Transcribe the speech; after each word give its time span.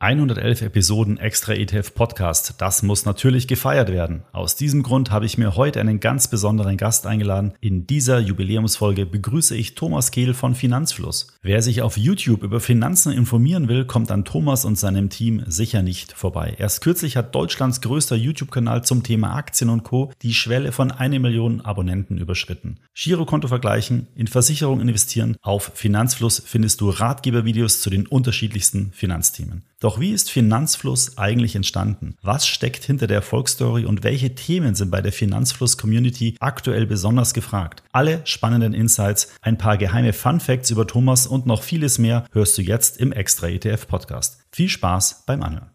111 0.00 0.62
Episoden 0.62 1.18
extra 1.18 1.54
ETF 1.54 1.92
Podcast. 1.92 2.54
Das 2.58 2.84
muss 2.84 3.04
natürlich 3.04 3.48
gefeiert 3.48 3.90
werden. 3.90 4.22
Aus 4.30 4.54
diesem 4.54 4.84
Grund 4.84 5.10
habe 5.10 5.26
ich 5.26 5.38
mir 5.38 5.56
heute 5.56 5.80
einen 5.80 5.98
ganz 5.98 6.28
besonderen 6.28 6.76
Gast 6.76 7.04
eingeladen. 7.04 7.54
In 7.60 7.88
dieser 7.88 8.20
Jubiläumsfolge 8.20 9.06
begrüße 9.06 9.56
ich 9.56 9.74
Thomas 9.74 10.12
Kehl 10.12 10.34
von 10.34 10.54
Finanzfluss. 10.54 11.36
Wer 11.42 11.62
sich 11.62 11.82
auf 11.82 11.96
YouTube 11.96 12.44
über 12.44 12.60
Finanzen 12.60 13.10
informieren 13.10 13.66
will, 13.66 13.86
kommt 13.86 14.12
an 14.12 14.24
Thomas 14.24 14.64
und 14.64 14.78
seinem 14.78 15.10
Team 15.10 15.42
sicher 15.48 15.82
nicht 15.82 16.12
vorbei. 16.12 16.54
Erst 16.58 16.80
kürzlich 16.80 17.16
hat 17.16 17.34
Deutschlands 17.34 17.80
größter 17.80 18.14
YouTube-Kanal 18.14 18.84
zum 18.84 19.02
Thema 19.02 19.34
Aktien 19.34 19.68
und 19.68 19.82
Co. 19.82 20.12
die 20.22 20.32
Schwelle 20.32 20.70
von 20.70 20.92
eine 20.92 21.18
Million 21.18 21.60
Abonnenten 21.62 22.18
überschritten. 22.18 22.78
Girokonto 22.94 23.48
vergleichen, 23.48 24.06
in 24.14 24.28
Versicherung 24.28 24.80
investieren. 24.80 25.36
Auf 25.42 25.72
Finanzfluss 25.74 26.40
findest 26.46 26.80
du 26.82 26.90
Ratgebervideos 26.90 27.80
zu 27.80 27.90
den 27.90 28.06
unterschiedlichsten 28.06 28.92
Finanzthemen. 28.92 29.64
Doch 29.80 30.00
wie 30.00 30.10
ist 30.10 30.32
Finanzfluss 30.32 31.18
eigentlich 31.18 31.54
entstanden? 31.54 32.16
Was 32.20 32.48
steckt 32.48 32.82
hinter 32.82 33.06
der 33.06 33.18
Erfolgsstory 33.18 33.84
und 33.84 34.02
welche 34.02 34.34
Themen 34.34 34.74
sind 34.74 34.90
bei 34.90 35.00
der 35.00 35.12
Finanzfluss-Community 35.12 36.34
aktuell 36.40 36.84
besonders 36.84 37.32
gefragt? 37.32 37.84
Alle 37.92 38.22
spannenden 38.24 38.74
Insights, 38.74 39.28
ein 39.40 39.56
paar 39.56 39.78
geheime 39.78 40.12
Fun 40.12 40.40
Facts 40.40 40.70
über 40.70 40.84
Thomas 40.84 41.28
und 41.28 41.46
noch 41.46 41.62
vieles 41.62 41.98
mehr 41.98 42.24
hörst 42.32 42.58
du 42.58 42.62
jetzt 42.62 42.96
im 42.96 43.12
Extra 43.12 43.46
ETF 43.46 43.86
Podcast. 43.86 44.40
Viel 44.50 44.68
Spaß 44.68 45.22
beim 45.26 45.44
Anhören. 45.44 45.70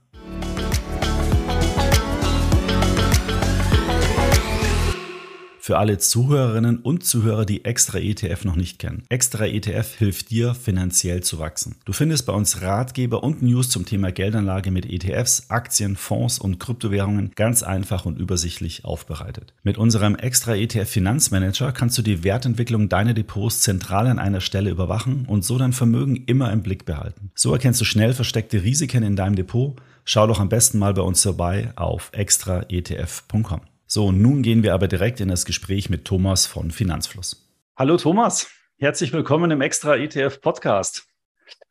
Für 5.63 5.77
alle 5.77 5.97
Zuhörerinnen 5.97 6.79
und 6.79 7.05
Zuhörer, 7.05 7.45
die 7.45 7.63
Extra 7.63 7.97
ETF 7.97 8.43
noch 8.43 8.57
nicht 8.57 8.79
kennen. 8.79 9.03
Extra 9.07 9.45
ETF 9.45 9.95
hilft 9.97 10.29
dir, 10.29 10.55
finanziell 10.55 11.23
zu 11.23 11.39
wachsen. 11.39 11.77
Du 11.85 11.93
findest 11.93 12.25
bei 12.25 12.33
uns 12.33 12.61
Ratgeber 12.61 13.23
und 13.23 13.41
News 13.41 13.69
zum 13.69 13.85
Thema 13.85 14.11
Geldanlage 14.11 14.71
mit 14.71 14.85
ETFs, 14.85 15.49
Aktien, 15.49 15.95
Fonds 15.95 16.37
und 16.37 16.59
Kryptowährungen 16.59 17.31
ganz 17.35 17.63
einfach 17.63 18.05
und 18.05 18.19
übersichtlich 18.19 18.83
aufbereitet. 18.83 19.53
Mit 19.63 19.77
unserem 19.77 20.17
Extra 20.17 20.53
ETF 20.53 20.89
Finanzmanager 20.89 21.71
kannst 21.71 21.97
du 21.97 22.01
die 22.01 22.25
Wertentwicklung 22.25 22.89
deiner 22.89 23.13
Depots 23.13 23.61
zentral 23.61 24.07
an 24.07 24.19
einer 24.19 24.41
Stelle 24.41 24.69
überwachen 24.69 25.25
und 25.27 25.45
so 25.45 25.57
dein 25.57 25.71
Vermögen 25.71 26.25
immer 26.25 26.51
im 26.51 26.61
Blick 26.61 26.83
behalten. 26.83 27.31
So 27.35 27.53
erkennst 27.53 27.79
du 27.79 27.85
schnell 27.85 28.13
versteckte 28.13 28.63
Risiken 28.63 29.03
in 29.03 29.15
deinem 29.15 29.37
Depot. 29.37 29.77
Schau 30.03 30.27
doch 30.27 30.41
am 30.41 30.49
besten 30.49 30.77
mal 30.77 30.93
bei 30.93 31.03
uns 31.03 31.23
vorbei 31.23 31.71
auf 31.77 32.09
extraetf.com. 32.11 33.61
So, 33.85 34.11
nun 34.11 34.41
gehen 34.41 34.63
wir 34.63 34.73
aber 34.73 34.87
direkt 34.87 35.19
in 35.19 35.27
das 35.27 35.45
Gespräch 35.45 35.89
mit 35.89 36.05
Thomas 36.05 36.45
von 36.45 36.71
Finanzfluss. 36.71 37.49
Hallo 37.75 37.97
Thomas, 37.97 38.49
herzlich 38.77 39.13
willkommen 39.13 39.51
im 39.51 39.61
Extra 39.61 39.95
ETF 39.95 40.41
Podcast. 40.41 41.05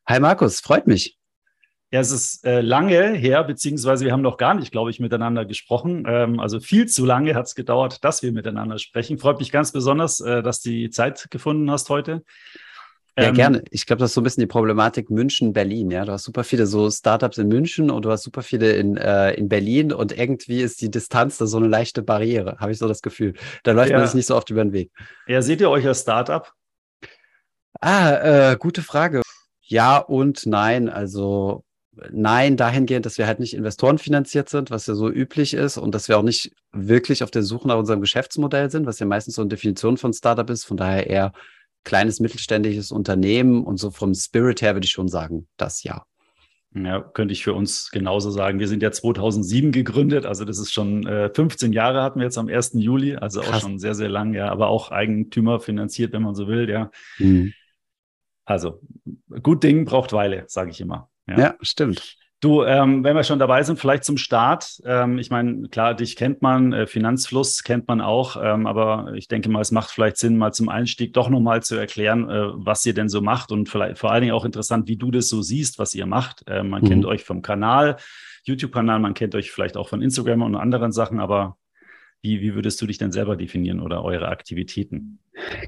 Hi 0.07 0.21
Markus, 0.21 0.61
freut 0.61 0.87
mich. 0.87 1.19
Ja, 1.91 2.01
es 2.01 2.11
ist 2.11 2.47
äh, 2.47 2.61
lange 2.61 3.13
her, 3.13 3.45
beziehungsweise 3.45 4.05
wir 4.05 4.13
haben 4.13 4.23
noch 4.23 4.39
gar 4.39 4.55
nicht, 4.55 4.73
glaube 4.73 4.91
ich, 4.91 4.99
miteinander 4.99 5.45
gesprochen. 5.45 6.05
Ähm, 6.07 6.41
also 6.41 6.59
viel 6.59 6.87
zu 6.87 7.05
lange 7.05 7.35
hat 7.35 7.47
es 7.47 7.55
gedauert, 7.55 8.03
dass 8.03 8.23
wir 8.23 8.33
miteinander 8.33 8.79
sprechen. 8.79 9.19
Freut 9.19 9.39
mich 9.39 9.53
ganz 9.53 9.73
besonders, 9.73 10.21
äh, 10.21 10.43
dass 10.43 10.63
du 10.63 10.71
die 10.71 10.89
Zeit 10.89 11.31
gefunden 11.31 11.71
hast 11.71 11.91
heute. 11.91 12.25
Ja, 13.19 13.25
ähm, 13.25 13.35
gerne. 13.35 13.63
Ich 13.71 13.85
glaube, 13.85 14.01
das 14.01 14.11
ist 14.11 14.15
so 14.15 14.23
ein 14.23 14.25
bisschen 14.25 14.41
die 14.41 14.47
Problematik 14.47 15.11
München-Berlin. 15.11 15.91
Ja, 15.91 16.05
du 16.05 16.13
hast 16.13 16.25
super 16.25 16.45
viele 16.45 16.67
so 16.67 16.91
Startups 16.91 17.37
in 17.37 17.49
München 17.49 17.91
und 17.91 18.05
du 18.05 18.11
hast 18.11 18.23
super 18.23 18.43
viele 18.43 18.73
in, 18.73 18.97
äh, 18.97 19.35
in 19.35 19.49
Berlin 19.49 19.93
und 19.93 20.17
irgendwie 20.17 20.63
ist 20.63 20.81
die 20.81 20.91
Distanz 20.91 21.37
da 21.37 21.47
so 21.47 21.59
eine 21.59 21.69
leichte 21.69 22.03
Barriere, 22.03 22.57
habe 22.59 22.73
ich 22.73 22.79
so 22.79 22.89
das 22.89 23.03
Gefühl. 23.03 23.35
Da 23.65 23.73
läuft 23.73 23.91
ja. 23.91 23.99
man 23.99 24.07
sich 24.07 24.15
nicht 24.15 24.27
so 24.27 24.37
oft 24.37 24.49
über 24.49 24.65
den 24.65 24.73
Weg. 24.73 24.91
Ja, 25.27 25.43
seht 25.43 25.61
ihr 25.61 25.69
euch 25.69 25.87
als 25.87 26.01
Startup? 26.01 26.51
Ah, 27.81 28.53
äh, 28.53 28.57
gute 28.57 28.83
Frage. 28.83 29.23
Ja 29.61 29.99
und 29.99 30.47
nein. 30.47 30.89
Also 30.89 31.65
nein, 32.11 32.57
dahingehend, 32.57 33.05
dass 33.05 33.19
wir 33.19 33.27
halt 33.27 33.41
nicht 33.41 33.55
investorenfinanziert 33.55 34.49
sind, 34.49 34.71
was 34.71 34.87
ja 34.87 34.95
so 34.95 35.11
üblich 35.11 35.53
ist 35.53 35.77
und 35.77 35.95
dass 35.95 36.09
wir 36.09 36.19
auch 36.19 36.23
nicht 36.23 36.53
wirklich 36.73 37.23
auf 37.23 37.31
der 37.31 37.43
Suche 37.43 37.69
nach 37.69 37.77
unserem 37.77 38.01
Geschäftsmodell 38.01 38.71
sind, 38.71 38.87
was 38.87 38.99
ja 38.99 39.07
meistens 39.07 39.35
so 39.35 39.43
eine 39.43 39.51
Definition 39.51 39.99
von 39.99 40.15
Startup 40.15 40.49
ist. 40.49 40.65
Von 40.65 40.79
daher 40.79 41.07
eher 41.09 41.33
kleines 41.85 42.21
mittelständisches 42.21 42.91
Unternehmen 42.93 43.65
und 43.65 43.79
so 43.79 43.91
vom 43.91 44.15
Spirit 44.15 44.63
her 44.63 44.75
würde 44.75 44.85
ich 44.85 44.93
schon 44.93 45.09
sagen, 45.09 45.49
das 45.57 45.83
ja. 45.83 46.05
Ja, 46.75 47.01
könnte 47.01 47.33
ich 47.33 47.45
für 47.45 47.53
uns 47.53 47.91
genauso 47.91 48.31
sagen. 48.31 48.59
Wir 48.59 48.69
sind 48.69 48.83
ja 48.83 48.91
2007 48.91 49.73
gegründet, 49.73 50.25
also 50.25 50.47
das 50.47 50.59
ist 50.59 50.73
schon 50.73 51.07
äh, 51.07 51.31
15 51.35 51.73
Jahre 51.73 52.03
hatten 52.03 52.19
wir 52.19 52.25
jetzt 52.25 52.39
am 52.39 52.49
1. 52.49 52.73
Juli, 52.75 53.15
also 53.17 53.41
Krass. 53.41 53.57
auch 53.57 53.61
schon 53.61 53.79
sehr, 53.79 53.95
sehr 53.95 54.09
lang, 54.09 54.33
ja, 54.33 54.51
aber 54.51 54.69
auch 54.69 54.91
Eigentümer 54.91 55.61
finanziert, 55.61 56.15
wenn 56.15 56.23
man 56.23 56.35
so 56.35 56.49
will, 56.49 56.71
ja. 56.71 56.91
Mhm. 57.19 57.53
Also 58.45 58.81
gut 59.43 59.63
Ding 59.63 59.85
braucht 59.85 60.13
Weile, 60.13 60.45
sage 60.49 60.71
ich 60.71 60.81
immer. 60.81 61.11
Ja, 61.29 61.39
ja 61.39 61.55
stimmt. 61.61 62.17
Du, 62.43 62.65
ähm, 62.65 63.05
wenn 63.05 63.15
wir 63.15 63.23
schon 63.23 63.39
dabei 63.39 63.63
sind, 63.63 63.79
vielleicht 63.79 64.03
zum 64.03 64.17
Start. 64.17 64.83
Ähm, 64.85 65.19
ich 65.19 65.31
meine, 65.31 65.69
klar, 65.69 65.95
dich 65.95 66.17
kennt 66.17 66.43
man, 66.43 66.73
äh, 66.73 66.89
Finanzfluss 66.89 67.63
kennt 67.63 67.87
man 67.87 68.01
auch, 68.01 68.37
ähm, 68.37 68.67
aber 68.67 69.13
ich 69.15 69.29
denke 69.29 69.49
mal, 69.49 69.61
es 69.61 69.71
macht 69.71 69.93
vielleicht 69.93 70.17
Sinn, 70.17 70.37
mal 70.37 70.53
zum 70.53 70.69
Einstieg 70.69 71.13
doch 71.13 71.29
nochmal 71.29 71.63
zu 71.63 71.77
erklären, 71.77 72.29
äh, 72.29 72.49
was 72.55 72.85
ihr 72.85 72.95
denn 72.95 73.09
so 73.09 73.21
macht 73.21 73.53
und 73.53 73.69
vielleicht 73.69 73.99
vor 73.99 74.11
allen 74.11 74.23
Dingen 74.23 74.35
auch 74.35 74.45
interessant, 74.45 74.89
wie 74.89 74.97
du 74.97 75.13
das 75.13 75.29
so 75.29 75.41
siehst, 75.41 75.79
was 75.79 75.95
ihr 75.95 76.05
macht. 76.05 76.43
Äh, 76.49 76.65
man 76.65 76.83
mhm. 76.83 76.89
kennt 76.89 77.07
euch 77.07 77.23
vom 77.23 77.43
Kanal, 77.43 77.97
YouTube-Kanal, 78.43 78.99
man 78.99 79.15
kennt 79.15 79.37
euch 79.37 79.53
vielleicht 79.53 79.77
auch 79.77 79.89
von 79.89 80.03
Instagram 80.03 80.43
und 80.43 80.57
anderen 80.57 80.91
Sachen, 80.91 81.21
aber 81.21 81.59
wie, 82.23 82.41
wie 82.41 82.55
würdest 82.55 82.81
du 82.81 82.87
dich 82.87 82.97
denn 82.99 83.11
selber 83.11 83.35
definieren 83.37 83.81
oder 83.81 84.05
eure 84.05 84.29
Aktivitäten? 84.29 85.19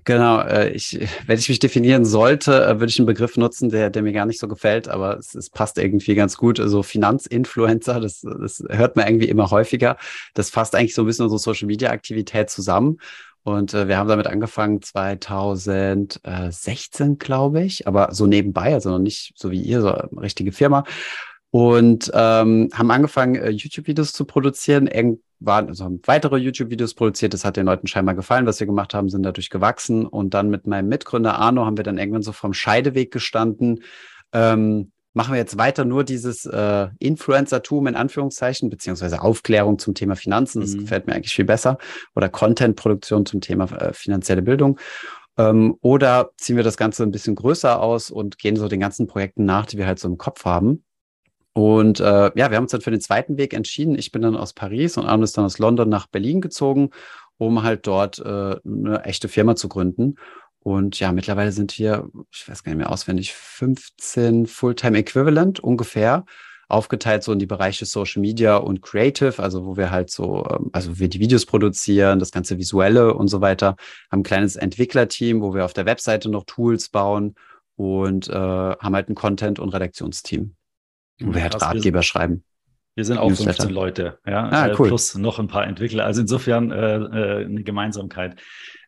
Genau, 0.04 0.40
äh, 0.40 0.70
ich, 0.70 1.00
wenn 1.26 1.38
ich 1.38 1.48
mich 1.48 1.58
definieren 1.58 2.04
sollte, 2.04 2.64
äh, 2.64 2.78
würde 2.78 2.90
ich 2.90 3.00
einen 3.00 3.06
Begriff 3.06 3.36
nutzen, 3.36 3.70
der, 3.70 3.90
der 3.90 4.02
mir 4.02 4.12
gar 4.12 4.26
nicht 4.26 4.38
so 4.38 4.46
gefällt, 4.46 4.86
aber 4.88 5.18
es, 5.18 5.34
es 5.34 5.50
passt 5.50 5.78
irgendwie 5.78 6.14
ganz 6.14 6.36
gut. 6.36 6.60
Also 6.60 6.84
Finanzinfluencer, 6.84 7.98
das, 7.98 8.20
das 8.20 8.62
hört 8.68 8.94
man 8.94 9.08
irgendwie 9.08 9.28
immer 9.28 9.50
häufiger. 9.50 9.96
Das 10.34 10.50
fasst 10.50 10.76
eigentlich 10.76 10.94
so 10.94 11.02
ein 11.02 11.06
bisschen 11.06 11.24
unsere 11.24 11.40
Social 11.40 11.66
Media 11.66 11.90
Aktivität 11.90 12.50
zusammen. 12.50 12.98
Und 13.42 13.74
äh, 13.74 13.88
wir 13.88 13.98
haben 13.98 14.08
damit 14.08 14.28
angefangen 14.28 14.80
2016, 14.80 17.18
glaube 17.18 17.64
ich, 17.64 17.88
aber 17.88 18.14
so 18.14 18.26
nebenbei, 18.26 18.74
also 18.74 18.90
noch 18.90 19.00
nicht 19.00 19.32
so 19.36 19.50
wie 19.50 19.60
ihr, 19.60 19.80
so 19.80 19.92
eine 19.92 20.20
richtige 20.20 20.52
Firma 20.52 20.84
und 21.54 22.10
ähm, 22.12 22.68
haben 22.74 22.90
angefangen, 22.90 23.36
äh, 23.36 23.50
YouTube-Videos 23.50 24.12
zu 24.12 24.24
produzieren. 24.24 24.88
Irgendwann, 25.44 25.68
also 25.68 25.84
haben 25.84 26.00
weitere 26.06 26.38
YouTube-Videos 26.38 26.94
produziert. 26.94 27.34
Das 27.34 27.44
hat 27.44 27.56
den 27.56 27.66
Leuten 27.66 27.86
scheinbar 27.86 28.14
gefallen, 28.14 28.46
was 28.46 28.60
wir 28.60 28.66
gemacht 28.66 28.94
haben, 28.94 29.08
sind 29.08 29.22
dadurch 29.22 29.50
gewachsen. 29.50 30.06
Und 30.06 30.34
dann 30.34 30.48
mit 30.48 30.66
meinem 30.66 30.88
Mitgründer 30.88 31.38
Arno 31.38 31.66
haben 31.66 31.76
wir 31.76 31.84
dann 31.84 31.98
irgendwann 31.98 32.22
so 32.22 32.32
vom 32.32 32.54
Scheideweg 32.54 33.12
gestanden. 33.12 33.82
Ähm, 34.32 34.92
machen 35.12 35.32
wir 35.32 35.38
jetzt 35.38 35.58
weiter 35.58 35.84
nur 35.84 36.04
dieses 36.04 36.44
äh, 36.46 36.88
Influencer-Tum 36.98 37.86
in 37.86 37.96
Anführungszeichen, 37.96 38.68
beziehungsweise 38.70 39.22
Aufklärung 39.22 39.78
zum 39.78 39.94
Thema 39.94 40.16
Finanzen. 40.16 40.60
Das 40.60 40.74
mhm. 40.74 40.80
gefällt 40.80 41.06
mir 41.06 41.14
eigentlich 41.14 41.34
viel 41.34 41.44
besser. 41.44 41.78
Oder 42.14 42.28
Content-Produktion 42.28 43.26
zum 43.26 43.40
Thema 43.40 43.64
äh, 43.72 43.92
finanzielle 43.92 44.42
Bildung. 44.42 44.78
Ähm, 45.36 45.76
oder 45.80 46.30
ziehen 46.36 46.56
wir 46.56 46.64
das 46.64 46.76
Ganze 46.76 47.02
ein 47.02 47.10
bisschen 47.10 47.34
größer 47.34 47.80
aus 47.80 48.10
und 48.10 48.38
gehen 48.38 48.56
so 48.56 48.68
den 48.68 48.80
ganzen 48.80 49.06
Projekten 49.06 49.44
nach, 49.44 49.66
die 49.66 49.78
wir 49.78 49.86
halt 49.86 49.98
so 49.98 50.08
im 50.08 50.18
Kopf 50.18 50.44
haben. 50.44 50.84
Und 51.54 52.00
äh, 52.00 52.04
ja, 52.34 52.50
wir 52.50 52.56
haben 52.56 52.64
uns 52.64 52.72
dann 52.72 52.80
für 52.80 52.90
den 52.90 53.00
zweiten 53.00 53.38
Weg 53.38 53.54
entschieden. 53.54 53.96
Ich 53.96 54.10
bin 54.10 54.22
dann 54.22 54.36
aus 54.36 54.52
Paris 54.52 54.96
und 54.98 55.06
Arno 55.06 55.22
ist 55.22 55.38
dann 55.38 55.44
aus 55.44 55.58
London 55.58 55.88
nach 55.88 56.08
Berlin 56.08 56.40
gezogen, 56.40 56.90
um 57.38 57.62
halt 57.62 57.86
dort 57.86 58.18
äh, 58.18 58.56
eine 58.64 59.04
echte 59.04 59.28
Firma 59.28 59.54
zu 59.54 59.68
gründen. 59.68 60.16
Und 60.58 60.98
ja, 60.98 61.12
mittlerweile 61.12 61.52
sind 61.52 61.78
wir, 61.78 62.08
ich 62.32 62.48
weiß 62.48 62.64
gar 62.64 62.72
nicht 62.72 62.78
mehr 62.78 62.90
auswendig, 62.90 63.34
15 63.34 64.46
Fulltime 64.46 64.98
Equivalent 64.98 65.60
ungefähr, 65.60 66.24
aufgeteilt 66.68 67.22
so 67.22 67.32
in 67.32 67.38
die 67.38 67.46
Bereiche 67.46 67.86
Social 67.86 68.20
Media 68.20 68.56
und 68.56 68.82
Creative, 68.82 69.40
also 69.40 69.64
wo 69.64 69.76
wir 69.76 69.90
halt 69.90 70.10
so, 70.10 70.44
ähm, 70.50 70.70
also 70.72 70.98
wir 70.98 71.08
die 71.08 71.20
Videos 71.20 71.46
produzieren, 71.46 72.18
das 72.18 72.32
ganze 72.32 72.58
Visuelle 72.58 73.14
und 73.14 73.28
so 73.28 73.40
weiter, 73.40 73.76
haben 74.10 74.20
ein 74.20 74.24
kleines 74.24 74.56
Entwicklerteam, 74.56 75.40
wo 75.40 75.54
wir 75.54 75.64
auf 75.64 75.74
der 75.74 75.86
Webseite 75.86 76.30
noch 76.30 76.44
Tools 76.46 76.88
bauen 76.88 77.36
und 77.76 78.28
äh, 78.28 78.32
haben 78.32 78.94
halt 78.94 79.08
ein 79.08 79.14
Content- 79.14 79.60
und 79.60 79.68
Redaktionsteam. 79.68 80.56
Und 81.20 81.34
wer 81.34 81.44
hat 81.44 81.60
Ratgeber 81.60 82.02
schreiben? 82.02 82.44
Wir 82.94 83.04
sind 83.04 83.18
auch 83.18 83.30
15 83.30 83.70
Leute, 83.70 84.18
ja, 84.24 84.48
ah, 84.48 84.68
äh, 84.68 84.74
cool. 84.78 84.88
plus 84.88 85.16
noch 85.16 85.40
ein 85.40 85.48
paar 85.48 85.66
Entwickler. 85.66 86.04
Also 86.04 86.20
insofern 86.20 86.70
äh, 86.70 86.96
äh, 86.96 87.44
eine 87.44 87.64
Gemeinsamkeit. 87.64 88.40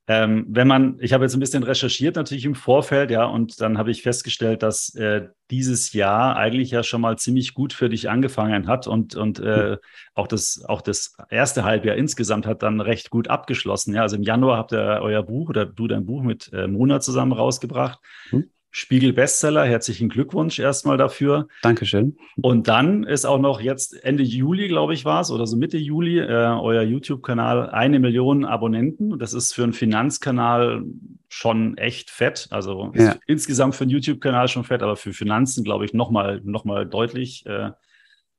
Ähm, 0.09 0.47
wenn 0.49 0.69
man, 0.69 0.99
ich 1.01 1.13
habe 1.13 1.25
jetzt 1.25 1.35
ein 1.35 1.41
bisschen 1.41 1.65
recherchiert 1.65 2.15
natürlich 2.15 2.45
im 2.45 2.55
Vorfeld, 2.55 3.11
ja, 3.11 3.25
und 3.25 3.61
dann 3.61 3.77
habe 3.77 3.91
ich 3.91 4.03
festgestellt, 4.03 4.63
dass 4.63 4.95
äh, 4.95 5.27
dieses 5.51 5.93
Jahr 5.93 6.37
eigentlich 6.37 6.71
ja 6.71 6.85
schon 6.85 7.01
mal 7.01 7.19
ziemlich 7.19 7.55
gut 7.55 7.73
für 7.73 7.89
dich 7.89 8.09
angefangen 8.09 8.69
hat 8.69 8.87
und, 8.87 9.17
und 9.17 9.41
äh, 9.41 9.71
hm. 9.71 9.77
auch, 10.15 10.29
das, 10.29 10.65
auch 10.65 10.81
das 10.81 11.17
erste 11.29 11.65
Halbjahr 11.65 11.97
insgesamt 11.97 12.47
hat 12.47 12.63
dann 12.63 12.81
recht 12.81 13.11
gut 13.11 13.27
abgeschlossen. 13.27 13.95
Ja, 13.95 14.03
also 14.03 14.15
im 14.15 14.23
Januar 14.23 14.59
habt 14.59 14.73
ihr 14.73 15.01
euer 15.03 15.25
Buch 15.25 15.49
oder 15.49 15.67
du 15.67 15.89
dein 15.89 16.07
Buch 16.07 16.23
mit 16.23 16.53
äh, 16.53 16.69
Mona 16.69 17.01
zusammen 17.01 17.33
rausgebracht. 17.33 17.99
Hm. 18.31 18.49
Spiegel 18.79 19.15
Bestseller. 19.15 19.65
Herzlichen 19.65 20.11
Glückwunsch 20.11 20.59
erstmal 20.59 20.99
dafür. 20.99 21.49
Dankeschön. 21.63 22.19
Und 22.43 22.69
dann 22.69 23.05
ist 23.05 23.25
auch 23.25 23.39
noch 23.39 23.63
jetzt 23.63 24.05
Ende 24.05 24.23
Juli, 24.23 24.69
glaube 24.69 24.93
ich, 24.93 25.07
war 25.07 25.23
es, 25.23 25.31
oder 25.31 25.47
so 25.47 25.57
Mitte 25.57 25.79
Juli, 25.79 26.19
äh, 26.19 26.27
euer 26.27 26.83
YouTube-Kanal 26.83 27.71
eine 27.71 28.01
Million 28.01 28.45
Abonnenten. 28.45 29.19
Das 29.19 29.33
ist 29.33 29.55
für 29.55 29.63
einen 29.63 29.73
Finanzkanal 29.73 30.85
schon 31.31 31.79
echt 31.79 32.11
fett. 32.11 32.49
Also 32.51 32.93
ja. 32.95 33.17
insgesamt 33.27 33.77
für 33.77 33.85
einen 33.85 33.93
YouTube-Kanal 33.93 34.47
schon 34.49 34.65
fett, 34.65 34.83
aber 34.83 34.97
für 34.97 35.15
Finanzen, 35.15 35.65
glaube 35.65 35.87
ich, 35.87 35.95
nochmal 35.95 36.43
noch 36.45 36.67
mal 36.67 36.85
deutlich. 36.85 37.47
Äh, 37.47 37.71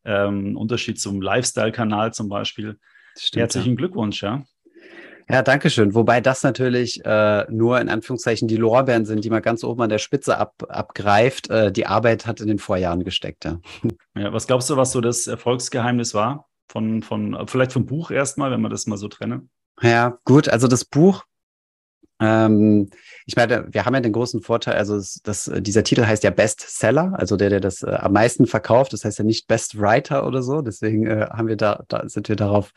ähm, 0.05 0.55
Unterschied 0.55 0.99
zum 0.99 1.19
Lifestyle-Kanal 1.19 2.13
zum 2.13 2.29
Beispiel. 2.29 2.77
Stimmt, 3.17 3.41
Herzlichen 3.41 3.71
ja. 3.71 3.75
Glückwunsch, 3.75 4.21
ja. 4.21 4.45
Ja, 5.29 5.41
danke 5.41 5.69
schön. 5.69 5.93
Wobei 5.93 6.21
das 6.21 6.43
natürlich 6.43 7.03
äh, 7.03 7.45
nur 7.49 7.81
in 7.81 7.89
Anführungszeichen 7.89 8.47
die 8.47 8.55
Lorbeeren 8.55 9.05
sind, 9.05 9.25
die 9.25 9.29
man 9.29 9.41
ganz 9.41 9.63
oben 9.63 9.81
an 9.81 9.89
der 9.89 9.97
Spitze 9.97 10.37
ab, 10.37 10.63
abgreift. 10.69 11.49
Äh, 11.49 11.71
die 11.71 11.85
Arbeit 11.85 12.25
hat 12.25 12.39
in 12.39 12.47
den 12.47 12.59
Vorjahren 12.59 13.03
gesteckt. 13.03 13.43
Ja. 13.43 13.59
ja, 14.17 14.31
was 14.31 14.47
glaubst 14.47 14.69
du, 14.69 14.77
was 14.77 14.93
so 14.93 15.01
das 15.01 15.27
Erfolgsgeheimnis 15.27 16.13
war? 16.13 16.47
Von, 16.69 17.01
von, 17.01 17.45
vielleicht 17.47 17.73
vom 17.73 17.85
Buch 17.85 18.11
erstmal, 18.11 18.51
wenn 18.51 18.61
man 18.61 18.71
das 18.71 18.87
mal 18.87 18.97
so 18.97 19.07
trenne? 19.09 19.47
Ja, 19.81 20.17
gut. 20.23 20.47
Also 20.47 20.67
das 20.67 20.85
Buch 20.85 21.23
ähm, 22.19 22.89
ich 23.25 23.35
meine, 23.35 23.67
wir 23.69 23.85
haben 23.85 23.93
ja 23.93 23.99
den 23.99 24.13
großen 24.13 24.41
Vorteil, 24.41 24.75
also 24.75 24.95
das, 24.95 25.19
das, 25.23 25.51
dieser 25.59 25.83
Titel 25.83 26.05
heißt 26.05 26.23
ja 26.23 26.29
Bestseller, 26.29 27.13
also 27.17 27.35
der, 27.35 27.49
der 27.49 27.59
das 27.59 27.83
äh, 27.83 27.89
am 27.91 28.13
meisten 28.13 28.47
verkauft. 28.47 28.93
Das 28.93 29.03
heißt 29.03 29.19
ja 29.19 29.25
nicht 29.25 29.47
Best 29.47 29.79
Writer 29.79 30.25
oder 30.25 30.41
so. 30.41 30.61
Deswegen 30.61 31.05
äh, 31.05 31.27
haben 31.29 31.47
wir 31.47 31.57
da, 31.57 31.83
da 31.89 32.07
sind 32.07 32.29
wir 32.29 32.35
darauf, 32.35 32.71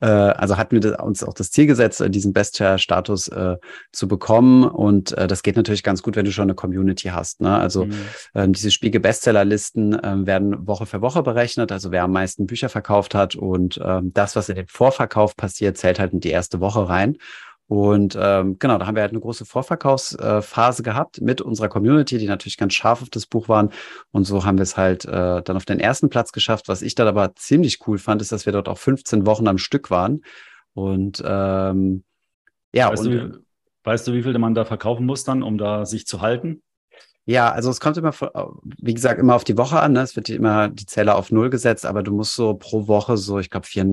äh, 0.00 0.06
also 0.06 0.56
hatten 0.56 0.82
wir 0.82 1.00
uns 1.02 1.24
auch 1.24 1.34
das 1.34 1.50
Ziel 1.50 1.66
gesetzt, 1.66 2.00
äh, 2.00 2.10
diesen 2.10 2.32
Bestseller-Status 2.32 3.28
äh, 3.28 3.56
zu 3.92 4.06
bekommen. 4.06 4.64
Und 4.64 5.16
äh, 5.16 5.26
das 5.26 5.42
geht 5.42 5.56
natürlich 5.56 5.82
ganz 5.82 6.02
gut, 6.02 6.16
wenn 6.16 6.26
du 6.26 6.32
schon 6.32 6.44
eine 6.44 6.54
Community 6.54 7.08
hast. 7.08 7.40
Ne? 7.40 7.56
Also 7.56 7.86
mhm. 7.86 7.94
ähm, 8.34 8.52
diese 8.52 8.70
Spiegel 8.70 9.00
Bestsellerlisten 9.00 9.98
ähm, 10.02 10.26
werden 10.26 10.66
Woche 10.66 10.86
für 10.86 11.00
Woche 11.00 11.22
berechnet, 11.22 11.72
also 11.72 11.90
wer 11.90 12.04
am 12.04 12.12
meisten 12.12 12.46
Bücher 12.46 12.68
verkauft 12.68 13.14
hat 13.14 13.34
und 13.34 13.80
ähm, 13.82 14.12
das, 14.12 14.36
was 14.36 14.48
in 14.48 14.56
dem 14.56 14.68
Vorverkauf 14.68 15.36
passiert, 15.36 15.78
zählt 15.78 15.98
halt 15.98 16.12
in 16.12 16.20
die 16.20 16.30
erste 16.30 16.60
Woche 16.60 16.88
rein. 16.88 17.16
Und 17.66 18.16
ähm, 18.20 18.58
genau, 18.58 18.76
da 18.76 18.86
haben 18.86 18.94
wir 18.94 19.02
halt 19.02 19.12
eine 19.12 19.20
große 19.20 19.46
Vorverkaufsphase 19.46 20.82
äh, 20.82 20.84
gehabt 20.84 21.20
mit 21.22 21.40
unserer 21.40 21.68
Community, 21.68 22.18
die 22.18 22.26
natürlich 22.26 22.58
ganz 22.58 22.74
scharf 22.74 23.00
auf 23.00 23.08
das 23.08 23.26
Buch 23.26 23.48
waren. 23.48 23.70
Und 24.12 24.24
so 24.24 24.44
haben 24.44 24.58
wir 24.58 24.64
es 24.64 24.76
halt 24.76 25.06
äh, 25.06 25.42
dann 25.42 25.56
auf 25.56 25.64
den 25.64 25.80
ersten 25.80 26.10
Platz 26.10 26.32
geschafft. 26.32 26.68
Was 26.68 26.82
ich 26.82 26.94
dann 26.94 27.08
aber 27.08 27.34
ziemlich 27.36 27.86
cool 27.86 27.98
fand, 27.98 28.20
ist, 28.20 28.32
dass 28.32 28.44
wir 28.44 28.52
dort 28.52 28.68
auch 28.68 28.78
15 28.78 29.24
Wochen 29.24 29.48
am 29.48 29.58
Stück 29.58 29.90
waren. 29.90 30.22
Und 30.74 31.22
ähm, 31.24 32.04
ja, 32.74 32.90
weißt, 32.90 33.06
und, 33.06 33.12
du, 33.12 33.44
weißt 33.84 34.08
du, 34.08 34.12
wie 34.12 34.22
viel 34.22 34.36
man 34.38 34.54
da 34.54 34.66
verkaufen 34.66 35.06
muss 35.06 35.24
dann, 35.24 35.42
um 35.42 35.56
da 35.56 35.86
sich 35.86 36.06
zu 36.06 36.20
halten? 36.20 36.62
Ja, 37.26 37.50
also 37.50 37.70
es 37.70 37.80
kommt 37.80 37.96
immer, 37.96 38.12
wie 38.76 38.92
gesagt, 38.92 39.18
immer 39.18 39.34
auf 39.34 39.44
die 39.44 39.56
Woche 39.56 39.80
an. 39.80 39.92
Ne? 39.92 40.00
Es 40.00 40.14
wird 40.16 40.28
immer 40.28 40.68
die 40.68 40.84
Zähler 40.84 41.16
auf 41.16 41.30
Null 41.30 41.48
gesetzt, 41.48 41.86
aber 41.86 42.02
du 42.02 42.12
musst 42.12 42.34
so 42.34 42.52
pro 42.54 42.86
Woche 42.86 43.16
so, 43.16 43.38
ich 43.38 43.48
glaube, 43.48 43.66
vier, 43.66 43.86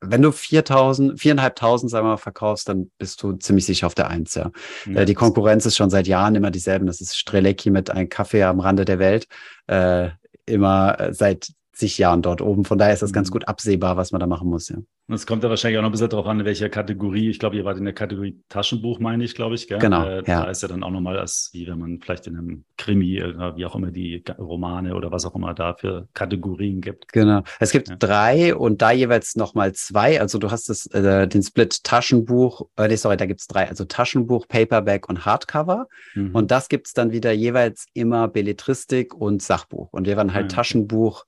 wenn 0.00 0.22
du 0.22 0.32
4000, 0.32 1.18
4.500, 1.18 1.88
sagen 1.88 2.06
wir 2.06 2.10
mal, 2.12 2.16
verkaufst, 2.16 2.68
dann 2.68 2.90
bist 2.98 3.22
du 3.22 3.32
ziemlich 3.34 3.66
sicher 3.66 3.86
auf 3.86 3.94
der 3.94 4.08
Eins, 4.08 4.34
ja. 4.34 4.50
ja. 4.86 5.00
Äh, 5.00 5.04
die 5.04 5.14
Konkurrenz 5.14 5.66
ist 5.66 5.76
schon 5.76 5.90
seit 5.90 6.06
Jahren 6.06 6.34
immer 6.34 6.50
dieselben. 6.50 6.86
Das 6.86 7.00
ist 7.00 7.16
Strelecki 7.16 7.70
mit 7.70 7.90
einem 7.90 8.08
Kaffee 8.08 8.42
am 8.42 8.60
Rande 8.60 8.84
der 8.84 8.98
Welt. 8.98 9.26
Äh, 9.66 10.08
immer 10.46 10.98
äh, 10.98 11.14
seit 11.14 11.52
zig 11.72 11.98
Jahren 11.98 12.22
dort 12.22 12.40
oben. 12.42 12.64
Von 12.64 12.78
daher 12.78 12.94
ist 12.94 13.02
das 13.02 13.12
ganz 13.12 13.28
mhm. 13.28 13.32
gut 13.32 13.48
absehbar, 13.48 13.96
was 13.96 14.12
man 14.12 14.20
da 14.20 14.26
machen 14.26 14.48
muss, 14.48 14.68
ja. 14.68 14.76
Und 15.10 15.16
es 15.16 15.26
kommt 15.26 15.42
ja 15.42 15.50
wahrscheinlich 15.50 15.76
auch 15.76 15.82
noch 15.82 15.88
ein 15.88 15.92
bisschen 15.92 16.08
darauf 16.08 16.26
an, 16.26 16.38
in 16.38 16.46
welcher 16.46 16.68
Kategorie. 16.68 17.30
Ich 17.30 17.40
glaube, 17.40 17.56
ihr 17.56 17.64
wart 17.64 17.78
in 17.78 17.84
der 17.84 17.94
Kategorie 17.94 18.40
Taschenbuch, 18.48 19.00
meine 19.00 19.24
ich, 19.24 19.34
glaube 19.34 19.56
ich. 19.56 19.66
Gell? 19.66 19.80
Genau. 19.80 20.04
Äh, 20.04 20.18
ja. 20.18 20.44
Da 20.44 20.50
ist 20.50 20.62
ja 20.62 20.68
dann 20.68 20.84
auch 20.84 20.90
nochmal, 20.90 21.18
als 21.18 21.50
wie 21.52 21.66
wenn 21.66 21.80
man 21.80 21.98
vielleicht 22.00 22.28
in 22.28 22.36
einem 22.36 22.64
Krimi, 22.76 23.18
äh, 23.18 23.56
wie 23.56 23.66
auch 23.66 23.74
immer 23.74 23.90
die 23.90 24.22
Romane 24.38 24.94
oder 24.94 25.10
was 25.10 25.24
auch 25.26 25.34
immer 25.34 25.52
da 25.52 25.74
für 25.74 26.06
Kategorien 26.14 26.80
gibt. 26.80 27.12
Genau. 27.12 27.42
Es 27.58 27.72
gibt 27.72 27.88
ja. 27.88 27.96
drei 27.96 28.54
und 28.54 28.82
da 28.82 28.92
jeweils 28.92 29.34
nochmal 29.34 29.72
zwei. 29.72 30.20
Also 30.20 30.38
du 30.38 30.52
hast 30.52 30.68
das, 30.68 30.86
äh, 30.86 31.26
den 31.26 31.42
Split 31.42 31.82
Taschenbuch, 31.82 32.68
äh, 32.76 32.86
nee, 32.86 32.94
sorry, 32.94 33.16
da 33.16 33.26
gibt 33.26 33.40
es 33.40 33.48
drei. 33.48 33.68
Also 33.68 33.86
Taschenbuch, 33.86 34.46
Paperback 34.46 35.08
und 35.08 35.26
Hardcover. 35.26 35.88
Mhm. 36.14 36.36
Und 36.36 36.52
das 36.52 36.68
gibt 36.68 36.86
es 36.86 36.92
dann 36.92 37.10
wieder 37.10 37.32
jeweils 37.32 37.86
immer 37.94 38.28
Belletristik 38.28 39.12
und 39.12 39.42
Sachbuch. 39.42 39.88
Und 39.92 40.06
wir 40.06 40.16
waren 40.16 40.32
halt 40.32 40.52
ja. 40.52 40.56
Taschenbuch 40.56 41.24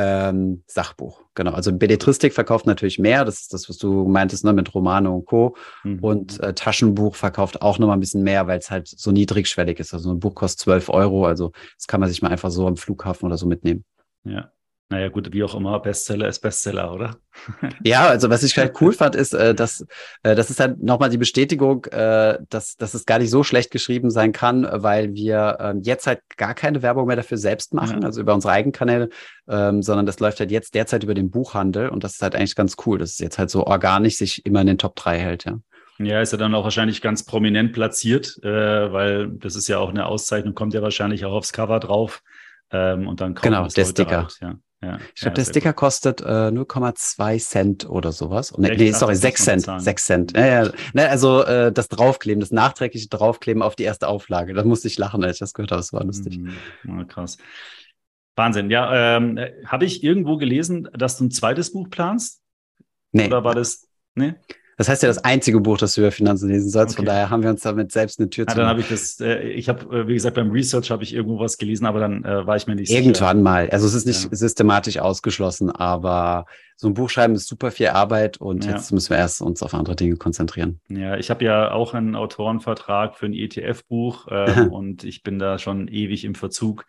ähm, 0.00 0.62
Sachbuch. 0.68 1.22
Genau. 1.34 1.50
Also 1.52 1.72
Belletristik 1.72 2.32
verkauft 2.32 2.66
natürlich 2.66 3.00
mehr. 3.00 3.24
Das 3.24 3.40
ist 3.40 3.52
das, 3.52 3.68
was 3.68 3.78
du 3.78 4.06
meintest, 4.06 4.44
ne, 4.44 4.52
mit 4.52 4.72
Romane 4.72 5.10
und 5.10 5.24
Co. 5.26 5.56
Mhm. 5.82 5.98
Und 5.98 6.40
äh, 6.40 6.54
Taschenbuch 6.54 7.16
verkauft 7.16 7.62
auch 7.62 7.80
nochmal 7.80 7.96
ein 7.96 8.00
bisschen 8.00 8.22
mehr, 8.22 8.46
weil 8.46 8.58
es 8.58 8.70
halt 8.70 8.86
so 8.86 9.10
niedrigschwellig 9.10 9.80
ist. 9.80 9.92
Also 9.92 10.12
ein 10.12 10.20
Buch 10.20 10.36
kostet 10.36 10.60
12 10.60 10.88
Euro. 10.90 11.26
Also 11.26 11.50
das 11.76 11.88
kann 11.88 12.00
man 12.00 12.08
sich 12.08 12.22
mal 12.22 12.30
einfach 12.30 12.50
so 12.50 12.68
am 12.68 12.76
Flughafen 12.76 13.26
oder 13.26 13.36
so 13.36 13.46
mitnehmen. 13.46 13.84
Ja. 14.22 14.52
Naja, 14.90 15.08
gut, 15.08 15.34
wie 15.34 15.44
auch 15.44 15.54
immer, 15.54 15.78
Bestseller 15.80 16.28
ist 16.28 16.40
Bestseller, 16.40 16.94
oder? 16.94 17.16
ja, 17.84 18.06
also 18.06 18.30
was 18.30 18.42
ich 18.42 18.56
halt 18.56 18.80
cool 18.80 18.92
fand, 18.94 19.14
ist, 19.16 19.34
äh, 19.34 19.54
dass 19.54 19.82
äh, 20.22 20.34
das 20.34 20.48
ist 20.48 20.60
halt 20.60 20.82
nochmal 20.82 21.10
die 21.10 21.18
Bestätigung, 21.18 21.84
äh, 21.86 22.38
dass, 22.48 22.76
dass 22.76 22.94
es 22.94 23.04
gar 23.04 23.18
nicht 23.18 23.28
so 23.28 23.42
schlecht 23.42 23.70
geschrieben 23.70 24.10
sein 24.10 24.32
kann, 24.32 24.66
weil 24.70 25.12
wir 25.12 25.58
äh, 25.60 25.74
jetzt 25.82 26.06
halt 26.06 26.20
gar 26.38 26.54
keine 26.54 26.80
Werbung 26.80 27.06
mehr 27.06 27.16
dafür 27.16 27.36
selbst 27.36 27.74
machen, 27.74 28.00
ja. 28.00 28.06
also 28.06 28.22
über 28.22 28.32
unsere 28.32 28.54
eigenen 28.54 28.72
Kanäle, 28.72 29.10
ähm, 29.46 29.82
sondern 29.82 30.06
das 30.06 30.20
läuft 30.20 30.40
halt 30.40 30.50
jetzt 30.50 30.74
derzeit 30.74 31.04
über 31.04 31.14
den 31.14 31.30
Buchhandel 31.30 31.90
und 31.90 32.02
das 32.02 32.14
ist 32.14 32.22
halt 32.22 32.34
eigentlich 32.34 32.56
ganz 32.56 32.76
cool, 32.86 32.98
dass 32.98 33.10
es 33.10 33.18
jetzt 33.18 33.38
halt 33.38 33.50
so 33.50 33.66
organisch 33.66 34.16
sich 34.16 34.46
immer 34.46 34.62
in 34.62 34.68
den 34.68 34.78
Top 34.78 34.96
3 34.96 35.18
hält, 35.18 35.44
ja. 35.44 35.58
Ja, 35.98 36.20
ist 36.20 36.32
ja 36.32 36.38
dann 36.38 36.54
auch 36.54 36.62
wahrscheinlich 36.62 37.02
ganz 37.02 37.24
prominent 37.24 37.72
platziert, 37.72 38.38
äh, 38.42 38.92
weil 38.92 39.28
das 39.32 39.56
ist 39.56 39.68
ja 39.68 39.78
auch 39.78 39.90
eine 39.90 40.06
Auszeichnung, 40.06 40.54
kommt 40.54 40.72
ja 40.72 40.80
wahrscheinlich 40.80 41.24
auch 41.24 41.32
aufs 41.32 41.52
Cover 41.52 41.80
drauf. 41.80 42.22
Ähm, 42.70 43.08
und 43.08 43.20
dann 43.20 43.34
kommt 43.34 43.42
genau, 43.42 43.66
der 43.66 43.84
Sticker. 43.84 44.22
Halt, 44.22 44.38
ja. 44.40 44.54
Ja, 44.80 44.98
ich 45.12 45.22
glaube, 45.22 45.30
ja, 45.30 45.30
der 45.30 45.44
Sticker 45.44 45.70
gut. 45.70 45.76
kostet 45.76 46.20
äh, 46.20 46.24
0,2 46.24 47.38
Cent 47.40 47.88
oder 47.88 48.12
sowas. 48.12 48.56
Nee, 48.56 48.76
nee 48.76 48.92
sorry, 48.92 49.16
6 49.16 49.44
Cent. 49.44 49.66
6 49.78 50.04
Cent. 50.04 50.36
Ja, 50.36 50.46
ja. 50.46 50.70
Ne, 50.92 51.08
also 51.08 51.42
äh, 51.42 51.72
das 51.72 51.88
Draufkleben, 51.88 52.40
das 52.40 52.52
nachträgliche 52.52 53.08
Draufkleben 53.08 53.60
auf 53.60 53.74
die 53.74 53.82
erste 53.82 54.06
Auflage. 54.06 54.54
Da 54.54 54.62
musste 54.62 54.86
ich 54.86 54.96
lachen, 54.96 55.24
als 55.24 55.36
ich 55.36 55.40
das 55.40 55.52
gehört 55.52 55.72
habe. 55.72 55.80
Das 55.80 55.92
war 55.92 56.04
lustig. 56.04 56.38
Mhm. 56.84 57.08
krass. 57.08 57.38
Wahnsinn. 58.36 58.70
Ja, 58.70 59.16
ähm, 59.16 59.40
habe 59.66 59.84
ich 59.84 60.04
irgendwo 60.04 60.36
gelesen, 60.36 60.88
dass 60.92 61.18
du 61.18 61.24
ein 61.24 61.30
zweites 61.32 61.72
Buch 61.72 61.90
planst? 61.90 62.40
Nee. 63.10 63.26
Oder 63.26 63.42
war 63.42 63.56
das. 63.56 63.88
Nee? 64.14 64.34
Das 64.78 64.88
heißt 64.88 65.02
ja 65.02 65.08
das 65.08 65.18
einzige 65.18 65.58
Buch, 65.58 65.76
das 65.76 65.94
du 65.94 66.02
über 66.02 66.12
Finanzen 66.12 66.48
lesen 66.48 66.70
sollst. 66.70 66.94
Okay. 66.94 66.98
Von 66.98 67.06
daher 67.06 67.30
haben 67.30 67.42
wir 67.42 67.50
uns 67.50 67.62
damit 67.62 67.90
selbst 67.90 68.20
eine 68.20 68.30
Tür 68.30 68.44
ja, 68.46 68.54
zu. 68.54 68.58
Dann 68.58 68.68
habe 68.68 68.80
ich 68.80 68.88
das, 68.88 69.20
äh, 69.20 69.40
ich 69.48 69.68
habe, 69.68 69.84
äh, 69.94 70.06
wie 70.06 70.14
gesagt, 70.14 70.36
beim 70.36 70.52
Research 70.52 70.92
habe 70.92 71.02
ich 71.02 71.12
irgendwo 71.12 71.40
was 71.40 71.58
gelesen, 71.58 71.84
aber 71.84 71.98
dann 71.98 72.24
äh, 72.24 72.46
war 72.46 72.54
ich 72.54 72.68
mir 72.68 72.76
nicht 72.76 72.88
Irgendwann 72.88 73.14
sicher. 73.14 73.26
Irgendwann 73.26 73.42
mal. 73.42 73.70
Also 73.70 73.88
es 73.88 73.94
ist 73.94 74.06
nicht 74.06 74.22
ja. 74.22 74.28
systematisch 74.30 74.98
ausgeschlossen, 74.98 75.68
aber 75.68 76.46
so 76.76 76.86
ein 76.86 76.94
Buch 76.94 77.10
schreiben 77.10 77.34
ist 77.34 77.48
super 77.48 77.72
viel 77.72 77.88
Arbeit 77.88 78.36
und 78.36 78.66
ja. 78.66 78.70
jetzt 78.70 78.92
müssen 78.92 79.10
wir 79.10 79.16
erst 79.16 79.42
uns 79.42 79.64
auf 79.64 79.74
andere 79.74 79.96
Dinge 79.96 80.14
konzentrieren. 80.14 80.78
Ja, 80.88 81.16
ich 81.16 81.28
habe 81.28 81.44
ja 81.44 81.72
auch 81.72 81.92
einen 81.92 82.14
Autorenvertrag 82.14 83.16
für 83.16 83.26
ein 83.26 83.34
ETF-Buch 83.34 84.28
äh, 84.28 84.60
und 84.70 85.02
ich 85.02 85.24
bin 85.24 85.40
da 85.40 85.58
schon 85.58 85.88
ewig 85.88 86.24
im 86.24 86.36
Verzug 86.36 86.86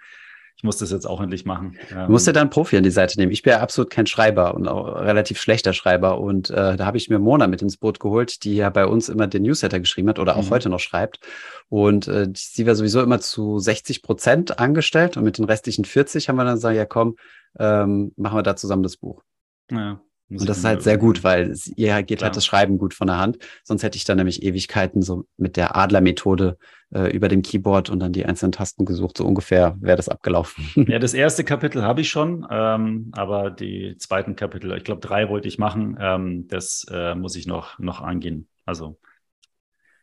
ich 0.60 0.64
muss 0.64 0.76
das 0.76 0.92
jetzt 0.92 1.08
auch 1.08 1.22
endlich 1.22 1.46
machen. 1.46 1.78
Ähm, 1.90 2.08
du 2.08 2.12
musst 2.12 2.28
ja 2.28 2.34
dann 2.34 2.50
Profi 2.50 2.76
an 2.76 2.84
die 2.84 2.92
Seite 2.92 3.18
nehmen. 3.18 3.32
Ich 3.32 3.44
bin 3.44 3.52
ja 3.52 3.62
absolut 3.62 3.90
kein 3.90 4.08
Schreiber 4.08 4.56
und 4.56 4.68
auch 4.68 4.94
relativ 5.00 5.40
schlechter 5.40 5.72
Schreiber. 5.72 6.20
Und 6.20 6.50
äh, 6.50 6.76
da 6.76 6.86
habe 6.86 6.98
ich 6.98 7.10
mir 7.10 7.18
Mona 7.18 7.48
mit 7.48 7.62
ins 7.62 7.78
Boot 7.78 8.02
geholt, 8.02 8.44
die 8.44 8.58
ja 8.58 8.70
bei 8.70 8.86
uns 8.86 9.08
immer 9.08 9.28
den 9.28 9.44
Newsletter 9.44 9.80
geschrieben 9.80 10.10
hat 10.10 10.20
oder 10.20 10.36
auch 10.36 10.44
mhm. 10.44 10.50
heute 10.50 10.68
noch 10.68 10.82
schreibt. 10.82 11.22
Und 11.70 12.10
äh, 12.10 12.28
sie 12.36 12.68
war 12.68 12.76
sowieso 12.76 13.02
immer 13.02 13.22
zu 13.22 13.58
60 13.58 14.02
Prozent 14.02 14.60
angestellt 14.60 15.16
und 15.16 15.24
mit 15.24 15.38
den 15.38 15.46
restlichen 15.46 15.86
40 15.86 16.28
haben 16.28 16.36
wir 16.36 16.44
dann 16.44 16.56
gesagt, 16.56 16.76
ja 16.76 16.86
komm, 16.86 17.16
ähm, 17.58 18.12
machen 18.18 18.38
wir 18.38 18.44
da 18.44 18.58
zusammen 18.58 18.84
das 18.84 18.98
Buch. 18.98 19.24
Ja. 19.72 20.02
Und 20.30 20.48
das 20.48 20.60
ist 20.60 20.66
halt 20.66 20.84
sehr 20.84 20.98
gut, 20.98 21.24
weil 21.24 21.50
es, 21.50 21.68
ihr 21.76 22.04
geht 22.04 22.20
Klar. 22.20 22.28
halt 22.28 22.36
das 22.36 22.46
Schreiben 22.46 22.78
gut 22.78 22.94
von 22.94 23.08
der 23.08 23.18
Hand. 23.18 23.40
Sonst 23.64 23.84
hätte 23.84 23.98
ich 23.98 24.06
dann 24.06 24.18
nämlich 24.18 24.44
Ewigkeiten 24.44 25.02
so 25.02 25.26
mit 25.38 25.58
der 25.58 25.76
Adler-Methode 25.76 26.58
äh, 26.94 27.12
über 27.12 27.28
dem 27.28 27.42
Keyboard 27.42 27.90
und 27.90 28.00
dann 28.00 28.14
die 28.14 28.26
einzelnen 28.26 28.52
Tasten 28.52 28.86
gesucht. 28.86 29.18
So 29.18 29.26
ungefähr 29.26 29.76
wäre 29.80 29.98
das 29.98 30.10
abgelaufen. 30.10 30.86
Ja, 30.88 31.00
das 31.00 31.14
erste 31.14 31.44
Kapitel 31.44 31.84
habe 31.84 32.02
ich 32.02 32.10
schon, 32.10 32.46
ähm, 32.50 33.12
aber 33.14 33.50
die 33.50 33.96
zweiten 33.98 34.36
Kapitel, 34.36 34.72
ich 34.78 34.84
glaube 34.84 35.02
drei 35.02 35.30
wollte 35.30 35.48
ich 35.48 35.58
machen, 35.58 35.98
ähm, 36.00 36.48
das 36.48 36.86
äh, 36.92 37.16
muss 37.16 37.36
ich 37.36 37.48
noch, 37.48 37.80
noch 37.80 38.02
angehen. 38.02 38.48
Also 38.66 39.00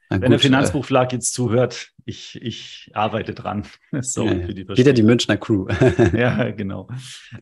wenn 0.08 0.20
gut, 0.20 0.30
der 0.30 0.38
Finanzbuchverlag 0.38 1.12
äh, 1.12 1.16
jetzt 1.16 1.34
zuhört, 1.34 1.90
ich, 2.04 2.40
ich 2.40 2.90
arbeite 2.94 3.34
dran. 3.34 3.64
Sorry 4.00 4.40
ja, 4.40 4.46
für 4.46 4.54
die 4.54 4.68
Wieder 4.68 4.92
die 4.92 5.02
Münchner 5.02 5.36
Crew. 5.36 5.66
ja, 6.12 6.50
genau. 6.50 6.88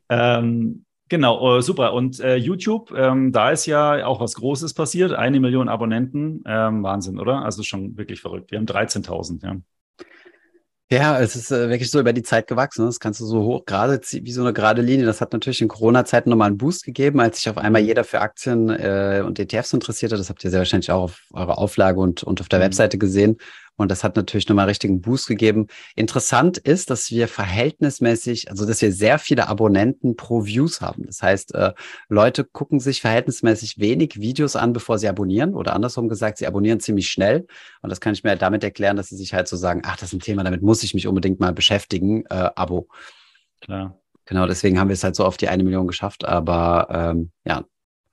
Ähm, 0.08 0.84
Genau, 1.10 1.58
äh, 1.58 1.62
super. 1.62 1.92
Und 1.92 2.20
äh, 2.20 2.36
YouTube, 2.36 2.92
ähm, 2.96 3.30
da 3.30 3.50
ist 3.50 3.66
ja 3.66 4.06
auch 4.06 4.20
was 4.20 4.34
Großes 4.34 4.72
passiert. 4.72 5.12
Eine 5.12 5.38
Million 5.38 5.68
Abonnenten. 5.68 6.42
Ähm, 6.46 6.82
Wahnsinn, 6.82 7.18
oder? 7.18 7.44
Also 7.44 7.62
schon 7.62 7.96
wirklich 7.96 8.20
verrückt. 8.20 8.50
Wir 8.50 8.58
haben 8.58 8.66
13.000, 8.66 9.44
ja. 9.44 9.56
Ja, 10.90 11.18
es 11.18 11.34
ist 11.34 11.50
äh, 11.50 11.70
wirklich 11.70 11.90
so 11.90 11.98
über 11.98 12.12
die 12.12 12.22
Zeit 12.22 12.46
gewachsen. 12.46 12.84
Das 12.84 13.00
kannst 13.00 13.18
du 13.20 13.24
so 13.24 13.42
hoch, 13.42 13.64
gerade 13.64 14.00
wie 14.00 14.32
so 14.32 14.42
eine 14.42 14.52
gerade 14.52 14.82
Linie. 14.82 15.06
Das 15.06 15.20
hat 15.20 15.32
natürlich 15.32 15.60
in 15.60 15.68
Corona-Zeiten 15.68 16.30
nochmal 16.30 16.48
einen 16.48 16.58
Boost 16.58 16.84
gegeben, 16.84 17.20
als 17.20 17.38
sich 17.38 17.48
auf 17.48 17.58
einmal 17.58 17.82
mhm. 17.82 17.88
jeder 17.88 18.04
für 18.04 18.20
Aktien 18.20 18.68
äh, 18.70 19.22
und 19.26 19.38
ETFs 19.38 19.72
interessierte. 19.72 20.16
Das 20.16 20.28
habt 20.28 20.44
ihr 20.44 20.50
sehr 20.50 20.60
wahrscheinlich 20.60 20.90
auch 20.90 21.02
auf 21.02 21.22
eurer 21.32 21.58
Auflage 21.58 22.00
und, 22.00 22.22
und 22.22 22.40
auf 22.40 22.48
der 22.48 22.60
mhm. 22.60 22.64
Webseite 22.64 22.98
gesehen. 22.98 23.38
Und 23.76 23.90
das 23.90 24.04
hat 24.04 24.16
natürlich 24.16 24.48
nochmal 24.48 24.66
richtigen 24.66 25.00
Boost 25.00 25.26
gegeben. 25.26 25.66
Interessant 25.96 26.58
ist, 26.58 26.90
dass 26.90 27.10
wir 27.10 27.26
verhältnismäßig, 27.26 28.50
also 28.50 28.66
dass 28.66 28.80
wir 28.80 28.92
sehr 28.92 29.18
viele 29.18 29.48
Abonnenten 29.48 30.16
pro 30.16 30.44
Views 30.44 30.80
haben. 30.80 31.06
Das 31.06 31.22
heißt, 31.22 31.54
äh, 31.54 31.72
Leute 32.08 32.44
gucken 32.44 32.78
sich 32.78 33.00
verhältnismäßig 33.00 33.78
wenig 33.78 34.20
Videos 34.20 34.54
an, 34.54 34.72
bevor 34.72 34.98
sie 34.98 35.08
abonnieren. 35.08 35.54
Oder 35.54 35.74
andersrum 35.74 36.08
gesagt, 36.08 36.38
sie 36.38 36.46
abonnieren 36.46 36.80
ziemlich 36.80 37.10
schnell. 37.10 37.46
Und 37.82 37.90
das 37.90 38.00
kann 38.00 38.14
ich 38.14 38.22
mir 38.22 38.36
damit 38.36 38.62
erklären, 38.62 38.96
dass 38.96 39.08
sie 39.08 39.16
sich 39.16 39.34
halt 39.34 39.48
so 39.48 39.56
sagen, 39.56 39.82
ach, 39.84 39.96
das 39.96 40.10
ist 40.10 40.14
ein 40.14 40.20
Thema, 40.20 40.44
damit 40.44 40.62
muss 40.62 40.82
ich 40.84 40.94
mich 40.94 41.06
unbedingt 41.08 41.40
mal 41.40 41.52
beschäftigen. 41.52 42.24
Äh, 42.26 42.50
Abo. 42.54 42.88
Klar. 43.60 43.98
Genau, 44.26 44.46
deswegen 44.46 44.78
haben 44.78 44.88
wir 44.88 44.94
es 44.94 45.04
halt 45.04 45.16
so 45.16 45.24
auf 45.24 45.36
die 45.36 45.48
eine 45.48 45.64
Million 45.64 45.86
geschafft. 45.86 46.24
Aber 46.24 46.88
ähm, 46.90 47.30
ja, 47.44 47.64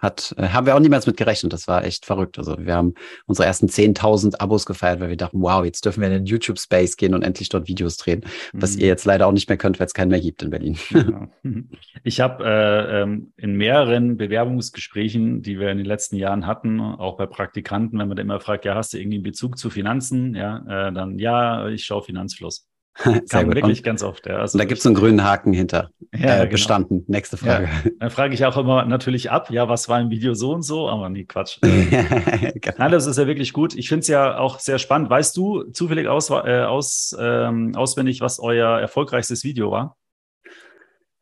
hat, 0.02 0.34
äh, 0.38 0.50
haben 0.50 0.66
wir 0.66 0.76
auch 0.76 0.80
niemals 0.80 1.08
mit 1.08 1.18
gerechnet. 1.18 1.54
Das 1.54 1.68
war 1.68 1.86
echt 1.86 2.06
verrückt. 2.06 2.38
Also 2.38 2.58
wir 2.60 2.76
haben 2.76 2.96
unsere 3.28 3.48
ersten 3.48 3.68
10.000 3.68 4.40
Abos 4.40 4.66
gefeiert, 4.66 5.00
weil 5.00 5.10
wir 5.10 5.18
dachten, 5.18 5.42
wow, 5.42 5.64
jetzt 5.64 5.86
dürfen 5.86 6.02
wir 6.02 6.08
in 6.08 6.14
den 6.14 6.26
YouTube-Space 6.26 6.98
gehen 6.98 7.14
und 7.14 7.24
endlich 7.24 7.50
dort 7.50 7.68
Videos 7.68 7.98
drehen, 7.98 8.26
was 8.54 8.76
mhm. 8.76 8.82
ihr 8.82 8.88
jetzt 8.88 9.06
leider 9.06 9.28
auch 9.28 9.32
nicht 9.32 9.48
mehr 9.48 9.58
könnt, 9.58 9.80
weil 9.80 9.88
es 9.88 9.94
keinen 9.94 10.10
mehr 10.10 10.20
gibt 10.20 10.44
in 10.44 10.50
Berlin. 10.50 10.78
Ja. 10.90 11.30
Ich 12.04 12.20
habe 12.20 12.44
äh, 12.44 13.02
ähm, 13.02 13.34
in 13.38 13.54
mehreren 13.54 14.18
Bewerbungsgesprächen, 14.18 15.44
die 15.44 15.60
wir 15.60 15.70
in 15.70 15.78
den 15.78 15.86
letzten 15.86 16.16
Jahren 16.16 16.48
hatten, 16.48 16.80
auch 16.80 17.18
bei 17.18 17.28
Praktikanten, 17.28 18.00
wenn 18.00 18.08
man 18.08 18.18
da 18.18 18.24
immer 18.24 18.40
fragt, 18.40 18.66
ja, 18.66 18.74
hast 18.74 18.94
du 18.94 18.98
irgendwie 18.98 19.18
einen 19.18 19.24
Bezug 19.24 19.58
zu 19.58 19.70
Finanzen? 19.70 20.34
Ja, 20.34 20.88
äh, 20.88 20.94
dann 20.94 21.20
ja, 21.20 21.68
ich 21.68 21.86
schaue 21.86 22.02
Finanzfluss. 22.02 22.71
Sehr 23.04 23.22
Kam 23.30 23.46
gut. 23.46 23.56
wirklich 23.56 23.80
und, 23.80 23.86
ganz 23.86 24.04
oft. 24.04 24.26
Ja. 24.26 24.38
Also 24.38 24.56
und 24.56 24.60
da 24.60 24.66
gibt 24.66 24.80
es 24.80 24.86
einen 24.86 24.96
grünen 24.96 25.24
Haken 25.24 25.54
hinter. 25.54 25.92
Ja, 26.14 26.36
äh, 26.36 26.40
genau. 26.40 26.52
bestanden. 26.52 27.06
Nächste 27.08 27.38
Frage. 27.38 27.66
Ja. 27.66 27.92
Dann 28.00 28.10
frage 28.10 28.34
ich 28.34 28.46
auch 28.46 28.58
immer 28.58 28.86
natürlich 28.86 29.32
ab, 29.32 29.50
ja, 29.50 29.70
was 29.70 29.88
war 29.88 30.02
im 30.02 30.10
Video 30.10 30.34
so 30.34 30.52
und 30.52 30.64
so, 30.64 30.90
aber 30.90 31.10
nee, 31.10 31.24
Quatsch. 31.24 31.60
genau. 31.62 32.76
Nein, 32.78 32.92
das 32.92 33.06
ist 33.06 33.18
ja 33.18 33.28
wirklich 33.28 33.54
gut. 33.54 33.76
Ich 33.76 33.88
finde 33.88 34.02
es 34.02 34.08
ja 34.08 34.38
auch 34.38 34.60
sehr 34.60 34.78
spannend. 34.78 35.10
Weißt 35.10 35.36
du 35.38 35.64
zufällig 35.72 36.08
aus, 36.08 36.30
äh, 36.30 36.64
aus, 36.64 37.16
ähm, 37.18 37.76
auswendig, 37.76 38.22
was 38.22 38.40
euer 38.40 38.80
erfolgreichstes 38.80 39.44
Video 39.44 39.72
war? 39.72 39.96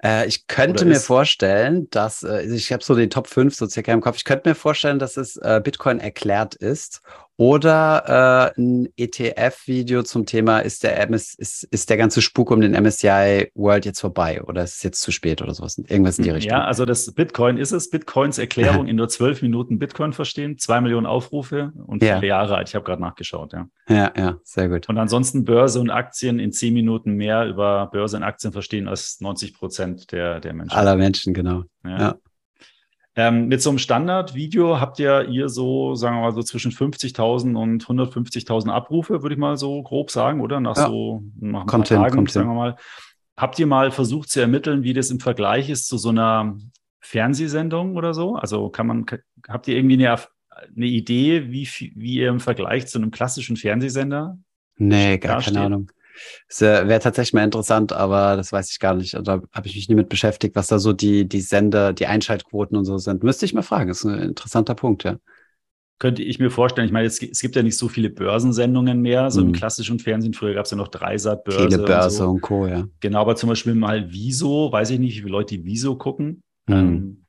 Äh, 0.04 0.28
ich 0.28 0.48
könnte 0.48 0.86
Oder 0.86 0.94
mir 0.94 1.00
vorstellen, 1.00 1.90
dass, 1.92 2.24
äh, 2.24 2.44
ich 2.44 2.72
habe 2.72 2.84
so 2.84 2.96
die 2.96 3.10
Top 3.10 3.28
5 3.28 3.54
so 3.54 3.68
circa 3.68 3.92
im 3.92 4.02
Kopf, 4.02 4.16
ich 4.18 4.24
könnte 4.24 4.50
mir 4.50 4.56
vorstellen, 4.56 4.98
dass 4.98 5.18
es 5.18 5.36
äh, 5.36 5.62
Bitcoin 5.64 6.00
erklärt 6.00 6.56
ist 6.56 7.02
oder 7.40 8.52
äh, 8.58 8.62
ein 8.62 8.90
ETF-Video 8.98 10.04
zum 10.04 10.26
Thema, 10.26 10.60
ist 10.60 10.84
der, 10.84 11.00
MS, 11.00 11.36
ist, 11.36 11.64
ist 11.72 11.90
der 11.90 11.96
ganze 11.96 12.22
Spuk 12.22 12.52
um 12.52 12.60
den 12.60 12.74
MSCI 12.74 13.50
World 13.56 13.86
jetzt 13.86 14.02
vorbei 14.02 14.44
oder 14.44 14.62
ist 14.66 14.76
es 14.76 14.84
jetzt 14.84 15.00
zu 15.00 15.14
spät 15.14 15.42
oder 15.42 15.54
sowas? 15.54 15.78
Irgendwas 15.78 16.18
in 16.18 16.26
die 16.26 16.32
Richtung. 16.32 16.52
Ja, 16.52 16.66
also 16.66 16.84
das 16.84 17.14
Bitcoin 17.14 17.56
ist 17.56 17.72
es. 17.72 17.90
Bitcoins 17.90 18.40
Erklärung 18.40 18.88
in 18.90 18.98
nur 18.98 19.08
zwölf 19.08 19.42
Minuten 19.42 19.80
Bitcoin 19.80 20.12
verstehen, 20.12 20.58
zwei 20.58 20.82
Millionen 20.82 21.06
Aufrufe 21.06 21.72
und 21.88 22.04
viele 22.04 22.16
ja. 22.16 22.22
Jahre 22.24 22.58
alt. 22.58 22.68
Ich 22.68 22.76
habe 22.76 22.84
gerade 22.84 23.02
nachgeschaut, 23.02 23.54
ja. 23.54 23.70
Ja, 23.88 24.12
ja, 24.18 24.38
sehr 24.44 24.68
gut. 24.68 24.90
Und 24.90 24.98
ansonsten 24.98 25.46
Börse 25.46 25.80
und 25.80 25.92
Aktien 25.92 26.40
in 26.40 26.52
zehn 26.52 26.74
Minuten 26.74 27.14
mehr 27.14 27.48
über 27.48 27.88
Börse 27.90 28.18
und 28.18 28.24
Aktien 28.24 28.52
verstehen 28.52 28.90
als 28.90 29.22
90 29.22 29.54
Prozent 29.54 30.12
der, 30.12 30.42
der 30.42 30.54
Menschen. 30.54 30.78
Aller 30.78 30.98
Menschen, 30.98 31.34
genau. 31.34 31.64
ja. 31.86 32.00
ja. 32.00 32.16
Ähm, 33.22 33.50
mit 33.50 33.62
so 33.62 33.70
einem 33.70 33.80
Standardvideo 33.80 34.80
habt 34.80 34.98
ihr 34.98 35.28
ihr 35.28 35.50
so, 35.50 35.94
sagen 35.94 36.16
wir 36.16 36.22
mal, 36.22 36.32
so 36.32 36.42
zwischen 36.42 36.72
50.000 36.72 37.54
und 37.54 37.84
150.000 37.84 38.70
Abrufe, 38.70 39.24
würde 39.24 39.34
ich 39.34 39.40
mal 39.40 39.58
so 39.58 39.84
grob 39.84 40.10
sagen, 40.10 40.40
oder? 40.40 40.62
Nach 40.62 40.78
ja. 40.78 40.88
so 40.88 41.22
nach 41.38 41.62
ein 41.62 41.68
kommt 41.68 41.90
paar 41.90 41.98
hin, 41.98 42.14
Tagen, 42.14 42.28
sagen 42.28 42.48
wir 42.48 42.54
mal. 42.54 42.76
Habt 43.36 43.60
ihr 43.60 43.68
mal 43.68 43.92
versucht 43.92 44.30
zu 44.30 44.40
ermitteln, 44.40 44.84
wie 44.84 44.94
das 44.94 45.12
im 45.12 45.20
Vergleich 45.20 45.70
ist 45.70 45.88
zu 45.90 45.98
so 45.98 46.10
einer 46.10 46.56
Fernsehsendung 47.02 47.98
oder 47.98 48.14
so? 48.14 48.36
Also 48.36 48.70
kann 48.70 48.88
man, 48.88 49.06
habt 49.50 49.68
ihr 49.68 49.76
irgendwie 49.76 50.06
eine, 50.06 50.18
eine 50.74 50.86
Idee, 50.86 51.52
wie, 51.52 51.68
wie 51.96 52.14
ihr 52.14 52.30
im 52.30 52.40
Vergleich 52.40 52.88
zu 52.88 53.00
einem 53.00 53.12
klassischen 53.12 53.58
Fernsehsender? 53.58 54.38
Nee, 54.78 55.18
gar 55.18 55.42
keine 55.42 55.60
Ahnung. 55.60 55.92
Äh, 56.60 56.88
wäre 56.88 57.00
tatsächlich 57.00 57.34
mal 57.34 57.44
interessant, 57.44 57.94
aber 57.94 58.36
das 58.36 58.52
weiß 58.52 58.72
ich 58.72 58.80
gar 58.80 58.96
nicht. 58.96 59.14
Da 59.14 59.42
habe 59.52 59.68
ich 59.68 59.76
mich 59.76 59.90
nie 59.90 59.96
mit 59.96 60.10
beschäftigt, 60.10 60.56
was 60.56 60.68
da 60.68 60.80
so 60.80 60.94
die, 60.94 61.28
die 61.28 61.42
Sender, 61.42 61.94
die 61.94 62.08
Einschaltquoten 62.08 62.78
und 62.78 62.86
so 62.86 62.98
sind. 62.98 63.24
Müsste 63.24 63.46
ich 63.46 63.54
mal 63.54 63.62
fragen. 63.62 63.90
Das 63.90 64.00
ist 64.00 64.06
ein 64.06 64.20
interessanter 64.20 64.76
Punkt, 64.76 65.04
ja. 65.04 65.18
Könnte 66.00 66.24
ich 66.24 66.40
mir 66.40 66.50
vorstellen. 66.50 66.86
Ich 66.86 66.94
meine, 66.94 67.08
es, 67.08 67.20
gibt 67.20 67.56
ja 67.58 67.64
nicht 67.64 67.78
so 67.78 67.90
viele 67.90 68.10
Börsensendungen 68.10 69.02
mehr, 69.02 69.30
so 69.32 69.42
mhm. 69.42 69.48
im 69.48 69.54
klassischen 69.54 70.00
Fernsehen. 70.00 70.34
Früher 70.34 70.54
gab 70.54 70.64
es 70.64 70.72
ja 70.72 70.78
noch 70.78 70.88
Dreisat-Börse. 70.88 71.68
Telebörse 71.68 72.26
und, 72.26 72.28
so. 72.28 72.30
und 72.36 72.42
Co., 72.42 72.68
ja. 72.68 72.88
Genau, 73.02 73.20
aber 73.20 73.36
zum 73.36 73.50
Beispiel 73.50 73.76
mal 73.76 74.10
Wieso, 74.10 74.72
weiß 74.72 74.92
ich 74.92 75.00
nicht, 75.00 75.18
wie 75.18 75.22
viele 75.22 75.32
Leute 75.32 75.58
die 75.58 75.66
Wieso 75.66 75.98
gucken. 75.98 76.42
Mhm. 76.68 76.74
Ähm, 76.74 77.26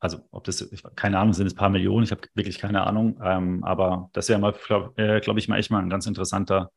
also 0.00 0.18
ob 0.32 0.44
das, 0.44 0.68
keine 0.96 1.18
Ahnung, 1.18 1.34
sind 1.34 1.46
es 1.46 1.52
ein 1.52 1.56
paar 1.56 1.68
Millionen, 1.68 2.04
ich 2.04 2.10
habe 2.10 2.22
wirklich 2.34 2.58
keine 2.58 2.84
Ahnung. 2.86 3.20
Ähm, 3.22 3.62
aber 3.62 4.10
das 4.14 4.28
wäre 4.28 4.40
mal, 4.40 4.54
glaube 4.66 4.92
äh, 4.96 5.20
glaub 5.20 5.36
ich, 5.36 5.46
mal 5.46 5.58
echt 5.58 5.70
mal 5.70 5.80
ein 5.80 5.90
ganz 5.90 6.06
interessanter 6.06 6.72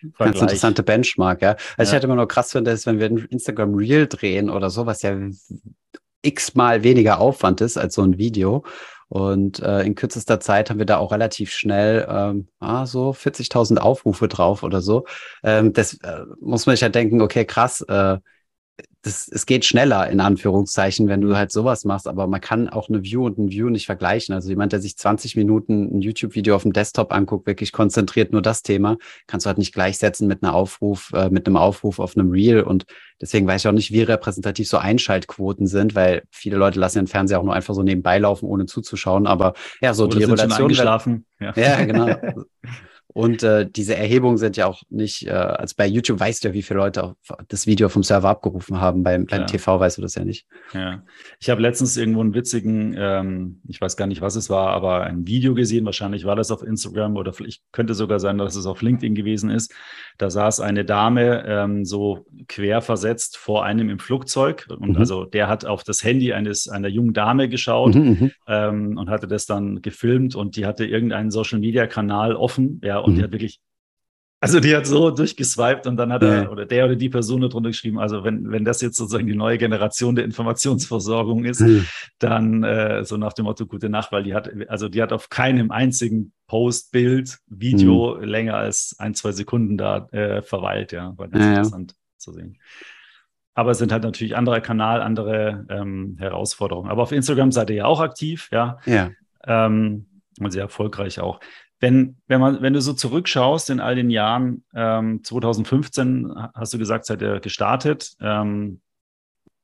Vergleich. 0.00 0.18
Ganz 0.18 0.40
interessante 0.40 0.82
Benchmark, 0.82 1.42
ja. 1.42 1.50
Also 1.50 1.62
ja. 1.78 1.84
ich 1.84 1.92
hätte 1.92 2.06
immer 2.06 2.16
nur 2.16 2.28
krass 2.28 2.52
finde, 2.52 2.70
ist, 2.70 2.86
wenn 2.86 2.98
wir 2.98 3.06
ein 3.06 3.18
Instagram 3.30 3.74
Reel 3.74 4.06
drehen 4.06 4.50
oder 4.50 4.70
so, 4.70 4.86
was 4.86 5.02
ja 5.02 5.16
x-mal 6.22 6.82
weniger 6.82 7.18
Aufwand 7.18 7.60
ist 7.60 7.76
als 7.76 7.94
so 7.94 8.02
ein 8.02 8.18
Video. 8.18 8.64
Und 9.08 9.58
äh, 9.58 9.82
in 9.82 9.96
kürzester 9.96 10.38
Zeit 10.38 10.70
haben 10.70 10.78
wir 10.78 10.86
da 10.86 10.98
auch 10.98 11.10
relativ 11.10 11.50
schnell 11.52 12.06
ähm, 12.08 12.46
ah, 12.60 12.86
so 12.86 13.10
40.000 13.10 13.78
Aufrufe 13.78 14.28
drauf 14.28 14.62
oder 14.62 14.80
so. 14.80 15.04
Ähm, 15.42 15.72
das 15.72 15.94
äh, 15.94 16.24
muss 16.40 16.66
man 16.66 16.76
sich 16.76 16.82
ja 16.82 16.86
halt 16.86 16.94
denken, 16.94 17.20
okay, 17.20 17.44
krass, 17.44 17.80
äh, 17.80 18.18
das, 19.02 19.28
es 19.28 19.46
geht 19.46 19.64
schneller, 19.64 20.08
in 20.10 20.20
Anführungszeichen, 20.20 21.08
wenn 21.08 21.20
du 21.20 21.36
halt 21.36 21.52
sowas 21.52 21.84
machst, 21.84 22.06
aber 22.06 22.26
man 22.26 22.40
kann 22.40 22.68
auch 22.68 22.88
eine 22.88 23.02
View 23.02 23.24
und 23.24 23.38
ein 23.38 23.50
View 23.50 23.70
nicht 23.70 23.86
vergleichen. 23.86 24.34
Also 24.34 24.50
jemand, 24.50 24.72
der 24.72 24.80
sich 24.80 24.96
20 24.96 25.36
Minuten 25.36 25.96
ein 25.96 26.00
YouTube-Video 26.00 26.54
auf 26.54 26.62
dem 26.62 26.72
Desktop 26.72 27.12
anguckt, 27.12 27.46
wirklich 27.46 27.72
konzentriert 27.72 28.32
nur 28.32 28.42
das 28.42 28.62
Thema, 28.62 28.98
kannst 29.26 29.46
du 29.46 29.48
halt 29.48 29.58
nicht 29.58 29.72
gleichsetzen 29.72 30.28
mit 30.28 30.42
einer 30.42 30.54
Aufruf, 30.54 31.12
äh, 31.14 31.30
mit 31.30 31.46
einem 31.46 31.56
Aufruf 31.56 31.98
auf 31.98 32.16
einem 32.16 32.30
Reel. 32.30 32.62
Und 32.62 32.84
deswegen 33.20 33.46
weiß 33.46 33.62
ich 33.62 33.68
auch 33.68 33.72
nicht, 33.72 33.92
wie 33.92 34.02
repräsentativ 34.02 34.68
so 34.68 34.78
Einschaltquoten 34.78 35.66
sind, 35.66 35.94
weil 35.94 36.22
viele 36.30 36.56
Leute 36.56 36.78
lassen 36.78 36.98
den 36.98 37.06
Fernseher 37.06 37.40
auch 37.40 37.44
nur 37.44 37.54
einfach 37.54 37.74
so 37.74 37.82
nebenbei 37.82 38.18
laufen, 38.18 38.46
ohne 38.46 38.66
zuzuschauen. 38.66 39.26
Aber 39.26 39.54
ja, 39.80 39.94
so 39.94 40.04
Oder 40.04 40.18
die 40.18 40.24
Relation. 40.24 41.24
Ja. 41.40 41.52
ja, 41.56 41.84
genau. 41.84 42.16
Und 43.12 43.42
äh, 43.42 43.68
diese 43.68 43.96
Erhebungen 43.96 44.38
sind 44.38 44.56
ja 44.56 44.66
auch 44.66 44.82
nicht, 44.88 45.26
äh, 45.26 45.30
also 45.30 45.74
bei 45.76 45.86
YouTube 45.86 46.20
weißt 46.20 46.44
du 46.44 46.48
ja, 46.48 46.54
wie 46.54 46.62
viele 46.62 46.78
Leute 46.78 47.16
das 47.48 47.66
Video 47.66 47.88
vom 47.88 48.04
Server 48.04 48.28
abgerufen 48.28 48.80
haben. 48.80 49.02
Beim, 49.02 49.26
beim 49.26 49.40
ja. 49.40 49.46
TV 49.46 49.80
weißt 49.80 49.98
du 49.98 50.02
das 50.02 50.14
ja 50.14 50.24
nicht. 50.24 50.46
Ja. 50.72 51.02
Ich 51.40 51.50
habe 51.50 51.60
letztens 51.60 51.96
irgendwo 51.96 52.20
einen 52.20 52.34
witzigen, 52.34 52.94
ähm, 52.96 53.60
ich 53.66 53.80
weiß 53.80 53.96
gar 53.96 54.06
nicht, 54.06 54.20
was 54.20 54.36
es 54.36 54.48
war, 54.48 54.68
aber 54.68 55.02
ein 55.02 55.26
Video 55.26 55.54
gesehen. 55.54 55.84
Wahrscheinlich 55.86 56.24
war 56.24 56.36
das 56.36 56.52
auf 56.52 56.62
Instagram 56.62 57.16
oder 57.16 57.32
vielleicht 57.32 57.62
könnte 57.72 57.94
sogar 57.94 58.20
sein, 58.20 58.38
dass 58.38 58.54
es 58.54 58.66
auf 58.66 58.80
LinkedIn 58.80 59.14
gewesen 59.16 59.50
ist. 59.50 59.74
Da 60.16 60.30
saß 60.30 60.60
eine 60.60 60.84
Dame 60.84 61.44
ähm, 61.46 61.84
so 61.84 62.26
quer 62.46 62.80
versetzt 62.80 63.36
vor 63.36 63.64
einem 63.64 63.88
im 63.88 63.98
Flugzeug. 63.98 64.66
Und 64.68 64.90
mhm. 64.90 64.96
also 64.96 65.24
der 65.24 65.48
hat 65.48 65.64
auf 65.64 65.82
das 65.82 66.04
Handy 66.04 66.32
eines 66.32 66.68
einer 66.68 66.88
jungen 66.88 67.12
Dame 67.12 67.48
geschaut 67.48 67.96
mhm, 67.96 68.02
mhm. 68.02 68.30
ähm, 68.46 68.98
und 68.98 69.10
hatte 69.10 69.26
das 69.26 69.46
dann 69.46 69.82
gefilmt 69.82 70.36
und 70.36 70.56
die 70.56 70.66
hatte 70.66 70.84
irgendeinen 70.86 71.30
Social 71.30 71.58
Media 71.58 71.88
Kanal 71.88 72.36
offen. 72.36 72.80
Ja, 72.84 72.99
und 73.04 73.12
mhm. 73.12 73.16
die 73.16 73.22
hat 73.24 73.32
wirklich, 73.32 73.60
also 74.42 74.58
die 74.58 74.74
hat 74.74 74.86
so 74.86 75.10
durchgeswiped 75.10 75.86
und 75.86 75.96
dann 75.98 76.12
hat 76.12 76.22
ja. 76.22 76.42
er 76.42 76.52
oder 76.52 76.64
der 76.64 76.86
oder 76.86 76.96
die 76.96 77.10
Person 77.10 77.42
darunter 77.42 77.68
geschrieben, 77.68 77.98
also 77.98 78.24
wenn, 78.24 78.50
wenn 78.50 78.64
das 78.64 78.80
jetzt 78.80 78.96
sozusagen 78.96 79.26
die 79.26 79.34
neue 79.34 79.58
Generation 79.58 80.16
der 80.16 80.24
Informationsversorgung 80.24 81.44
ist, 81.44 81.60
mhm. 81.60 81.86
dann 82.18 82.64
äh, 82.64 83.04
so 83.04 83.18
nach 83.18 83.34
dem 83.34 83.44
Motto 83.44 83.66
gute 83.66 83.90
Nacht, 83.90 84.12
weil 84.12 84.22
die 84.22 84.34
hat, 84.34 84.50
also 84.68 84.88
die 84.88 85.02
hat 85.02 85.12
auf 85.12 85.28
keinem 85.28 85.70
einzigen 85.70 86.32
Post, 86.46 86.90
Bild, 86.90 87.38
Video 87.48 88.16
mhm. 88.16 88.24
länger 88.24 88.54
als 88.54 88.96
ein, 88.98 89.14
zwei 89.14 89.32
Sekunden 89.32 89.76
da 89.76 90.08
äh, 90.10 90.42
verweilt, 90.42 90.92
ja. 90.92 91.12
War 91.18 91.28
ganz 91.28 91.44
ja, 91.44 91.50
interessant 91.50 91.92
ja. 91.92 91.96
zu 92.18 92.32
sehen. 92.32 92.58
Aber 93.54 93.72
es 93.72 93.78
sind 93.78 93.92
halt 93.92 94.04
natürlich 94.04 94.36
anderer 94.36 94.60
Kanal, 94.60 95.02
andere 95.02 95.66
ähm, 95.68 96.16
Herausforderungen. 96.18 96.90
Aber 96.90 97.02
auf 97.02 97.12
Instagram 97.12 97.52
seid 97.52 97.68
ihr 97.68 97.76
ja 97.76 97.84
auch 97.84 98.00
aktiv, 98.00 98.48
ja. 98.52 98.78
Ja. 98.86 99.10
Ähm, 99.44 100.06
und 100.38 100.50
sehr 100.50 100.62
erfolgreich 100.62 101.20
auch. 101.20 101.40
Wenn, 101.80 102.18
wenn, 102.26 102.40
man, 102.40 102.60
wenn 102.60 102.74
du 102.74 102.80
so 102.80 102.92
zurückschaust 102.92 103.70
in 103.70 103.80
all 103.80 103.94
den 103.94 104.10
Jahren, 104.10 104.64
ähm, 104.74 105.24
2015 105.24 106.32
hast 106.54 106.74
du 106.74 106.78
gesagt, 106.78 107.06
seid 107.06 107.22
ihr 107.22 107.40
gestartet. 107.40 108.12
Ähm, 108.20 108.80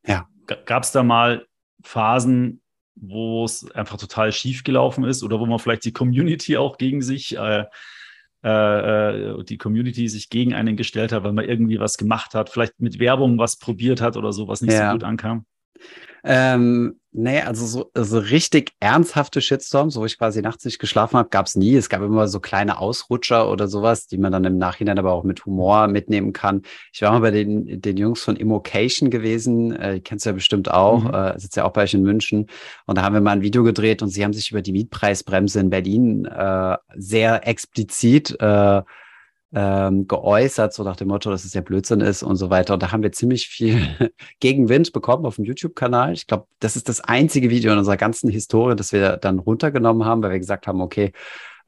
ja. 0.07 0.27
Gab 0.65 0.83
es 0.83 0.93
da 0.93 1.03
mal 1.03 1.47
Phasen, 1.83 2.63
wo 2.95 3.45
es 3.45 3.71
einfach 3.73 3.99
total 3.99 4.33
schief 4.33 4.65
gelaufen 4.65 5.05
ist 5.05 5.23
oder 5.23 5.39
wo 5.39 5.47
man 5.47 5.59
vielleicht 5.59 5.85
die 5.85 5.93
Community 5.93 6.57
auch 6.57 6.79
gegen 6.79 7.03
sich, 7.03 7.37
äh, 7.37 7.65
äh, 8.43 9.31
äh, 9.41 9.45
die 9.45 9.59
Community 9.59 10.09
sich 10.09 10.31
gegen 10.31 10.55
einen 10.55 10.77
gestellt 10.77 11.13
hat, 11.13 11.23
weil 11.23 11.33
man 11.33 11.45
irgendwie 11.45 11.79
was 11.79 11.99
gemacht 11.99 12.35
hat, 12.35 12.49
vielleicht 12.49 12.81
mit 12.81 12.99
Werbung 12.99 13.39
was 13.39 13.59
probiert 13.59 14.01
hat 14.01 14.17
oder 14.17 14.33
so, 14.33 14.49
was 14.49 14.63
nicht 14.63 14.73
ja. 14.73 14.89
so 14.89 14.93
gut 14.95 15.05
ankam? 15.05 15.45
Ähm, 16.25 16.99
nee, 17.17 17.41
also 17.41 17.67
so 17.67 17.91
also 17.95 18.19
richtig 18.19 18.73
ernsthafte 18.81 19.41
Shitstorms, 19.41 19.97
wo 19.97 20.05
ich 20.05 20.19
quasi 20.19 20.43
nachts 20.43 20.65
nicht 20.65 20.79
geschlafen 20.79 21.19
habe, 21.19 21.29
gab 21.31 21.47
es 21.47 21.57
nie. 21.57 21.75
Es 21.75 21.89
gab 21.89 22.03
immer 22.03 22.29
so 22.29 22.41
kleine 22.41 22.79
Ausrutscher 22.79 23.51
oder 23.51 23.69
sowas, 23.69 24.07
die 24.07 24.19
man 24.19 24.33
dann 24.33 24.45
im 24.45 24.59
Nachhinein 24.59 24.99
aber 24.99 25.13
auch 25.13 25.25
mit 25.25 25.45
Humor 25.47 25.89
mitnehmen 25.89 26.33
kann. 26.33 26.63
Ich 26.93 27.03
war 27.03 27.13
mal 27.13 27.21
bei 27.21 27.31
den, 27.31 27.81
den 27.81 27.97
Jungs 27.97 28.23
von 28.23 28.37
Immocation 28.37 29.11
gewesen, 29.11 29.75
äh, 29.75 30.01
kennst 30.01 30.27
du 30.27 30.31
ja 30.31 30.35
bestimmt 30.35 30.71
auch, 30.71 31.05
mhm. 31.05 31.15
äh, 31.15 31.39
sitzt 31.39 31.57
ja 31.57 31.65
auch 31.65 31.73
bei 31.73 31.83
euch 31.83 31.95
in 31.95 32.03
München. 32.03 32.47
Und 32.87 32.99
da 32.99 33.03
haben 33.03 33.15
wir 33.15 33.21
mal 33.21 33.33
ein 33.33 33.43
Video 33.43 33.63
gedreht 33.63 34.03
und 34.03 34.11
sie 34.11 34.23
haben 34.23 34.33
sich 34.33 34.51
über 34.51 34.63
die 34.63 34.73
Mietpreisbremse 34.73 35.61
in 35.61 35.71
Berlin 35.71 36.27
äh, 36.27 36.77
sehr 36.95 37.47
explizit 37.49 38.37
äh, 38.41 38.83
ähm, 39.55 40.07
geäußert, 40.07 40.75
so 40.75 40.83
nach 40.83 40.97
dem 40.97 41.09
Motto, 41.09 41.31
dass 41.31 41.45
es 41.45 41.55
ja 41.55 41.61
Blödsinn 41.61 42.01
ist 42.01 42.23
und 42.23 42.37
so 42.37 42.51
weiter. 42.51 42.75
Und 42.75 42.83
da 42.83 42.93
haben 42.93 43.03
wir 43.03 43.13
ziemlich 43.13 43.49
viel 43.49 43.79
Gegenwind 44.41 44.93
bekommen 44.93 45.25
auf 45.25 45.37
dem 45.37 45.45
YouTube-Kanal. 45.45 46.13
Ich 46.13 46.27
glaube, 46.27 46.47
das 46.59 46.77
ist 46.77 46.89
das 46.89 47.01
einzige 47.01 47.51
Video 47.51 47.73
in 47.73 47.79
unserer 47.79 47.97
ganzen 47.97 48.29
Historie, 48.29 48.77
das 48.77 48.93
wir 48.93 49.17
dann 49.17 49.39
runtergenommen 49.39 50.05
haben, 50.05 50.23
weil 50.23 50.33
wir 50.33 50.39
gesagt 50.39 50.67
haben, 50.67 50.81
okay, 50.81 51.13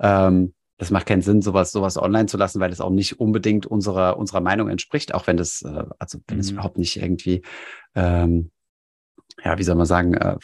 ähm, 0.00 0.54
das 0.78 0.90
macht 0.90 1.06
keinen 1.06 1.22
Sinn, 1.22 1.42
sowas, 1.42 1.72
sowas 1.72 1.96
online 1.96 2.26
zu 2.26 2.36
lassen, 2.36 2.60
weil 2.60 2.72
es 2.72 2.80
auch 2.80 2.90
nicht 2.90 3.18
unbedingt 3.18 3.66
unserer, 3.66 4.16
unserer 4.16 4.40
Meinung 4.40 4.68
entspricht, 4.68 5.12
auch 5.12 5.26
wenn 5.26 5.36
das, 5.36 5.62
äh, 5.62 5.84
also 5.98 6.18
wenn 6.28 6.36
mhm. 6.36 6.40
es 6.40 6.50
überhaupt 6.50 6.78
nicht 6.78 6.96
irgendwie, 6.96 7.42
ähm, 7.94 8.50
ja, 9.44 9.58
wie 9.58 9.64
soll 9.64 9.74
man 9.74 9.86
sagen, 9.86 10.14
äh, 10.14 10.36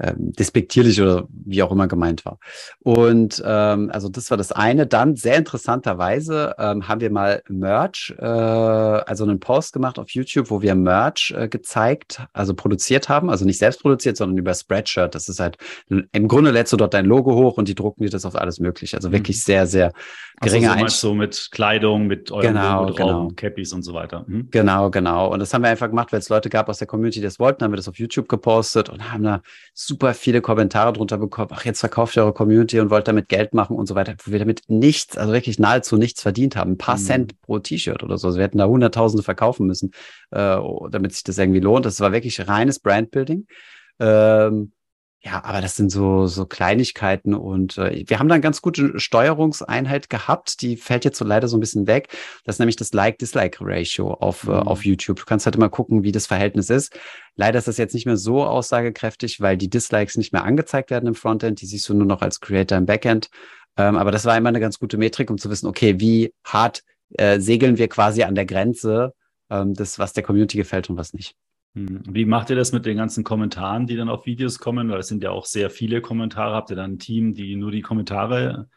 ähm, 0.00 0.32
despektierlich 0.32 1.00
oder 1.00 1.26
wie 1.30 1.62
auch 1.62 1.72
immer 1.72 1.88
gemeint 1.88 2.24
war. 2.24 2.38
Und 2.80 3.42
ähm, 3.44 3.90
also 3.92 4.08
das 4.08 4.30
war 4.30 4.36
das 4.36 4.52
eine. 4.52 4.86
Dann 4.86 5.16
sehr 5.16 5.36
interessanterweise 5.36 6.54
ähm, 6.58 6.88
haben 6.88 7.00
wir 7.00 7.10
mal 7.10 7.42
Merch, 7.48 8.14
äh, 8.18 8.24
also 8.24 9.24
einen 9.24 9.40
Post 9.40 9.72
gemacht 9.72 9.98
auf 9.98 10.10
YouTube, 10.10 10.50
wo 10.50 10.62
wir 10.62 10.74
Merch 10.74 11.34
äh, 11.36 11.48
gezeigt, 11.48 12.22
also 12.32 12.54
produziert 12.54 13.08
haben, 13.08 13.30
also 13.30 13.44
nicht 13.44 13.58
selbst 13.58 13.82
produziert, 13.82 14.16
sondern 14.16 14.38
über 14.38 14.54
Spreadshirt. 14.54 15.14
Das 15.14 15.28
ist 15.28 15.40
halt 15.40 15.58
im 15.88 16.28
Grunde 16.28 16.50
lädst 16.50 16.72
du 16.72 16.76
dort 16.76 16.94
dein 16.94 17.04
Logo 17.04 17.34
hoch 17.34 17.56
und 17.58 17.68
die 17.68 17.74
drucken 17.74 18.02
dir 18.02 18.10
das 18.10 18.24
auf 18.24 18.36
alles 18.36 18.60
mögliche. 18.60 18.96
Also 18.96 19.12
wirklich 19.12 19.36
mhm. 19.38 19.40
sehr, 19.40 19.66
sehr 19.66 19.92
geringe 20.40 20.72
also 20.72 20.86
so, 20.86 21.08
so 21.08 21.14
mit 21.14 21.48
Kleidung, 21.50 22.06
mit 22.06 22.30
eurem 22.30 22.54
genau, 22.54 22.82
Logo 22.84 22.94
genau. 22.94 23.28
Cappies 23.36 23.72
und 23.72 23.82
so 23.82 23.92
weiter. 23.92 24.24
Mhm. 24.26 24.48
Genau, 24.50 24.90
genau. 24.90 25.28
Und 25.32 25.40
das 25.40 25.52
haben 25.52 25.62
wir 25.62 25.68
einfach 25.68 25.88
gemacht, 25.88 26.12
weil 26.12 26.20
es 26.20 26.28
Leute 26.28 26.48
gab 26.48 26.68
aus 26.68 26.78
der 26.78 26.86
Community, 26.86 27.20
die 27.20 27.24
das 27.24 27.38
wollten, 27.38 27.64
haben 27.64 27.72
wir 27.72 27.76
das 27.76 27.88
auf 27.88 27.98
YouTube 27.98 28.28
gepostet 28.28 28.88
und 28.88 29.12
haben 29.12 29.22
da 29.22 29.42
super 29.90 30.14
viele 30.14 30.40
Kommentare 30.40 30.92
drunter 30.92 31.18
bekommen, 31.18 31.50
ach, 31.52 31.64
jetzt 31.64 31.80
verkauft 31.80 32.16
ihr 32.16 32.22
eure 32.22 32.32
Community 32.32 32.78
und 32.78 32.90
wollt 32.90 33.08
damit 33.08 33.28
Geld 33.28 33.54
machen 33.54 33.76
und 33.76 33.86
so 33.86 33.96
weiter, 33.96 34.14
wo 34.24 34.30
wir 34.30 34.38
damit 34.38 34.62
nichts, 34.68 35.18
also 35.18 35.32
wirklich 35.32 35.58
nahezu 35.58 35.96
nichts 35.96 36.22
verdient 36.22 36.54
haben. 36.54 36.72
Ein 36.72 36.78
paar 36.78 36.96
mhm. 36.96 37.02
Cent 37.02 37.40
pro 37.42 37.58
T-Shirt 37.58 38.02
oder 38.04 38.16
so. 38.16 38.28
Also 38.28 38.38
wir 38.38 38.44
hätten 38.44 38.58
da 38.58 38.66
Hunderttausende 38.66 39.24
verkaufen 39.24 39.66
müssen, 39.66 39.90
äh, 40.30 40.56
damit 40.90 41.12
sich 41.12 41.24
das 41.24 41.38
irgendwie 41.38 41.60
lohnt. 41.60 41.84
Das 41.84 42.00
war 42.00 42.12
wirklich 42.12 42.46
reines 42.46 42.78
Brandbuilding. 42.78 43.46
Ähm, 43.98 44.72
ja, 45.22 45.44
aber 45.44 45.60
das 45.60 45.76
sind 45.76 45.90
so, 45.90 46.26
so 46.26 46.46
Kleinigkeiten 46.46 47.34
und 47.34 47.76
äh, 47.76 48.04
wir 48.06 48.18
haben 48.18 48.28
da 48.28 48.36
eine 48.36 48.40
ganz 48.42 48.62
gute 48.62 48.98
Steuerungseinheit 48.98 50.08
gehabt, 50.08 50.62
die 50.62 50.78
fällt 50.78 51.04
jetzt 51.04 51.18
so 51.18 51.26
leider 51.26 51.46
so 51.46 51.58
ein 51.58 51.60
bisschen 51.60 51.86
weg. 51.86 52.08
Das 52.44 52.54
ist 52.54 52.58
nämlich 52.58 52.76
das 52.76 52.94
Like-Dislike-Ratio 52.94 54.14
auf, 54.14 54.44
äh, 54.44 54.46
mhm. 54.46 54.52
äh, 54.52 54.60
auf 54.60 54.84
YouTube. 54.86 55.18
Du 55.18 55.26
kannst 55.26 55.44
halt 55.44 55.56
immer 55.56 55.68
gucken, 55.68 56.04
wie 56.04 56.12
das 56.12 56.26
Verhältnis 56.26 56.70
ist. 56.70 56.98
Leider 57.36 57.58
ist 57.58 57.68
das 57.68 57.76
jetzt 57.76 57.92
nicht 57.92 58.06
mehr 58.06 58.16
so 58.16 58.44
aussagekräftig, 58.44 59.40
weil 59.40 59.58
die 59.58 59.68
Dislikes 59.68 60.16
nicht 60.16 60.32
mehr 60.32 60.44
angezeigt 60.44 60.90
werden 60.90 61.06
im 61.06 61.14
Frontend. 61.14 61.60
Die 61.60 61.66
siehst 61.66 61.86
du 61.90 61.94
nur 61.94 62.06
noch 62.06 62.22
als 62.22 62.40
Creator 62.40 62.78
im 62.78 62.86
Backend. 62.86 63.28
Ähm, 63.76 63.96
aber 63.96 64.12
das 64.12 64.24
war 64.24 64.38
immer 64.38 64.48
eine 64.48 64.60
ganz 64.60 64.78
gute 64.78 64.96
Metrik, 64.96 65.30
um 65.30 65.36
zu 65.36 65.50
wissen, 65.50 65.66
okay, 65.66 66.00
wie 66.00 66.32
hart 66.44 66.82
äh, 67.18 67.40
segeln 67.40 67.76
wir 67.76 67.88
quasi 67.88 68.22
an 68.22 68.34
der 68.34 68.46
Grenze 68.46 69.12
ähm, 69.50 69.74
des, 69.74 69.98
was 69.98 70.14
der 70.14 70.22
Community 70.22 70.56
gefällt 70.56 70.88
und 70.88 70.96
was 70.96 71.12
nicht. 71.12 71.36
Hm. 71.74 72.02
Wie 72.08 72.24
macht 72.24 72.50
ihr 72.50 72.56
das 72.56 72.72
mit 72.72 72.86
den 72.86 72.96
ganzen 72.96 73.24
Kommentaren, 73.24 73.86
die 73.86 73.96
dann 73.96 74.08
auf 74.08 74.26
Videos 74.26 74.58
kommen? 74.58 74.90
Weil 74.90 75.00
es 75.00 75.08
sind 75.08 75.22
ja 75.22 75.30
auch 75.30 75.46
sehr 75.46 75.70
viele 75.70 76.00
Kommentare. 76.00 76.54
Habt 76.54 76.70
ihr 76.70 76.76
dann 76.76 76.92
ein 76.92 76.98
Team, 76.98 77.34
die 77.34 77.56
nur 77.56 77.70
die 77.70 77.82
Kommentare 77.82 78.68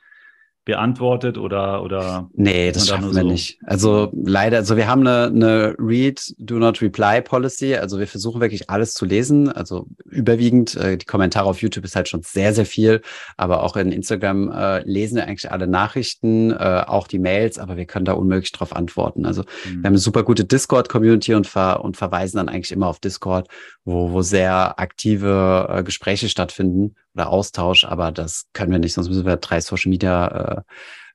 beantwortet 0.65 1.37
oder 1.37 1.83
oder 1.83 2.29
nee 2.33 2.71
das 2.71 2.87
schaffen 2.87 3.13
wir 3.13 3.21
so? 3.21 3.27
nicht. 3.27 3.59
Also 3.65 4.11
leider 4.13 4.57
also 4.57 4.77
wir 4.77 4.87
haben 4.87 5.05
eine, 5.05 5.25
eine 5.25 5.75
Read 5.77 6.33
Do 6.37 6.55
Not 6.55 6.81
Reply 6.81 7.21
Policy. 7.21 7.75
Also 7.75 7.99
wir 7.99 8.07
versuchen 8.07 8.39
wirklich 8.39 8.69
alles 8.69 8.93
zu 8.93 9.05
lesen. 9.05 9.51
Also 9.51 9.87
überwiegend 10.05 10.75
äh, 10.75 10.97
die 10.97 11.05
Kommentare 11.05 11.49
auf 11.49 11.61
YouTube 11.61 11.83
ist 11.83 11.95
halt 11.95 12.07
schon 12.07 12.21
sehr 12.23 12.53
sehr 12.53 12.65
viel. 12.65 13.01
Aber 13.35 13.63
auch 13.63 13.75
in 13.75 13.91
Instagram 13.91 14.51
äh, 14.51 14.79
lesen 14.83 15.17
wir 15.17 15.27
eigentlich 15.27 15.51
alle 15.51 15.67
Nachrichten 15.67 16.51
äh, 16.51 16.83
auch 16.87 17.07
die 17.07 17.19
Mails. 17.19 17.59
Aber 17.59 17.75
wir 17.75 17.85
können 17.85 18.05
da 18.05 18.13
unmöglich 18.13 18.53
drauf 18.53 18.73
antworten. 18.73 19.25
Also 19.25 19.41
mhm. 19.41 19.69
wir 19.69 19.75
haben 19.75 19.85
eine 19.85 19.97
super 19.97 20.23
gute 20.23 20.45
Discord 20.45 20.87
Community 20.87 21.33
und 21.33 21.45
ver 21.45 21.83
und 21.83 21.97
verweisen 21.97 22.37
dann 22.37 22.47
eigentlich 22.47 22.71
immer 22.71 22.87
auf 22.87 22.99
Discord 22.99 23.49
wo 23.85 24.11
wo 24.11 24.21
sehr 24.21 24.79
aktive 24.79 25.67
äh, 25.69 25.83
Gespräche 25.83 26.29
stattfinden 26.29 26.95
oder 27.15 27.29
Austausch, 27.29 27.83
aber 27.83 28.11
das 28.11 28.47
können 28.53 28.71
wir 28.71 28.79
nicht, 28.79 28.93
sonst 28.93 29.09
müssen 29.09 29.25
wir 29.25 29.37
drei 29.37 29.61
Social 29.61 29.89
Media 29.89 30.63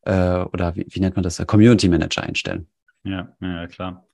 äh, 0.05 0.41
äh, 0.41 0.45
oder 0.45 0.75
wie, 0.77 0.87
wie 0.89 1.01
nennt 1.01 1.17
man 1.17 1.23
das, 1.23 1.45
Community 1.47 1.89
Manager 1.89 2.23
einstellen. 2.23 2.69
Ja, 3.05 3.35
ja, 3.41 3.67
klar. 3.67 4.07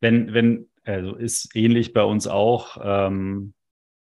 Wenn, 0.00 0.32
wenn, 0.34 0.68
also 0.84 1.14
ist 1.14 1.54
ähnlich 1.54 1.92
bei 1.92 2.02
uns 2.02 2.26
auch, 2.26 2.78
ähm, 2.82 3.54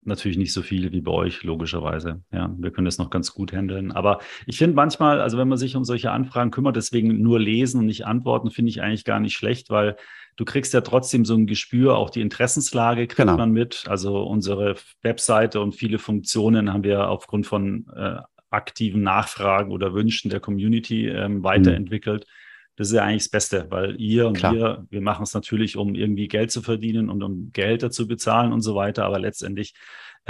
natürlich 0.06 0.38
nicht 0.38 0.52
so 0.52 0.62
viel 0.62 0.92
wie 0.92 1.00
bei 1.00 1.11
euch, 1.11 1.42
logischerweise. 1.42 2.23
Ja, 2.32 2.54
wir 2.58 2.70
können 2.70 2.84
das 2.84 2.99
noch 2.99 3.11
ganz 3.11 3.32
gut 3.32 3.52
handeln. 3.52 3.93
Aber 3.93 4.19
ich 4.47 4.58
finde 4.58 4.76
manchmal, 4.76 5.21
also 5.21 5.38
wenn 5.38 5.49
man 5.49 5.58
sich 5.58 5.76
um 5.76 5.84
solche 5.84 6.10
Anfragen 6.10 6.50
kümmert, 6.50 6.76
deswegen 6.76 7.23
nur 7.23 7.40
lesen 7.40 7.80
und 7.80 7.86
nicht 7.86 8.06
antworten, 8.06 8.50
finde 8.50 8.71
ich 8.71 8.82
eigentlich 8.82 9.04
gar 9.04 9.21
nicht 9.21 9.34
schlecht, 9.34 9.71
weil 9.71 9.97
du 10.36 10.45
kriegst 10.45 10.75
ja 10.75 10.80
trotzdem 10.80 11.25
so 11.25 11.34
ein 11.34 11.47
Gespür, 11.47 11.97
auch 11.97 12.10
die 12.10 12.21
Interessenslage 12.21 13.06
kriegt 13.06 13.17
genau. 13.17 13.36
man 13.36 13.52
mit. 13.52 13.84
Also 13.88 14.23
unsere 14.23 14.76
Webseite 15.02 15.60
und 15.60 15.75
viele 15.75 15.99
Funktionen 15.99 16.73
haben 16.73 16.84
wir 16.84 17.08
aufgrund 17.08 17.47
von 17.47 17.86
äh, 17.95 18.17
aktiven 18.50 19.02
Nachfragen 19.02 19.73
oder 19.73 19.95
Wünschen 19.95 20.30
der 20.30 20.40
Community 20.40 21.08
ähm, 21.08 21.43
weiterentwickelt. 21.43 22.25
Mhm. 22.26 22.44
Das 22.76 22.89
ist 22.89 22.95
ja 22.95 23.04
eigentlich 23.04 23.25
das 23.25 23.30
Beste, 23.30 23.67
weil 23.71 24.00
ihr 24.00 24.26
und 24.26 24.37
Klar. 24.37 24.54
wir, 24.54 24.87
wir 24.91 25.00
machen 25.00 25.23
es 25.23 25.34
natürlich, 25.34 25.76
um 25.76 25.95
irgendwie 25.95 26.26
Geld 26.28 26.50
zu 26.50 26.60
verdienen 26.60 27.08
und 27.08 27.23
um 27.23 27.50
Gehälter 27.52 27.91
zu 27.91 28.06
bezahlen 28.08 28.52
und 28.52 28.63
so 28.63 28.75
weiter. 28.75 29.04
Aber 29.04 29.19
letztendlich 29.19 29.75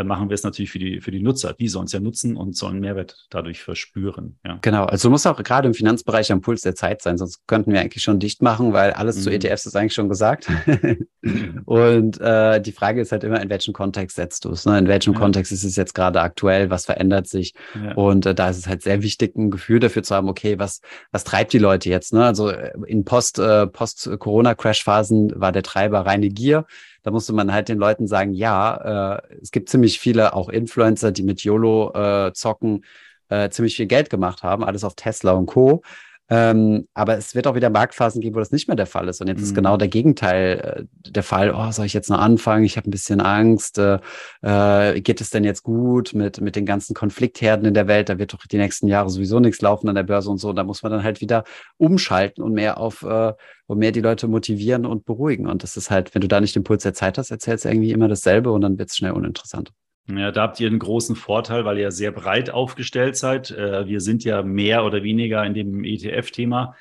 machen 0.03 0.29
wir 0.29 0.35
es 0.35 0.43
natürlich 0.43 0.73
für 0.73 0.81
die, 0.81 1.01
für 1.01 1.13
die 1.13 1.23
Nutzer. 1.23 1.53
Die 1.53 1.69
sollen 1.69 1.85
es 1.85 1.93
ja 1.93 2.01
nutzen 2.01 2.37
und 2.37 2.57
sollen 2.57 2.81
Mehrwert 2.81 3.27
dadurch 3.31 3.63
verspüren. 3.63 4.39
Ja. 4.45 4.59
Genau, 4.63 4.85
also 4.85 5.09
du 5.09 5.13
musst 5.13 5.27
auch 5.27 5.41
gerade 5.41 5.69
im 5.69 5.75
Finanzbereich 5.75 6.33
am 6.33 6.41
Puls 6.41 6.63
der 6.63 6.75
Zeit 6.75 7.03
sein, 7.03 7.17
sonst 7.17 7.47
könnten 7.47 7.73
wir 7.73 7.81
eigentlich 7.81 8.03
schon 8.03 8.19
dicht 8.19 8.43
machen, 8.43 8.73
weil 8.73 8.93
alles 8.93 9.19
mhm. 9.19 9.21
zu 9.21 9.31
ETFs 9.31 9.67
ist 9.67 9.77
eigentlich 9.77 9.95
schon 9.95 10.09
gesagt. 10.09 10.49
und 11.65 12.21
äh, 12.21 12.61
die 12.61 12.73
Frage 12.73 13.01
ist 13.01 13.13
halt 13.13 13.23
immer, 13.23 13.41
in 13.41 13.51
welchem 13.51 13.73
Kontext 13.73 14.17
setzt 14.17 14.45
du 14.45 14.51
es? 14.51 14.67
Ne? 14.67 14.79
In 14.79 14.89
welchem 14.89 15.13
ja. 15.13 15.19
Kontext 15.21 15.53
ist 15.53 15.63
es 15.63 15.77
jetzt 15.77 15.95
gerade 15.95 16.21
aktuell? 16.21 16.71
Was 16.71 16.87
verändert 16.87 17.29
sich? 17.29 17.55
Ja. 17.75 17.93
Und 17.95 18.27
äh, 18.27 18.35
da 18.35 18.51
ist 18.51 18.59
es 18.59 18.67
halt 18.67 18.83
sehr 18.83 19.03
wichtig, 19.03 19.37
ein 19.37 19.51
Gefühl 19.51 19.79
dafür 19.79 20.03
zu 20.03 20.15
haben, 20.15 20.29
okay, 20.29 20.59
was, 20.59 20.81
was 21.13 21.23
treibt 21.23 21.53
die 21.53 21.59
Leute 21.59 21.89
jetzt? 21.89 22.13
Ne? 22.13 22.25
Also 22.25 22.51
äh, 22.51 22.73
in 22.87 23.05
Post, 23.05 23.39
äh, 23.39 23.69
Post-Corona-Crash-Phasen 23.69 25.33
war 25.37 25.53
der 25.53 25.63
Treiber 25.63 26.01
reine 26.01 26.31
Gier. 26.31 26.67
Da 27.05 27.11
musste 27.11 27.35
man 27.35 27.53
halt 27.53 27.69
den 27.69 27.79
Leuten 27.79 28.09
sagen, 28.09 28.33
ja, 28.33 29.19
äh, 29.19 29.37
es 29.43 29.51
gibt 29.51 29.69
ziemlich 29.69 30.01
viele 30.01 30.33
auch 30.33 30.49
Influencer, 30.49 31.13
die 31.13 31.23
mit 31.23 31.45
YOLO 31.45 31.93
äh, 31.95 32.33
zocken, 32.33 32.85
äh, 33.29 33.51
ziemlich 33.51 33.77
viel 33.77 33.87
Geld 33.87 34.09
gemacht 34.09 34.43
haben, 34.43 34.65
alles 34.65 34.85
auf 34.85 34.95
Tesla 34.97 35.33
und 35.33 35.47
Co. 35.47 35.83
Ähm, 36.31 36.89
aber 36.95 37.19
es 37.19 37.35
wird 37.35 37.47
auch 37.47 37.55
wieder 37.55 37.69
Marktphasen 37.69 38.23
geben, 38.23 38.35
wo 38.35 38.39
das 38.39 38.51
nicht 38.51 38.67
mehr 38.67 38.77
der 38.77 38.87
Fall 38.87 39.09
ist. 39.09 39.21
Und 39.21 39.29
jetzt 39.29 39.39
mhm. 39.39 39.45
ist 39.45 39.55
genau 39.55 39.77
der 39.77 39.89
Gegenteil 39.89 40.87
äh, 41.05 41.11
der 41.11 41.23
Fall. 41.23 41.53
Oh, 41.55 41.71
soll 41.71 41.85
ich 41.85 41.93
jetzt 41.93 42.09
noch 42.09 42.19
anfangen? 42.19 42.65
Ich 42.65 42.79
habe 42.79 42.89
ein 42.89 42.91
bisschen 42.91 43.21
Angst. 43.21 43.79
Äh, 43.79 43.99
äh, 44.43 45.01
geht 45.03 45.21
es 45.21 45.29
denn 45.29 45.45
jetzt 45.45 45.63
gut 45.63 46.15
mit, 46.15 46.41
mit 46.41 46.57
den 46.57 46.65
ganzen 46.65 46.95
Konfliktherden 46.95 47.67
in 47.67 47.75
der 47.75 47.89
Welt? 47.89 48.09
Da 48.09 48.19
wird 48.19 48.33
doch 48.33 48.47
die 48.47 48.57
nächsten 48.57 48.89
Jahre 48.89 49.11
sowieso 49.11 49.39
nichts 49.39 49.61
laufen 49.61 49.89
an 49.89 49.97
der 49.97 50.03
Börse 50.03 50.31
und 50.31 50.39
so. 50.39 50.53
Da 50.55 50.65
muss 50.65 50.83
man 50.83 50.93
dann 50.93 51.03
halt 51.03 51.21
wieder 51.21 51.45
umschalten 51.77 52.43
und 52.43 52.55
mehr 52.55 52.79
auf, 52.79 53.03
äh, 53.03 53.35
und 53.67 53.79
mehr 53.79 53.93
die 53.93 54.01
Leute 54.01 54.27
motivieren 54.27 54.87
und 54.87 55.05
beruhigen. 55.05 55.47
Und 55.47 55.63
das 55.63 55.77
ist 55.77 55.91
halt, 55.91 56.15
wenn 56.15 56.23
du 56.23 56.29
da 56.29 56.41
nicht 56.41 56.57
den 56.57 56.65
Puls 56.65 56.85
der 56.85 56.95
Zeit 56.95 57.19
hast, 57.19 57.31
erzählst 57.31 57.67
du 57.67 57.69
irgendwie 57.69 57.93
immer 57.93 58.09
dasselbe 58.09 58.51
und 58.51 58.63
dann 58.63 58.79
wird 58.79 58.89
es 58.89 58.97
schnell 58.97 59.13
uninteressant. 59.13 59.73
Ja, 60.07 60.31
da 60.33 60.43
habt 60.43 60.61
ihr 60.61 60.67
einen 60.67 60.79
großen 60.79 61.17
Vorteil, 61.17 61.65
weil 61.65 61.79
ihr 61.79 61.91
sehr 61.91 62.13
breit 62.13 62.51
aufgestellt 62.51 63.17
seid. 63.17 63.51
Äh, 63.51 63.87
wir 63.87 64.01
sind 64.01 64.23
ja 64.23 64.43
mehr 64.43 64.85
oder 64.85 65.03
weniger 65.03 65.45
in 65.45 65.55
dem 65.55 65.83
ETF-Thema 65.83 66.75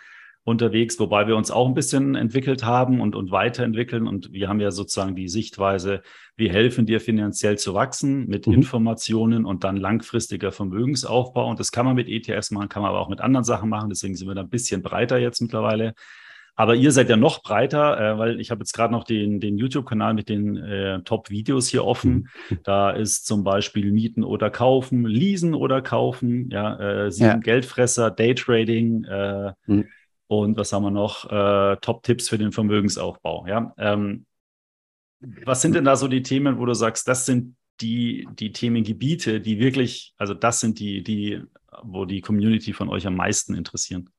unterwegs, 0.46 1.00
wobei 1.00 1.26
wir 1.26 1.38
uns 1.38 1.50
auch 1.50 1.68
ein 1.68 1.74
bisschen 1.74 2.16
entwickelt 2.16 2.66
haben 2.66 3.00
und, 3.00 3.16
und 3.16 3.32
weiterentwickeln. 3.32 4.08
Und 4.08 4.34
wir 4.34 4.50
haben 4.50 4.60
ja 4.60 4.72
sozusagen 4.72 5.16
die 5.16 5.30
Sichtweise, 5.30 6.02
wir 6.36 6.52
helfen 6.52 6.86
dir 6.86 7.00
finanziell 7.00 7.58
zu 7.58 7.74
wachsen 7.74 8.28
mit 8.28 8.46
mhm. 8.46 8.56
Informationen 8.56 9.46
und 9.46 9.64
dann 9.64 9.78
langfristiger 9.78 10.52
Vermögensaufbau. 10.52 11.50
Und 11.50 11.62
das 11.62 11.72
kann 11.72 11.86
man 11.86 11.96
mit 11.96 12.10
ETFs 12.10 12.52
machen, 12.52 12.68
kann 12.68 12.82
man 12.82 12.90
aber 12.90 13.00
auch 13.00 13.10
mit 13.10 13.22
anderen 13.22 13.46
Sachen 13.46 13.70
machen. 13.70 13.90
Deswegen 13.90 14.16
sind 14.16 14.28
wir 14.28 14.36
da 14.36 14.42
ein 14.42 14.50
bisschen 14.50 14.82
breiter 14.82 15.18
jetzt 15.18 15.42
mittlerweile. 15.42 15.94
Aber 16.56 16.76
ihr 16.76 16.92
seid 16.92 17.10
ja 17.10 17.18
noch 17.18 17.42
breiter, 17.42 18.00
äh, 18.00 18.18
weil 18.20 18.40
ich 18.40 18.52
habe 18.52 18.62
jetzt 18.62 18.74
gerade 18.74 18.94
noch 18.94 19.04
den, 19.04 19.40
den 19.40 19.58
YouTube-Kanal 19.58 20.14
mit 20.14 20.30
den 20.30 20.58
äh, 20.58 21.02
Top-Videos 21.02 21.68
hier 21.68 21.84
offen. 21.84 22.30
Mhm. 22.50 22.60
Da 22.64 22.92
ist 22.92 23.26
zum 23.26 23.44
Beispiel 23.44 23.92
Mieten 23.92 24.24
oder 24.24 24.52
Kaufen, 24.52 25.06
Leasen 25.06 25.56
oder 25.56 25.82
Kaufen, 25.82 26.50
ja, 26.52 27.06
äh, 27.06 27.12
sieben 27.12 27.28
ja. 27.28 27.38
Geldfresser, 27.38 28.12
Daytrading 28.12 29.04
äh, 29.06 29.54
mhm. 29.66 29.88
und 30.28 30.58
was 30.58 30.72
haben 30.74 30.84
wir 30.84 30.92
noch? 30.92 31.30
Äh, 31.32 31.78
Top-Tipps 31.78 32.30
für 32.30 32.38
den 32.38 32.52
Vermögensaufbau. 32.52 33.48
Ja, 33.48 33.74
ähm, 33.78 34.26
was 35.46 35.62
sind 35.62 35.74
denn 35.74 35.86
da 35.86 35.96
so 35.96 36.08
die 36.08 36.22
Themen, 36.22 36.60
wo 36.60 36.66
du 36.66 36.74
sagst, 36.74 37.08
das 37.08 37.26
sind 37.26 37.56
die, 37.82 38.28
die 38.38 38.52
Themengebiete, 38.52 39.42
die 39.42 39.60
wirklich, 39.60 40.14
also 40.18 40.34
das 40.34 40.60
sind 40.60 40.80
die, 40.80 41.04
die, 41.04 41.42
wo 41.82 42.06
die 42.06 42.22
Community 42.22 42.74
von 42.74 42.90
euch 42.90 43.08
am 43.08 43.16
meisten 43.16 43.56
interessieren? 43.56 44.10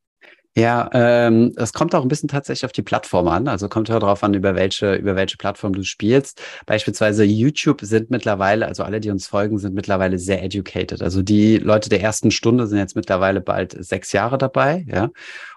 Ja, 0.57 0.89
ähm, 0.93 1.53
es 1.57 1.73
kommt 1.73 1.97
auch 1.97 2.03
ein 2.03 2.09
bisschen 2.09 2.29
tatsächlich 2.29 2.65
auf 2.65 2.71
die 2.71 2.83
Plattform 2.83 3.27
an. 3.27 3.49
Also 3.49 3.69
kommt 3.69 3.89
ja 3.89 3.99
darauf 3.99 4.23
an, 4.23 4.35
über 4.35 4.55
welche, 4.55 4.95
über 4.95 5.17
welche 5.17 5.37
Plattform 5.37 5.73
du 5.73 5.83
spielst. 5.83 6.41
Beispielsweise 6.65 7.25
YouTube 7.25 7.81
sind 7.81 8.11
mittlerweile, 8.11 8.67
also 8.67 8.85
alle, 8.85 9.01
die 9.01 9.11
uns 9.11 9.27
folgen, 9.27 9.59
sind 9.59 9.75
mittlerweile 9.75 10.17
sehr 10.17 10.45
educated. 10.45 11.03
Also 11.03 11.23
die 11.23 11.59
Leute 11.59 11.89
der 11.89 12.01
ersten 12.03 12.31
Stunde 12.31 12.69
sind 12.69 12.79
jetzt 12.79 12.95
mittlerweile 12.95 13.41
bald 13.41 13.73
sechs 13.85 14.13
Jahre 14.13 14.39
dabei, 14.39 14.87
ja. 14.89 15.11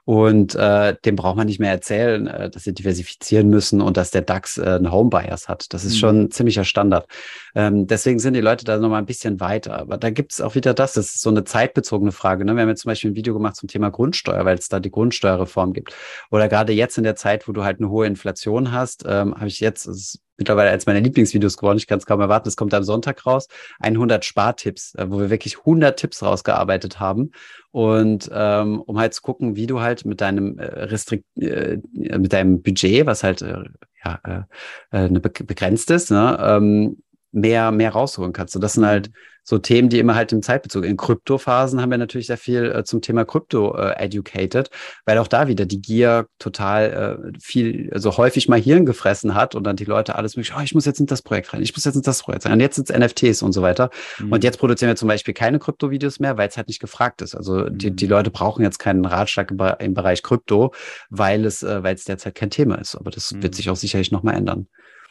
Und 0.08 0.56
äh, 0.56 0.96
dem 1.04 1.18
braucht 1.18 1.36
man 1.36 1.48
nicht 1.48 1.60
mehr 1.60 1.72
erzählen, 1.72 2.28
äh, 2.28 2.50
dass 2.50 2.64
sie 2.64 2.74
diversifizieren 2.74 3.50
müssen 3.50 3.82
und 3.82 3.98
dass 3.98 4.10
der 4.10 4.22
DAX 4.22 4.58
äh, 4.58 4.62
einen 4.62 4.90
Homebias 4.90 5.50
hat. 5.50 5.74
Das 5.74 5.84
ist 5.84 5.96
mhm. 5.96 5.98
schon 5.98 6.22
ein 6.22 6.32
ziemlicher 6.32 6.64
Standard. 6.64 7.08
Ähm, 7.56 7.88
deswegen 7.88 8.18
sind 8.18 8.34
die 8.34 8.40
Leute 8.40 8.64
da 8.64 8.78
nochmal 8.78 9.02
ein 9.02 9.06
bisschen 9.06 9.42
weiter. 9.42 9.78
Aber 9.78 9.98
da 9.98 10.10
gibt 10.10 10.32
es 10.32 10.40
auch 10.40 10.56
wieder 10.56 10.74
das, 10.74 10.94
das 10.94 11.08
ist 11.08 11.22
so 11.22 11.30
eine 11.30 11.44
zeitbezogene 11.44 12.14
Frage. 12.14 12.46
Ne? 12.46 12.56
Wir 12.56 12.62
haben 12.62 12.70
jetzt 12.70 12.84
zum 12.84 12.90
Beispiel 12.90 13.12
ein 13.12 13.16
Video 13.16 13.34
gemacht 13.34 13.58
zum 13.58 13.68
Thema 13.68 13.92
Grundsteuer, 13.92 14.46
weil 14.46 14.58
es 14.58 14.70
da 14.70 14.80
die 14.80 14.92
Grundsteuerreform 14.92 15.74
gibt. 15.74 15.94
Oder 16.32 16.48
gerade 16.48 16.72
jetzt 16.72 16.98
in 16.98 17.04
der 17.04 17.18
Zeit, 17.18 17.46
wo 17.50 17.52
du 17.52 17.66
halt 17.66 17.82
eine 17.82 17.90
hohe 17.90 18.08
Inflation 18.08 18.72
hast, 18.72 19.04
ähm, 19.06 19.36
habe 19.36 19.48
ich 19.48 19.60
jetzt, 19.60 20.22
mittlerweile 20.38 20.70
als 20.70 20.86
meine 20.86 21.00
Lieblingsvideos 21.00 21.58
geworden. 21.58 21.78
Ich 21.78 21.88
kann 21.88 22.00
es 22.00 22.06
kaum 22.06 22.22
erwarten. 22.22 22.48
Es 22.48 22.56
kommt 22.56 22.74
am 22.74 22.84
Sonntag 22.84 23.26
raus. 23.26 23.48
100 23.80 24.24
Spartipps, 24.24 24.96
äh, 24.96 25.10
wo 25.10 25.20
wir 25.20 25.30
wirklich 25.30 25.60
100 25.60 25.98
Tipps 26.00 26.24
rausgearbeitet 26.24 27.00
haben. 27.00 27.32
Und 27.72 28.30
ähm, 28.34 28.82
um 28.82 28.98
halt 28.98 29.14
zu 29.14 29.22
gucken, 29.22 29.56
wie 29.56 29.68
du 29.68 29.82
halt 29.82 30.06
mit 30.06 30.22
deinem 30.22 30.58
äh, 30.58 30.66
Restrikt, 30.66 31.26
äh, 31.38 31.78
mit 31.94 32.34
deinem 32.34 32.62
Budget, 32.62 33.06
was 33.06 33.24
halt 33.24 33.42
äh, 33.42 33.64
ja, 34.04 34.20
äh, 34.24 34.98
äh 34.98 35.06
eine 35.06 35.20
begrenzt 35.20 35.92
ist, 35.92 36.12
ne, 36.12 36.38
ähm, 36.42 37.04
mehr, 37.32 37.72
mehr 37.72 37.92
rausholen 37.92 38.34
kannst. 38.34 38.56
Und 38.56 38.62
das 38.62 38.74
sind 38.74 38.86
halt 38.86 39.12
so 39.50 39.58
Themen, 39.58 39.88
die 39.88 40.00
immer 40.00 40.14
halt 40.14 40.34
im 40.34 40.42
Zeitbezug. 40.42 40.84
In 40.84 40.98
Kryptophasen 40.98 41.80
haben 41.80 41.90
wir 41.90 41.98
natürlich 41.98 42.28
sehr 42.28 42.38
viel 42.38 42.66
äh, 42.66 42.84
zum 42.84 43.02
Thema 43.02 43.24
Krypto 43.24 43.78
äh, 43.78 43.94
educated, 43.98 44.70
weil 45.06 45.18
auch 45.20 45.30
da 45.30 45.48
wieder 45.48 45.66
die 45.66 45.82
Gier 45.82 46.28
total 46.38 47.32
äh, 47.34 47.40
viel, 47.40 47.90
also 47.94 48.18
häufig 48.18 48.50
mal 48.50 48.60
Hirn 48.60 48.86
gefressen 48.86 49.36
hat 49.36 49.56
und 49.56 49.64
dann 49.64 49.78
die 49.78 49.86
Leute 49.86 50.16
alles 50.16 50.36
mögliche, 50.36 50.54
oh, 50.58 50.62
ich 50.62 50.76
muss 50.76 50.84
jetzt 50.84 51.00
in 51.00 51.06
das 51.06 51.22
Projekt 51.22 51.54
rein, 51.54 51.62
ich 51.62 51.74
muss 51.74 51.86
jetzt 51.86 51.96
in 51.96 52.02
das 52.02 52.24
Projekt 52.24 52.46
rein. 52.46 52.52
Und 52.52 52.60
jetzt 52.60 52.76
sind 52.76 52.90
es 52.90 52.98
NFTs 52.98 53.42
und 53.42 53.54
so 53.54 53.62
weiter. 53.62 53.90
Mhm. 54.20 54.34
Und 54.34 54.44
jetzt 54.44 54.60
produzieren 54.60 54.90
wir 54.90 54.98
zum 54.98 55.08
Beispiel 55.08 55.34
keine 55.34 55.60
Krypto-Videos 55.60 56.20
mehr, 56.20 56.38
weil 56.38 56.50
es 56.50 56.58
halt 56.58 56.68
nicht 56.68 56.82
gefragt 56.82 57.22
ist. 57.22 57.34
Also 57.34 57.70
die, 57.70 57.96
die 57.96 58.06
mhm. 58.06 58.12
Leute 58.12 58.32
brauchen 58.32 58.64
jetzt 58.64 58.80
keinen 58.80 59.06
Ratschlag 59.06 59.50
im, 59.52 59.60
im 59.80 59.94
Bereich 59.94 60.24
Krypto, 60.24 60.74
weil 61.10 61.46
es, 61.46 61.64
äh, 61.64 61.84
weil 61.84 61.96
es 61.96 62.04
derzeit 62.04 62.36
kein 62.36 62.50
Thema 62.50 62.76
ist. 62.76 62.96
Aber 62.96 63.12
das 63.12 63.32
mhm. 63.32 63.44
wird 63.44 63.56
sich 63.56 63.70
auch 63.70 63.78
sicherlich 63.78 64.12
nochmal 64.12 64.36
ändern. 64.36 64.68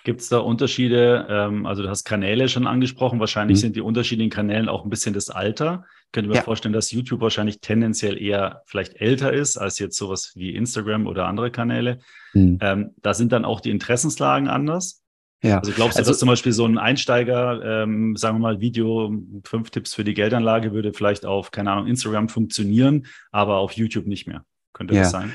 Gibt 0.07 0.21
es 0.21 0.29
da 0.29 0.39
Unterschiede? 0.39 1.27
Ähm, 1.29 1.67
also 1.67 1.83
du 1.83 1.89
hast 1.89 2.05
Kanäle 2.05 2.49
schon 2.49 2.69
angesprochen. 2.69 3.19
Wahrscheinlich 3.19 3.57
mhm. 3.57 3.61
sind 3.61 3.77
die 3.77 3.81
unterschiedlichen 3.81 4.31
Kanälen 4.31 4.69
auch 4.69 4.85
ein 4.85 4.89
bisschen 4.89 5.15
das 5.15 5.31
Alter. 5.31 5.85
Ich 6.05 6.13
könnte 6.13 6.31
mir 6.31 6.37
ja. 6.37 6.43
vorstellen, 6.43 6.73
dass 6.73 6.93
YouTube 6.93 7.21
wahrscheinlich 7.23 7.61
tendenziell 7.61 8.17
eher 8.17 8.63
vielleicht 8.67 9.01
älter 9.01 9.33
ist 9.33 9.57
als 9.57 9.81
jetzt 9.81 9.97
sowas 9.97 10.31
wie 10.37 10.55
Instagram 10.55 11.09
oder 11.09 11.27
andere 11.27 11.51
Kanäle. 11.51 11.99
Mhm. 12.35 12.59
Ähm, 12.61 12.91
da 13.03 13.15
sind 13.15 13.33
dann 13.33 13.45
auch 13.45 13.61
die 13.61 13.71
Interessenslagen 13.71 14.47
anders. 14.47 15.03
Ja. 15.43 15.59
Also 15.59 15.73
glaubst 15.73 15.97
du, 15.97 16.03
also, 16.03 16.13
dass 16.13 16.21
zum 16.21 16.29
Beispiel 16.29 16.53
so 16.53 16.65
ein 16.67 16.79
Einsteiger, 16.79 17.83
ähm, 17.83 18.15
sagen 18.15 18.37
wir 18.37 18.43
mal, 18.43 18.61
Video, 18.61 19.13
fünf 19.43 19.71
Tipps 19.71 19.93
für 19.93 20.05
die 20.05 20.15
Geldanlage 20.15 20.73
würde 20.73 20.93
vielleicht 20.93 21.27
auf, 21.27 21.51
keine 21.51 21.73
Ahnung, 21.73 21.89
Instagram 21.89 22.29
funktionieren, 22.29 23.07
aber 23.33 23.57
auf 23.57 23.73
YouTube 23.73 24.07
nicht 24.07 24.29
mehr? 24.29 24.45
Könnte 24.73 24.95
ja. 24.95 25.01
das 25.01 25.11
sein? 25.11 25.35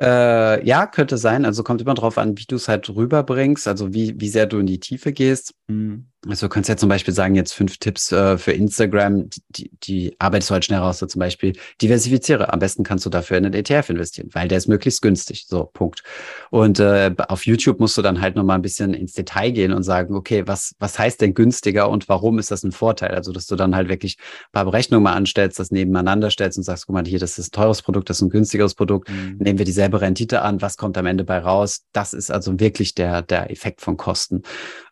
Äh, 0.00 0.64
ja, 0.66 0.86
könnte 0.86 1.18
sein. 1.18 1.44
Also 1.44 1.62
kommt 1.62 1.80
immer 1.80 1.94
drauf 1.94 2.18
an, 2.18 2.38
wie 2.38 2.44
du 2.46 2.56
es 2.56 2.68
halt 2.68 2.88
rüberbringst, 2.88 3.66
also 3.66 3.92
wie, 3.92 4.20
wie 4.20 4.28
sehr 4.28 4.46
du 4.46 4.58
in 4.58 4.66
die 4.66 4.80
Tiefe 4.80 5.12
gehst. 5.12 5.54
Mhm. 5.66 6.06
Also 6.26 6.46
du 6.46 6.50
kannst 6.50 6.68
ja 6.68 6.76
zum 6.76 6.88
Beispiel 6.88 7.14
sagen, 7.14 7.36
jetzt 7.36 7.52
fünf 7.52 7.78
Tipps 7.78 8.10
äh, 8.10 8.38
für 8.38 8.50
Instagram, 8.50 9.30
die, 9.50 9.70
die 9.84 10.16
arbeitest 10.18 10.50
du 10.50 10.54
halt 10.54 10.64
schnell 10.64 10.80
raus. 10.80 10.98
So 10.98 11.06
zum 11.06 11.20
Beispiel 11.20 11.52
diversifiziere. 11.80 12.52
Am 12.52 12.58
besten 12.58 12.82
kannst 12.82 13.06
du 13.06 13.10
dafür 13.10 13.38
in 13.38 13.44
den 13.44 13.54
ETF 13.54 13.90
investieren, 13.90 14.28
weil 14.32 14.48
der 14.48 14.58
ist 14.58 14.66
möglichst 14.66 15.00
günstig. 15.00 15.46
So, 15.46 15.70
Punkt. 15.72 16.02
Und 16.50 16.80
äh, 16.80 17.14
auf 17.28 17.46
YouTube 17.46 17.78
musst 17.78 17.96
du 17.96 18.02
dann 18.02 18.20
halt 18.20 18.34
nochmal 18.34 18.58
ein 18.58 18.62
bisschen 18.62 18.94
ins 18.94 19.12
Detail 19.12 19.52
gehen 19.52 19.72
und 19.72 19.84
sagen, 19.84 20.16
okay, 20.16 20.42
was, 20.46 20.74
was 20.80 20.98
heißt 20.98 21.20
denn 21.20 21.34
günstiger 21.34 21.88
und 21.88 22.08
warum 22.08 22.40
ist 22.40 22.50
das 22.50 22.64
ein 22.64 22.72
Vorteil? 22.72 23.14
Also, 23.14 23.30
dass 23.32 23.46
du 23.46 23.54
dann 23.54 23.76
halt 23.76 23.88
wirklich 23.88 24.18
ein 24.18 24.52
paar 24.52 24.64
Berechnungen 24.64 25.04
mal 25.04 25.14
anstellst, 25.14 25.60
das 25.60 25.70
nebeneinander 25.70 26.30
stellst 26.30 26.58
und 26.58 26.64
sagst, 26.64 26.86
guck 26.86 26.94
mal, 26.94 27.06
hier, 27.06 27.20
das 27.20 27.38
ist 27.38 27.48
ein 27.48 27.52
teures 27.52 27.80
Produkt, 27.80 28.10
das 28.10 28.18
ist 28.18 28.22
ein 28.22 28.30
günstigeres 28.30 28.74
Produkt. 28.74 29.08
Mhm. 29.08 29.36
Nehmen 29.38 29.58
wir 29.58 29.64
dieselbe 29.64 29.87
Rendite 29.96 30.42
an, 30.42 30.60
was 30.62 30.76
kommt 30.76 30.96
am 30.98 31.06
Ende 31.06 31.24
bei 31.24 31.38
raus? 31.38 31.84
Das 31.92 32.12
ist 32.12 32.30
also 32.30 32.60
wirklich 32.60 32.94
der, 32.94 33.22
der 33.22 33.50
Effekt 33.50 33.80
von 33.80 33.96
Kosten. 33.96 34.42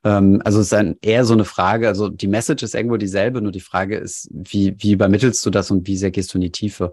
Ähm, 0.04 0.40
also 0.44 0.58
es 0.58 0.66
ist 0.66 0.72
dann 0.72 0.96
eher 1.02 1.24
so 1.24 1.34
eine 1.34 1.44
Frage, 1.44 1.88
also 1.88 2.08
die 2.08 2.28
Message 2.28 2.62
ist 2.62 2.74
irgendwo 2.74 2.96
dieselbe, 2.96 3.42
nur 3.42 3.52
die 3.52 3.60
Frage 3.60 3.96
ist, 3.96 4.28
wie, 4.32 4.74
wie 4.78 4.92
übermittelst 4.92 5.44
du 5.44 5.50
das 5.50 5.70
und 5.70 5.86
wie 5.86 5.96
sehr 5.96 6.10
gehst 6.10 6.32
du 6.32 6.38
in 6.38 6.42
die 6.42 6.52
Tiefe? 6.52 6.92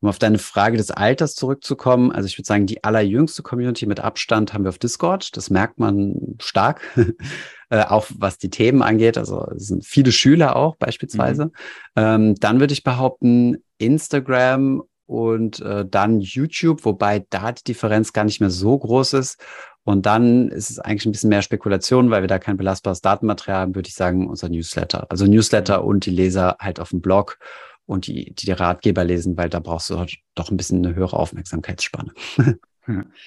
Um 0.00 0.08
auf 0.10 0.18
deine 0.18 0.38
Frage 0.38 0.76
des 0.76 0.90
Alters 0.90 1.34
zurückzukommen, 1.34 2.12
also 2.12 2.26
ich 2.26 2.36
würde 2.36 2.46
sagen, 2.46 2.66
die 2.66 2.84
allerjüngste 2.84 3.42
Community 3.42 3.86
mit 3.86 4.00
Abstand 4.00 4.52
haben 4.52 4.64
wir 4.64 4.68
auf 4.68 4.78
Discord. 4.78 5.34
Das 5.34 5.48
merkt 5.48 5.78
man 5.78 6.36
stark, 6.42 6.82
äh, 7.70 7.84
auch 7.84 8.06
was 8.18 8.36
die 8.36 8.50
Themen 8.50 8.82
angeht. 8.82 9.16
Also 9.16 9.46
es 9.56 9.68
sind 9.68 9.86
viele 9.86 10.12
Schüler 10.12 10.56
auch 10.56 10.76
beispielsweise. 10.76 11.46
Mhm. 11.46 11.52
Ähm, 11.96 12.34
dann 12.34 12.60
würde 12.60 12.74
ich 12.74 12.82
behaupten, 12.82 13.62
Instagram 13.78 14.82
und 15.06 15.60
äh, 15.60 15.84
dann 15.86 16.20
YouTube, 16.20 16.84
wobei 16.84 17.24
da 17.30 17.52
die 17.52 17.64
Differenz 17.64 18.12
gar 18.12 18.24
nicht 18.24 18.40
mehr 18.40 18.50
so 18.50 18.78
groß 18.78 19.14
ist. 19.14 19.38
Und 19.84 20.06
dann 20.06 20.48
ist 20.48 20.70
es 20.70 20.78
eigentlich 20.78 21.04
ein 21.04 21.12
bisschen 21.12 21.28
mehr 21.28 21.42
Spekulation, 21.42 22.10
weil 22.10 22.22
wir 22.22 22.28
da 22.28 22.38
kein 22.38 22.56
belastbares 22.56 23.02
Datenmaterial 23.02 23.60
haben, 23.60 23.74
würde 23.74 23.88
ich 23.88 23.94
sagen, 23.94 24.28
unser 24.28 24.48
Newsletter. 24.48 25.06
Also 25.10 25.26
Newsletter 25.26 25.82
mhm. 25.82 25.88
und 25.88 26.06
die 26.06 26.10
Leser 26.10 26.56
halt 26.58 26.80
auf 26.80 26.90
dem 26.90 27.02
Blog 27.02 27.38
und 27.86 28.06
die, 28.06 28.34
die, 28.34 28.46
die 28.46 28.52
Ratgeber 28.52 29.04
lesen, 29.04 29.36
weil 29.36 29.50
da 29.50 29.60
brauchst 29.60 29.90
du 29.90 29.98
halt 29.98 30.16
doch 30.34 30.50
ein 30.50 30.56
bisschen 30.56 30.84
eine 30.84 30.94
höhere 30.94 31.18
Aufmerksamkeitsspanne. 31.18 32.12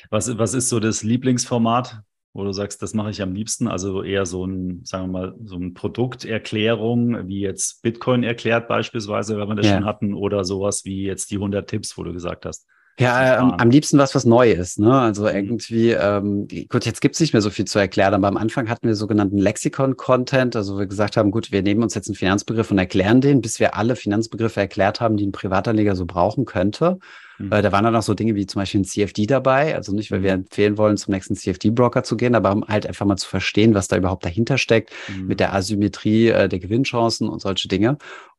was, 0.10 0.36
was 0.38 0.54
ist 0.56 0.70
so 0.70 0.80
das 0.80 1.04
Lieblingsformat, 1.04 2.02
wo 2.38 2.44
du 2.44 2.52
sagst, 2.52 2.82
das 2.84 2.94
mache 2.94 3.10
ich 3.10 3.22
am 3.22 3.34
liebsten? 3.34 3.68
Also 3.68 4.04
eher 4.04 4.28
so 4.28 4.46
ein, 4.46 4.82
sagen 4.86 5.08
wir 5.08 5.20
mal, 5.20 5.36
so 5.44 5.56
ein 5.56 5.74
Produkterklärung, 5.74 7.28
wie 7.28 7.40
jetzt 7.40 7.82
Bitcoin 7.82 8.24
erklärt 8.24 8.68
beispielsweise, 8.68 9.38
wenn 9.38 9.48
wir 9.48 9.56
das 9.56 9.66
ja. 9.66 9.74
schon 9.74 9.86
hatten, 9.86 10.14
oder 10.14 10.46
sowas 10.46 10.86
wie 10.86 11.04
jetzt 11.04 11.32
die 11.32 11.36
100 11.36 11.68
Tipps, 11.68 11.98
wo 11.98 12.04
du 12.04 12.14
gesagt 12.14 12.46
hast. 12.46 12.68
Ja, 13.00 13.40
ähm, 13.40 13.54
am 13.58 13.70
liebsten 13.70 14.00
was, 14.00 14.16
was 14.16 14.26
neu 14.26 14.52
ist. 14.52 14.80
Ne? 14.80 14.92
Also 14.92 15.24
mhm. 15.24 15.36
irgendwie, 15.36 15.92
ähm, 15.92 16.48
gut, 16.68 16.86
jetzt 16.86 17.00
gibt's 17.00 17.20
nicht 17.20 17.32
mehr 17.32 17.44
so 17.44 17.52
viel 17.52 17.66
zu 17.66 17.78
erklären, 17.78 18.16
aber 18.16 18.28
am 18.28 18.38
Anfang 18.38 18.70
hatten 18.70 18.88
wir 18.88 18.96
sogenannten 18.96 19.38
Lexikon-Content, 19.38 20.56
also 20.56 20.80
wir 20.80 20.88
gesagt 20.88 21.16
haben, 21.16 21.30
gut, 21.30 21.52
wir 21.52 21.62
nehmen 21.62 21.84
uns 21.84 21.94
jetzt 21.94 22.08
einen 22.08 22.16
Finanzbegriff 22.16 22.72
und 22.72 22.80
erklären 22.80 23.22
den, 23.22 23.42
bis 23.42 23.60
wir 23.60 23.76
alle 23.76 23.96
Finanzbegriffe 23.96 24.62
erklärt 24.62 25.00
haben, 25.00 25.16
die 25.16 25.28
ein 25.28 25.32
Privatanleger 25.32 25.96
so 25.96 26.06
brauchen 26.08 26.46
könnte. 26.46 26.98
Mhm. 27.38 27.52
Äh, 27.52 27.62
da 27.62 27.72
waren 27.72 27.84
dann 27.84 27.96
auch 27.96 28.02
so 28.02 28.16
Dinge 28.16 28.34
wie 28.34 28.48
zum 28.48 28.62
Beispiel 28.62 28.82
ein 28.82 28.86
CFD 28.86 29.28
dabei, 29.28 29.76
also 29.76 29.94
nicht, 29.94 30.10
weil 30.12 30.24
wir 30.24 30.34
mhm. 30.36 30.44
empfehlen 30.46 30.78
wollen, 30.80 30.98
zum 30.98 31.14
nächsten 31.14 31.36
CFD-Broker 31.36 32.02
zu 32.02 32.18
gehen, 32.18 32.34
aber 32.34 32.52
um 32.52 32.68
halt 32.68 32.88
einfach 32.88 33.06
mal 33.06 33.18
zu 33.18 33.30
verstehen, 33.30 33.76
was 33.76 33.88
da 33.88 33.98
überhaupt 33.98 34.26
dahinter 34.26 34.58
steckt, 34.58 34.92
mhm. 35.08 35.28
mit 35.28 35.40
der 35.40 35.54
Asymmetrie 35.54 36.30
äh, 36.30 36.50
der 36.50 36.60
Gewinnchancen 36.60 37.30
und 37.30 37.42
solche 37.42 37.68
Dinge. 37.68 37.98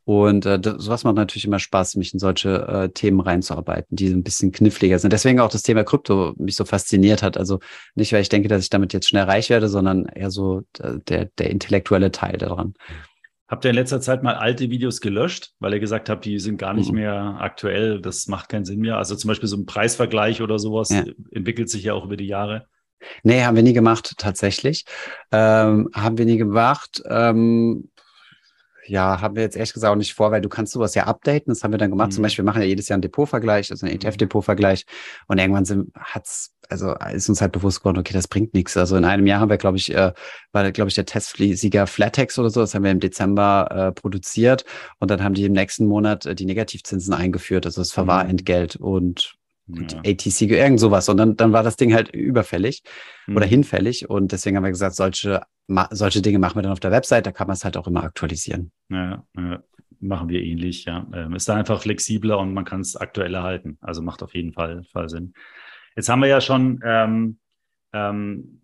Und 0.09 0.47
äh, 0.47 0.59
das, 0.59 0.83
sowas 0.83 1.05
macht 1.05 1.16
natürlich 1.16 1.44
immer 1.44 1.59
Spaß, 1.59 1.97
mich 1.97 2.14
in 2.14 2.18
solche 2.18 2.66
äh, 2.66 2.88
Themen 2.88 3.21
reinzuarbeiten, 3.21 3.94
die 3.94 4.09
ein 4.09 4.23
bisschen 4.23 4.53
kniffliger 4.53 4.99
sind. 4.99 5.12
Deswegen 5.12 5.38
auch 5.38 5.51
das 5.51 5.61
Thema 5.61 5.85
Krypto 5.85 6.33
mich 6.38 6.57
so 6.57 6.64
fasziniert 6.64 7.23
hat. 7.23 7.37
Also 7.37 7.59
nicht, 7.94 8.14
weil 8.14 8.23
ich 8.23 8.31
denke, 8.31 8.49
dass 8.49 8.62
ich 8.62 8.71
damit 8.71 8.94
jetzt 8.94 9.07
schnell 9.07 9.25
reich 9.25 9.51
werde, 9.51 9.68
sondern 9.68 10.07
eher 10.07 10.31
so 10.31 10.62
der, 10.79 11.27
der 11.27 11.51
intellektuelle 11.51 12.11
Teil 12.11 12.38
daran. 12.38 12.73
Habt 13.49 13.66
ihr 13.66 13.68
in 13.68 13.75
letzter 13.75 14.01
Zeit 14.01 14.23
mal 14.23 14.37
alte 14.37 14.71
Videos 14.71 15.03
gelöscht, 15.03 15.53
weil 15.59 15.75
ihr 15.75 15.81
gesagt 15.81 16.09
habt, 16.09 16.25
die 16.25 16.38
sind 16.38 16.57
gar 16.57 16.73
nicht 16.73 16.88
mhm. 16.88 17.01
mehr 17.01 17.37
aktuell, 17.38 18.01
das 18.01 18.29
macht 18.29 18.49
keinen 18.49 18.64
Sinn 18.64 18.81
mehr? 18.81 18.97
Also 18.97 19.14
zum 19.14 19.29
Beispiel 19.29 19.49
so 19.51 19.59
ein 19.59 19.66
Preisvergleich 19.66 20.40
oder 20.40 20.59
sowas 20.59 20.88
ja. 20.88 21.05
entwickelt 21.33 21.68
sich 21.68 21.83
ja 21.83 21.92
auch 21.92 22.07
über 22.07 22.16
die 22.16 22.29
Jahre. 22.29 22.66
Nee, 23.25 23.42
haben 23.42 23.57
wir 23.57 23.62
nie 23.62 23.75
gemacht, 23.75 24.14
tatsächlich. 24.16 24.87
Ähm, 25.33 25.90
haben 25.92 26.16
wir 26.16 26.25
nie 26.25 26.38
gemacht. 26.38 27.03
Ähm, 27.11 27.90
ja, 28.88 29.20
haben 29.20 29.37
wir 29.37 29.42
jetzt 29.42 29.57
ehrlich 29.57 29.72
gesagt 29.72 29.90
auch 29.90 29.96
nicht 29.96 30.14
vor, 30.14 30.31
weil 30.31 30.40
du 30.40 30.48
kannst 30.48 30.72
sowas 30.72 30.94
ja 30.94 31.05
updaten. 31.05 31.53
Das 31.53 31.62
haben 31.62 31.72
wir 31.72 31.79
dann 31.79 31.90
gemacht. 31.90 32.09
Mhm. 32.09 32.12
Zum 32.12 32.22
Beispiel, 32.22 32.44
wir 32.44 32.46
machen 32.46 32.62
ja 32.62 32.68
jedes 32.68 32.88
Jahr 32.88 32.96
einen 32.96 33.03
Depotvergleich, 33.03 33.70
also 33.70 33.87
einen 33.87 33.94
mhm. 33.94 34.01
ETF-Depotvergleich. 34.01 34.87
Und 35.27 35.38
irgendwann 35.38 35.64
sind, 35.64 35.90
hat's, 35.94 36.55
also 36.68 36.94
ist 37.12 37.29
uns 37.29 37.40
halt 37.40 37.53
bewusst 37.53 37.81
geworden, 37.81 37.98
okay, 37.98 38.12
das 38.12 38.29
bringt 38.29 38.55
nichts. 38.55 38.77
Also 38.77 38.96
in 38.96 39.05
einem 39.05 39.27
Jahr 39.27 39.40
haben 39.40 39.51
wir, 39.51 39.57
glaube 39.57 39.77
ich, 39.77 39.94
äh, 39.94 40.12
war, 40.53 40.70
glaube 40.72 40.88
ich, 40.88 40.94
der 40.94 41.07
Testsieger 41.07 41.87
Flatex 41.87 42.38
oder 42.38 42.51
so. 42.51 42.61
Das 42.61 42.74
haben 42.74 42.85
wir 42.85 42.90
im 42.90 43.01
Dezember 43.01 43.68
äh, 43.70 43.92
produziert. 43.92 44.64
Und 44.98 45.11
dann 45.11 45.22
haben 45.22 45.35
die 45.35 45.44
im 45.44 45.53
nächsten 45.53 45.87
Monat 45.87 46.27
äh, 46.27 46.35
die 46.35 46.46
Negativzinsen 46.46 47.14
eingeführt, 47.14 47.66
also 47.66 47.81
das 47.81 47.92
Verwahrentgelt. 47.92 48.79
Mhm. 48.81 48.87
Und 48.87 49.38
ja. 49.68 49.98
ATC, 49.98 50.42
irgend 50.42 50.81
sowas. 50.81 51.09
Und 51.09 51.16
dann, 51.16 51.37
dann 51.37 51.52
war 51.52 51.62
das 51.62 51.76
Ding 51.76 51.94
halt 51.94 52.09
überfällig 52.14 52.83
mhm. 53.26 53.37
oder 53.37 53.46
hinfällig. 53.46 54.09
Und 54.09 54.33
deswegen 54.33 54.57
haben 54.57 54.64
wir 54.64 54.70
gesagt, 54.70 54.96
solche, 54.96 55.42
solche 55.90 56.22
Dinge 56.22 56.38
machen 56.38 56.57
wir 56.57 56.62
dann 56.62 56.72
auf 56.72 56.81
der 56.81 56.90
Website, 56.90 57.26
da 57.26 57.33
kann 57.33 57.46
man 57.46 57.54
es 57.54 57.64
halt 57.64 57.76
auch 57.76 57.87
immer 57.87 58.04
aktualisieren. 58.04 58.72
Ja, 58.88 59.24
ja. 59.37 59.62
machen 60.00 60.28
wir 60.28 60.42
ähnlich, 60.42 60.85
ja. 60.87 61.07
Ähm, 61.12 61.35
ist 61.35 61.48
da 61.48 61.54
einfach 61.54 61.83
flexibler 61.83 62.38
und 62.38 62.54
man 62.54 62.64
kann 62.64 62.81
es 62.81 62.96
aktueller 62.96 63.42
halten. 63.42 63.78
Also 63.81 64.02
macht 64.02 64.22
auf 64.22 64.35
jeden 64.35 64.52
Fall, 64.52 64.85
Fall 64.85 65.09
Sinn. 65.09 65.35
Jetzt 65.96 66.09
haben 66.09 66.20
wir 66.20 66.28
ja 66.28 66.40
schon 66.40 66.81
ähm, 66.85 67.38
ähm, 67.92 68.62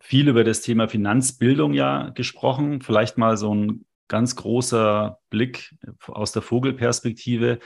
viel 0.00 0.28
über 0.28 0.44
das 0.44 0.60
Thema 0.60 0.88
Finanzbildung 0.88 1.72
ja 1.72 2.10
gesprochen. 2.10 2.80
Vielleicht 2.80 3.18
mal 3.18 3.36
so 3.36 3.54
ein 3.54 3.84
ganz 4.08 4.36
großer 4.36 5.18
Blick 5.30 5.74
aus 6.06 6.32
der 6.32 6.42
Vogelperspektive 6.42 7.58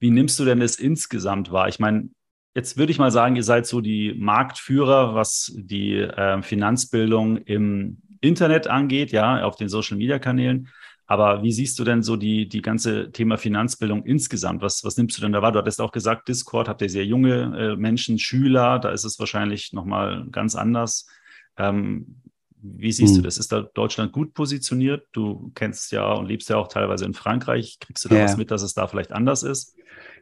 Wie 0.00 0.10
nimmst 0.10 0.38
du 0.38 0.44
denn 0.44 0.60
das 0.60 0.76
insgesamt 0.76 1.50
wahr? 1.50 1.68
Ich 1.68 1.78
meine, 1.78 2.10
jetzt 2.54 2.76
würde 2.76 2.92
ich 2.92 2.98
mal 2.98 3.10
sagen, 3.10 3.36
ihr 3.36 3.42
seid 3.42 3.66
so 3.66 3.80
die 3.80 4.14
Marktführer, 4.18 5.14
was 5.14 5.52
die 5.56 5.96
äh, 5.96 6.42
Finanzbildung 6.42 7.38
im 7.38 7.98
Internet 8.20 8.66
angeht, 8.66 9.12
ja, 9.12 9.44
auf 9.44 9.56
den 9.56 9.68
Social 9.68 9.96
Media 9.96 10.18
Kanälen. 10.18 10.68
Aber 11.06 11.42
wie 11.42 11.52
siehst 11.52 11.78
du 11.78 11.84
denn 11.84 12.02
so 12.02 12.16
die, 12.16 12.48
die 12.48 12.60
ganze 12.60 13.10
Thema 13.12 13.38
Finanzbildung 13.38 14.04
insgesamt? 14.04 14.60
Was, 14.60 14.84
was 14.84 14.96
nimmst 14.98 15.16
du 15.16 15.22
denn 15.22 15.32
da 15.32 15.40
wahr? 15.40 15.52
Du 15.52 15.58
hattest 15.58 15.80
auch 15.80 15.90
gesagt, 15.90 16.28
Discord 16.28 16.68
habt 16.68 16.82
ihr 16.82 16.90
sehr 16.90 17.06
junge 17.06 17.56
äh, 17.56 17.76
Menschen, 17.76 18.18
Schüler, 18.18 18.78
da 18.78 18.90
ist 18.90 19.04
es 19.04 19.18
wahrscheinlich 19.18 19.72
nochmal 19.72 20.26
ganz 20.30 20.54
anders. 20.54 21.08
Ähm, 21.56 22.20
wie 22.62 22.92
siehst 22.92 23.14
hm. 23.14 23.22
du 23.22 23.22
das? 23.22 23.38
Ist 23.38 23.52
da 23.52 23.62
Deutschland 23.62 24.12
gut 24.12 24.34
positioniert? 24.34 25.06
Du 25.12 25.50
kennst 25.54 25.92
ja 25.92 26.12
und 26.12 26.26
lebst 26.26 26.48
ja 26.48 26.56
auch 26.56 26.68
teilweise 26.68 27.04
in 27.04 27.14
Frankreich. 27.14 27.78
Kriegst 27.80 28.04
du 28.04 28.08
da 28.08 28.16
ja. 28.16 28.24
was 28.24 28.36
mit, 28.36 28.50
dass 28.50 28.62
es 28.62 28.74
da 28.74 28.86
vielleicht 28.86 29.12
anders 29.12 29.42
ist? 29.42 29.76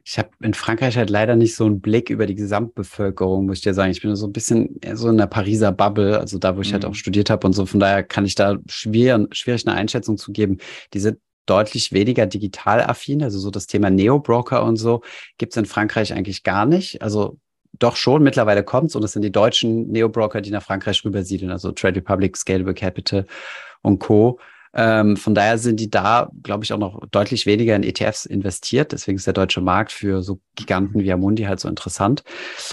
Ich 0.05 0.19
habe 0.19 0.31
in 0.41 0.55
Frankreich 0.55 0.97
halt 0.97 1.11
leider 1.11 1.35
nicht 1.35 1.57
so 1.57 1.67
einen 1.67 1.81
Blick 1.81 2.11
über 2.11 2.27
die 2.27 2.37
Gesamtbevölkerung, 2.37 3.47
muss 3.47 3.59
ich 3.59 3.65
dir 3.65 3.75
sagen. 3.75 3.91
Ich 3.91 4.03
bin 4.03 4.15
so 4.15 4.27
ein 4.27 4.33
bisschen 4.33 4.79
so 4.95 5.09
in 5.09 5.17
der 5.17 5.27
Pariser 5.27 5.73
Bubble, 5.73 6.19
also 6.21 6.39
da, 6.39 6.57
wo 6.57 6.61
ich 6.61 6.73
halt 6.73 6.83
mhm. 6.83 6.87
halt 6.87 6.95
auch 6.95 6.97
studiert 6.97 7.29
habe 7.29 7.47
und 7.47 7.55
so. 7.55 7.67
Von 7.67 7.81
daher 7.81 8.05
kann 8.05 8.25
ich 8.25 8.35
da 8.35 8.57
schwer, 8.69 9.27
schwierig 9.33 9.67
eine 9.67 9.77
Einschätzung 9.77 10.17
zu 10.17 10.33
geben. 10.33 10.59
Die 10.95 11.01
sind 11.01 11.19
deutlich 11.47 11.93
weniger 11.93 12.27
digital 12.27 12.83
affin, 12.83 13.23
also 13.23 13.39
so 13.39 13.51
das 13.51 13.67
Thema 13.67 13.91
Neo-Broker 13.91 14.65
und 14.65 14.77
so 14.77 15.03
gibt's 15.39 15.57
in 15.57 15.65
Frankreich 15.65 16.13
eigentlich 16.13 16.43
gar 16.43 16.67
nicht. 16.67 17.03
Also 17.03 17.39
doch 17.79 17.97
schon, 17.97 18.23
mittlerweile 18.23 18.63
kommt's 18.63 18.95
und 18.97 19.03
es 19.05 19.13
sind 19.13 19.23
die 19.23 19.33
deutschen 19.33 19.89
Neo-Broker, 19.89 20.41
die 20.41 20.51
nach 20.51 20.63
Frankreich 20.63 21.05
rübersiedeln, 21.05 21.51
also 21.51 21.73
Trade 21.73 21.97
Republic, 21.97 22.37
Scalable 22.37 22.75
Capital 22.75 23.27
und 23.83 23.99
Co. 23.99 24.39
Ähm, 24.77 25.17
von 25.17 25.35
daher 25.35 25.57
sind 25.59 25.81
die 25.81 25.91
da, 25.91 26.31
glaube 26.43 26.65
ich, 26.65 26.73
auch 26.73 26.79
noch 26.79 27.01
deutlich 27.11 27.47
weniger 27.47 27.75
in 27.75 27.83
ETFs 27.83 28.27
investiert. 28.27 28.93
Deswegen 28.93 29.17
ist 29.17 29.27
der 29.27 29.35
deutsche 29.35 29.63
Markt 29.63 29.91
für 29.91 30.23
so 30.23 30.39
Giganten 30.55 31.03
wie 31.03 31.11
Amundi 31.11 31.45
halt 31.45 31.61
so 31.61 31.69
interessant. 31.69 32.23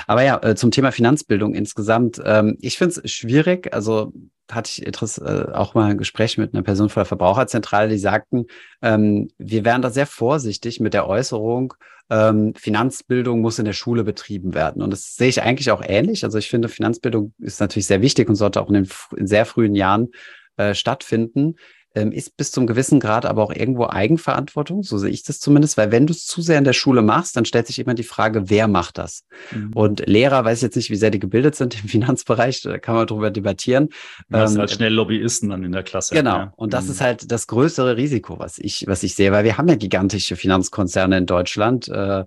Aber 0.05 0.21
ja, 0.21 0.41
äh, 0.43 0.55
zum 0.55 0.71
Thema 0.71 0.91
Finanzbildung 0.91 1.55
insgesamt. 1.55 2.21
Ähm, 2.25 2.57
ich 2.59 2.77
finde 2.77 3.01
es 3.03 3.11
schwierig. 3.11 3.73
Also 3.73 4.11
hatte 4.51 4.69
ich 4.69 4.85
Interess 4.85 5.17
äh, 5.17 5.45
auch 5.53 5.73
mal 5.73 5.91
ein 5.91 5.97
Gespräch 5.97 6.37
mit 6.37 6.53
einer 6.53 6.63
Person 6.63 6.89
von 6.89 7.01
der 7.01 7.05
Verbraucherzentrale, 7.05 7.87
die 7.87 7.97
sagten, 7.97 8.47
ähm, 8.81 9.29
wir 9.37 9.63
wären 9.63 9.81
da 9.81 9.89
sehr 9.89 10.05
vorsichtig 10.05 10.81
mit 10.81 10.93
der 10.93 11.07
Äußerung, 11.07 11.73
ähm, 12.09 12.53
Finanzbildung 12.55 13.39
muss 13.39 13.59
in 13.59 13.65
der 13.65 13.73
Schule 13.73 14.03
betrieben 14.03 14.53
werden. 14.53 14.81
Und 14.81 14.91
das 14.91 15.15
sehe 15.15 15.29
ich 15.29 15.41
eigentlich 15.41 15.71
auch 15.71 15.81
ähnlich. 15.81 16.25
Also 16.25 16.37
ich 16.37 16.49
finde, 16.49 16.67
Finanzbildung 16.67 17.33
ist 17.39 17.61
natürlich 17.61 17.87
sehr 17.87 18.01
wichtig 18.01 18.27
und 18.27 18.35
sollte 18.35 18.61
auch 18.61 18.67
in 18.67 18.73
den 18.73 18.89
in 19.15 19.27
sehr 19.27 19.45
frühen 19.45 19.75
Jahren 19.75 20.09
äh, 20.57 20.73
stattfinden 20.73 21.55
ist 21.93 22.35
bis 22.37 22.51
zum 22.51 22.65
gewissen 22.65 22.99
Grad 22.99 23.25
aber 23.25 23.43
auch 23.43 23.53
irgendwo 23.53 23.87
Eigenverantwortung, 23.87 24.83
so 24.83 24.97
sehe 24.97 25.11
ich 25.11 25.23
das 25.23 25.39
zumindest, 25.39 25.77
weil 25.77 25.91
wenn 25.91 26.07
du 26.07 26.13
es 26.13 26.25
zu 26.25 26.41
sehr 26.41 26.57
in 26.57 26.63
der 26.63 26.73
Schule 26.73 27.01
machst, 27.01 27.37
dann 27.37 27.45
stellt 27.45 27.67
sich 27.67 27.77
immer 27.77 27.93
die 27.93 28.03
Frage, 28.03 28.49
wer 28.49 28.67
macht 28.67 28.97
das? 28.97 29.25
Mhm. 29.51 29.71
Und 29.73 30.07
Lehrer, 30.07 30.43
weiß 30.43 30.61
jetzt 30.61 30.75
nicht, 30.75 30.89
wie 30.89 30.95
sehr 30.95 31.11
die 31.11 31.19
gebildet 31.19 31.55
sind 31.55 31.81
im 31.81 31.89
Finanzbereich, 31.89 32.61
da 32.61 32.79
kann 32.79 32.95
man 32.95 33.07
darüber 33.07 33.29
debattieren. 33.29 33.89
Du 34.29 34.37
ähm, 34.37 34.57
halt 34.57 34.71
schnell 34.71 34.93
Lobbyisten 34.93 35.49
dann 35.49 35.63
in 35.63 35.71
der 35.71 35.83
Klasse. 35.83 36.15
Genau. 36.15 36.35
Ja. 36.35 36.53
Und 36.55 36.73
das 36.73 36.85
mhm. 36.85 36.91
ist 36.91 37.01
halt 37.01 37.31
das 37.31 37.47
größere 37.47 37.95
Risiko, 37.95 38.39
was 38.39 38.57
ich, 38.57 38.85
was 38.87 39.03
ich 39.03 39.13
sehe, 39.13 39.31
weil 39.31 39.43
wir 39.43 39.57
haben 39.57 39.67
ja 39.67 39.75
gigantische 39.75 40.35
Finanzkonzerne 40.35 41.17
in 41.19 41.25
Deutschland. 41.25 41.87
Äh, 41.89 42.25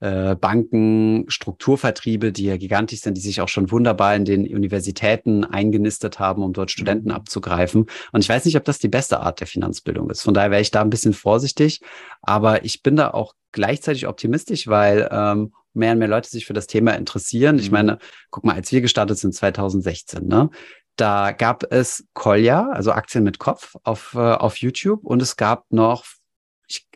äh, 0.00 0.34
Banken, 0.34 1.24
Strukturvertriebe, 1.28 2.32
die 2.32 2.44
ja 2.44 2.56
gigantisch 2.56 3.00
sind, 3.00 3.16
die 3.16 3.22
sich 3.22 3.40
auch 3.40 3.48
schon 3.48 3.70
wunderbar 3.70 4.14
in 4.14 4.24
den 4.24 4.42
Universitäten 4.42 5.44
eingenistet 5.44 6.18
haben, 6.18 6.42
um 6.42 6.52
dort 6.52 6.70
Studenten 6.70 7.08
mhm. 7.08 7.14
abzugreifen. 7.14 7.86
Und 8.12 8.20
ich 8.20 8.28
weiß 8.28 8.44
nicht, 8.44 8.56
ob 8.56 8.64
das 8.64 8.78
die 8.78 8.88
beste 8.88 9.20
Art 9.20 9.40
der 9.40 9.46
Finanzbildung 9.46 10.10
ist. 10.10 10.22
Von 10.22 10.34
daher 10.34 10.50
wäre 10.50 10.60
ich 10.60 10.70
da 10.70 10.82
ein 10.82 10.90
bisschen 10.90 11.14
vorsichtig. 11.14 11.80
Aber 12.22 12.64
ich 12.64 12.82
bin 12.82 12.96
da 12.96 13.10
auch 13.10 13.34
gleichzeitig 13.52 14.06
optimistisch, 14.06 14.66
weil 14.66 15.08
ähm, 15.10 15.52
mehr 15.72 15.92
und 15.92 15.98
mehr 15.98 16.08
Leute 16.08 16.28
sich 16.28 16.46
für 16.46 16.52
das 16.52 16.66
Thema 16.66 16.92
interessieren. 16.92 17.58
Ich 17.58 17.70
mhm. 17.70 17.74
meine, 17.74 17.98
guck 18.30 18.44
mal, 18.44 18.54
als 18.54 18.72
wir 18.72 18.80
gestartet 18.80 19.18
sind 19.18 19.34
2016, 19.34 20.26
ne? 20.26 20.50
Da 20.96 21.32
gab 21.32 21.70
es 21.70 22.06
Kolja, 22.14 22.70
also 22.70 22.92
Aktien 22.92 23.22
mit 23.22 23.38
Kopf 23.38 23.76
auf, 23.84 24.14
äh, 24.14 24.18
auf 24.18 24.56
YouTube 24.56 25.04
und 25.04 25.20
es 25.20 25.36
gab 25.36 25.66
noch 25.70 26.06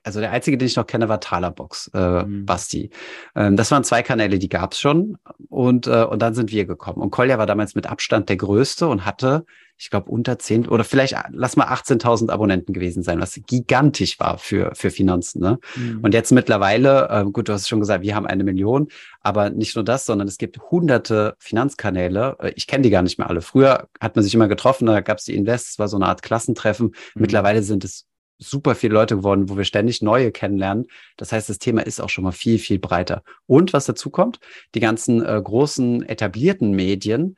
also 0.03 0.21
der 0.21 0.33
einzige, 0.33 0.57
den 0.57 0.67
ich 0.67 0.77
noch 0.77 0.87
kenne, 0.87 1.09
war 1.09 1.21
Talerbox, 1.21 1.91
äh, 1.95 2.25
mhm. 2.25 2.47
Basti. 2.47 2.91
Ähm, 3.35 3.57
das 3.57 3.71
waren 3.71 3.85
zwei 3.85 4.03
Kanäle, 4.03 4.39
die 4.39 4.49
gab 4.49 4.73
es 4.73 4.81
schon. 4.81 5.19
Und, 5.49 5.87
äh, 5.87 6.05
und 6.05 6.21
dann 6.23 6.35
sind 6.35 6.53
wir 6.53 6.65
gekommen. 6.65 7.03
Und 7.03 7.11
Kolja 7.11 7.39
war 7.39 7.47
damals 7.47 7.75
mit 7.75 7.87
Abstand 7.87 8.29
der 8.29 8.37
größte 8.37 8.89
und 8.89 9.05
hatte, 9.05 9.45
ich 9.77 9.89
glaube, 9.89 10.11
unter 10.11 10.39
zehn 10.39 10.69
oder 10.69 10.85
vielleicht, 10.85 11.17
lass 11.33 11.57
mal 11.57 11.67
18.000 11.67 12.31
Abonnenten 12.31 12.75
gewesen 12.75 13.03
sein, 13.03 13.21
was 13.21 13.41
gigantisch 13.47 14.21
war 14.21 14.37
für, 14.37 14.75
für 14.75 14.91
Finanzen. 14.91 15.41
Ne? 15.41 15.59
Mhm. 15.75 16.01
Und 16.03 16.13
jetzt 16.13 16.33
mittlerweile, 16.33 17.09
äh, 17.09 17.25
gut, 17.25 17.49
du 17.49 17.53
hast 17.53 17.69
schon 17.69 17.81
gesagt, 17.81 18.03
wir 18.03 18.15
haben 18.15 18.27
eine 18.27 18.45
Million, 18.45 18.89
aber 19.23 19.51
nicht 19.51 19.75
nur 19.77 19.85
das, 19.85 20.07
sondern 20.07 20.29
es 20.29 20.39
gibt 20.39 20.61
hunderte 20.71 21.35
Finanzkanäle. 21.39 22.37
Äh, 22.41 22.53
ich 22.57 22.67
kenne 22.67 22.83
die 22.83 22.91
gar 22.91 23.03
nicht 23.03 23.19
mehr 23.19 23.29
alle. 23.29 23.41
Früher 23.41 23.89
hat 24.01 24.17
man 24.17 24.23
sich 24.23 24.35
immer 24.35 24.49
getroffen, 24.49 24.87
da 24.87 25.01
gab 25.01 25.19
es 25.19 25.25
die 25.25 25.35
Invests, 25.35 25.79
war 25.79 25.89
so 25.89 25.97
eine 25.97 26.07
Art 26.07 26.23
Klassentreffen. 26.23 26.89
Mhm. 26.89 27.21
Mittlerweile 27.23 27.63
sind 27.63 27.85
es 27.85 28.07
super 28.41 28.75
viele 28.75 28.95
Leute 28.95 29.17
geworden, 29.17 29.49
wo 29.49 29.57
wir 29.57 29.65
ständig 29.65 30.03
neue 30.03 30.33
kennenlernen. 30.33 30.87
Das 31.17 31.31
heißt, 31.31 31.49
das 31.49 31.59
Thema 31.59 31.83
ist 31.83 32.01
auch 32.01 32.09
schon 32.09 32.25
mal 32.25 32.33
viel, 32.33 32.59
viel 32.59 32.79
breiter. 32.79 33.23
Und 33.47 33.73
was 33.73 33.85
dazu 33.85 34.11
kommt, 34.11 34.41
die 34.75 34.81
ganzen 34.81 35.25
äh, 35.25 35.41
großen 35.43 36.03
etablierten 36.09 36.73
Medien 36.73 37.37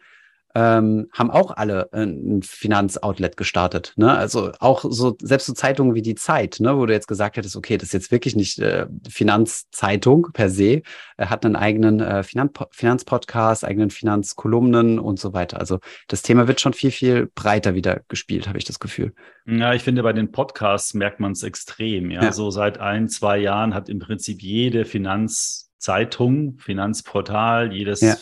ähm, 0.54 1.08
haben 1.12 1.30
auch 1.30 1.50
alle 1.50 1.88
äh, 1.92 2.02
ein 2.02 2.42
Finanzoutlet 2.42 3.36
gestartet. 3.36 3.94
Ne? 3.96 4.10
Also 4.10 4.52
auch 4.60 4.84
so, 4.88 5.16
selbst 5.20 5.46
so 5.46 5.54
Zeitungen 5.54 5.94
wie 5.94 6.02
die 6.02 6.14
Zeit, 6.14 6.58
ne, 6.60 6.76
wo 6.76 6.86
du 6.86 6.92
jetzt 6.92 7.08
gesagt 7.08 7.36
hättest, 7.36 7.56
okay, 7.56 7.78
das 7.78 7.88
ist 7.88 7.92
jetzt 7.92 8.10
wirklich 8.10 8.36
nicht 8.36 8.58
äh, 8.58 8.86
Finanzzeitung 9.08 10.28
per 10.32 10.50
se, 10.50 10.82
er 11.16 11.30
hat 11.30 11.44
einen 11.44 11.56
eigenen 11.56 12.00
äh, 12.00 12.22
Finanz 12.22 12.52
Finanzpodcast, 12.72 13.64
eigenen 13.64 13.90
Finanzkolumnen 13.90 14.98
und 14.98 15.18
so 15.18 15.32
weiter. 15.32 15.58
Also 15.58 15.78
das 16.08 16.22
Thema 16.22 16.48
wird 16.48 16.60
schon 16.60 16.72
viel, 16.72 16.90
viel 16.90 17.30
breiter 17.34 17.74
wieder 17.74 18.00
gespielt, 18.08 18.48
habe 18.48 18.58
ich 18.58 18.64
das 18.64 18.78
Gefühl. 18.78 19.14
Ja, 19.46 19.72
ich 19.72 19.82
finde, 19.82 20.02
bei 20.02 20.12
den 20.12 20.32
Podcasts 20.32 20.94
merkt 20.94 21.20
man 21.20 21.32
es 21.32 21.42
extrem. 21.42 22.10
Ja? 22.10 22.24
ja, 22.24 22.32
so 22.32 22.50
seit 22.50 22.78
ein, 22.78 23.08
zwei 23.08 23.38
Jahren 23.38 23.74
hat 23.74 23.88
im 23.88 24.00
Prinzip 24.00 24.42
jede 24.42 24.84
Finanzzeitung, 24.84 26.58
Finanzportal, 26.58 27.72
jedes 27.72 28.00
ja 28.00 28.16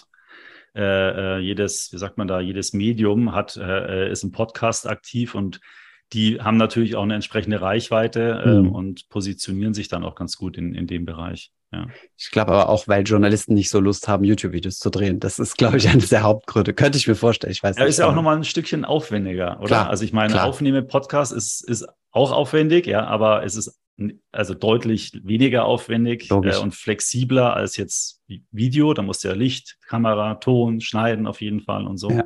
äh, 0.75 1.37
äh, 1.37 1.39
jedes, 1.39 1.93
wie 1.93 1.99
sagt 1.99 2.19
man 2.19 2.29
da, 2.29 2.41
jedes 2.41 2.73
Medium 2.73 3.35
hat, 3.35 3.57
äh, 3.57 4.07
äh, 4.07 4.11
ist 4.11 4.23
im 4.23 4.33
Podcast 4.33 4.89
aktiv 4.89 5.35
und 5.35 5.61
die 6.13 6.41
haben 6.41 6.57
natürlich 6.57 6.97
auch 6.97 7.05
eine 7.05 7.15
entsprechende 7.15 7.61
Reichweite 7.61 8.43
äh, 8.45 8.49
mhm. 8.49 8.73
und 8.73 9.09
positionieren 9.09 9.75
sich 9.75 9.89
dann 9.89 10.05
auch 10.05 10.15
ganz 10.15 10.37
gut 10.37 10.59
in, 10.59 10.75
in 10.75 10.87
dem 10.87 11.05
Bereich. 11.05 11.53
Ja. 11.73 11.87
Ich 12.19 12.31
glaube 12.33 12.53
aber 12.53 12.69
auch, 12.69 12.89
weil 12.89 13.05
Journalisten 13.05 13.55
nicht 13.55 13.71
so 13.71 13.79
Lust 13.79 14.09
haben, 14.09 14.25
YouTube-Videos 14.25 14.79
zu 14.79 14.91
drehen. 14.91 15.21
Das 15.21 15.39
ist, 15.39 15.57
glaube 15.57 15.77
ich, 15.77 15.89
eines 15.91 16.09
der 16.09 16.23
Hauptgründe. 16.23 16.75
Könnte 16.75 16.99
ich 16.99 17.07
mir 17.07 17.15
vorstellen. 17.15 17.53
Ich 17.53 17.63
weiß 17.63 17.77
ja, 17.77 17.85
nicht. 17.85 17.91
Ist 17.91 17.99
ja 17.99 18.09
auch 18.09 18.15
nochmal 18.15 18.37
ein 18.37 18.45
Stückchen 18.45 18.85
aufwendiger, 18.85 19.59
oder? 19.59 19.67
Klar, 19.67 19.91
also 19.91 20.05
ich 20.05 20.13
meine, 20.13 20.43
aufnehme 20.43 20.83
Podcast 20.83 21.33
ist, 21.33 21.63
ist 21.69 21.87
auch 22.11 22.33
aufwendig, 22.33 22.87
ja, 22.87 23.07
aber 23.07 23.45
es 23.45 23.55
ist 23.55 23.80
also 24.33 24.55
deutlich 24.55 25.13
weniger 25.25 25.65
aufwendig 25.65 26.31
äh, 26.31 26.35
und 26.35 26.75
flexibler 26.75 27.55
als 27.55 27.77
jetzt 27.77 28.23
Video. 28.51 28.95
Da 28.95 29.03
musst 29.03 29.25
du 29.25 29.29
ja 29.29 29.35
Licht, 29.35 29.79
Kamera, 29.87 30.37
Ton, 30.37 30.81
schneiden 30.81 31.27
auf 31.27 31.41
jeden 31.41 31.61
Fall 31.61 31.87
und 31.87 31.99
so. 31.99 32.11
Ja. 32.11 32.25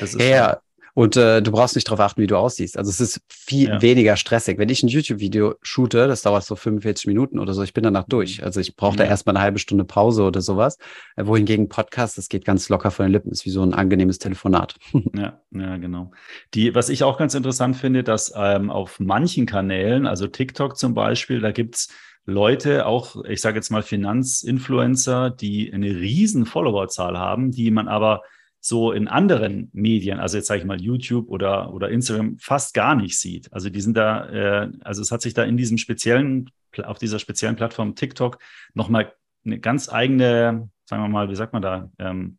Das 0.00 0.14
ist 0.14 0.22
ja, 0.22 0.60
und 0.94 1.16
äh, 1.16 1.42
du 1.42 1.50
brauchst 1.50 1.74
nicht 1.74 1.88
darauf 1.88 2.00
achten, 2.00 2.22
wie 2.22 2.28
du 2.28 2.36
aussiehst. 2.36 2.78
Also 2.78 2.88
es 2.88 3.00
ist 3.00 3.20
viel 3.28 3.68
ja. 3.68 3.82
weniger 3.82 4.16
stressig. 4.16 4.58
Wenn 4.58 4.68
ich 4.68 4.82
ein 4.84 4.88
YouTube-Video 4.88 5.56
shoote, 5.60 6.06
das 6.06 6.22
dauert 6.22 6.44
so 6.44 6.54
45 6.54 7.08
Minuten 7.08 7.40
oder 7.40 7.52
so, 7.52 7.64
ich 7.64 7.74
bin 7.74 7.82
danach 7.82 8.04
durch. 8.04 8.38
Mhm. 8.38 8.44
Also 8.44 8.60
ich 8.60 8.76
brauche 8.76 8.96
da 8.96 9.04
erstmal 9.04 9.36
eine 9.36 9.42
halbe 9.42 9.58
Stunde 9.58 9.84
Pause 9.84 10.22
oder 10.22 10.40
sowas. 10.40 10.78
Äh, 11.16 11.26
wohingegen 11.26 11.68
Podcast, 11.68 12.16
das 12.16 12.28
geht 12.28 12.44
ganz 12.44 12.68
locker 12.68 12.92
von 12.92 13.06
den 13.06 13.12
Lippen, 13.12 13.32
ist 13.32 13.44
wie 13.44 13.50
so 13.50 13.62
ein 13.62 13.74
angenehmes 13.74 14.18
Telefonat. 14.18 14.76
Ja, 15.16 15.40
ja, 15.52 15.76
genau. 15.76 16.10
Die, 16.54 16.74
was 16.74 16.88
ich 16.88 17.04
auch 17.04 17.18
ganz 17.18 17.34
interessant 17.34 17.76
finde, 17.76 18.02
dass 18.02 18.32
ähm, 18.36 18.70
auf 18.70 18.98
manchen 18.98 19.46
Kanälen, 19.46 20.06
also 20.06 20.26
TikTok 20.26 20.76
zum 20.76 20.92
Beispiel, 20.92 21.40
da 21.40 21.52
gibt's 21.52 21.88
Leute, 22.26 22.86
auch 22.86 23.22
ich 23.24 23.40
sage 23.40 23.56
jetzt 23.56 23.70
mal 23.70 23.82
Finanzinfluencer, 23.82 25.30
die 25.30 25.72
eine 25.72 25.86
riesen 25.86 26.46
Followerzahl 26.46 27.18
haben, 27.18 27.52
die 27.52 27.70
man 27.70 27.86
aber 27.86 28.22
so 28.66 28.92
in 28.92 29.08
anderen 29.08 29.68
Medien, 29.74 30.20
also 30.20 30.38
jetzt 30.38 30.46
sage 30.46 30.60
ich 30.60 30.66
mal 30.66 30.80
YouTube 30.80 31.28
oder, 31.28 31.74
oder 31.74 31.90
Instagram, 31.90 32.38
fast 32.38 32.72
gar 32.72 32.94
nicht 32.94 33.18
sieht. 33.18 33.52
Also 33.52 33.68
die 33.68 33.82
sind 33.82 33.94
da, 33.94 34.26
äh, 34.30 34.70
also 34.80 35.02
es 35.02 35.10
hat 35.10 35.20
sich 35.20 35.34
da 35.34 35.42
in 35.42 35.58
diesem 35.58 35.76
speziellen, 35.76 36.48
auf 36.82 36.96
dieser 36.96 37.18
speziellen 37.18 37.56
Plattform 37.56 37.94
TikTok 37.94 38.38
nochmal 38.72 39.12
eine 39.44 39.58
ganz 39.58 39.92
eigene, 39.92 40.70
sagen 40.86 41.02
wir 41.02 41.08
mal, 41.08 41.28
wie 41.28 41.36
sagt 41.36 41.52
man 41.52 41.60
da? 41.60 41.90
Ähm, 41.98 42.38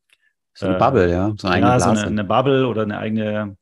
so 0.55 0.65
eine 0.65 0.77
äh, 0.77 0.79
Bubble, 0.79 1.11
ja. 1.11 1.31
So 1.37 1.47
eine, 1.47 1.67
ja, 1.67 1.79
so 1.79 1.91
eine, 1.91 2.01
eine, 2.01 2.23
Bubble 2.23 2.67
oder 2.67 2.81
eine 2.81 2.97
eigene, 2.97 3.55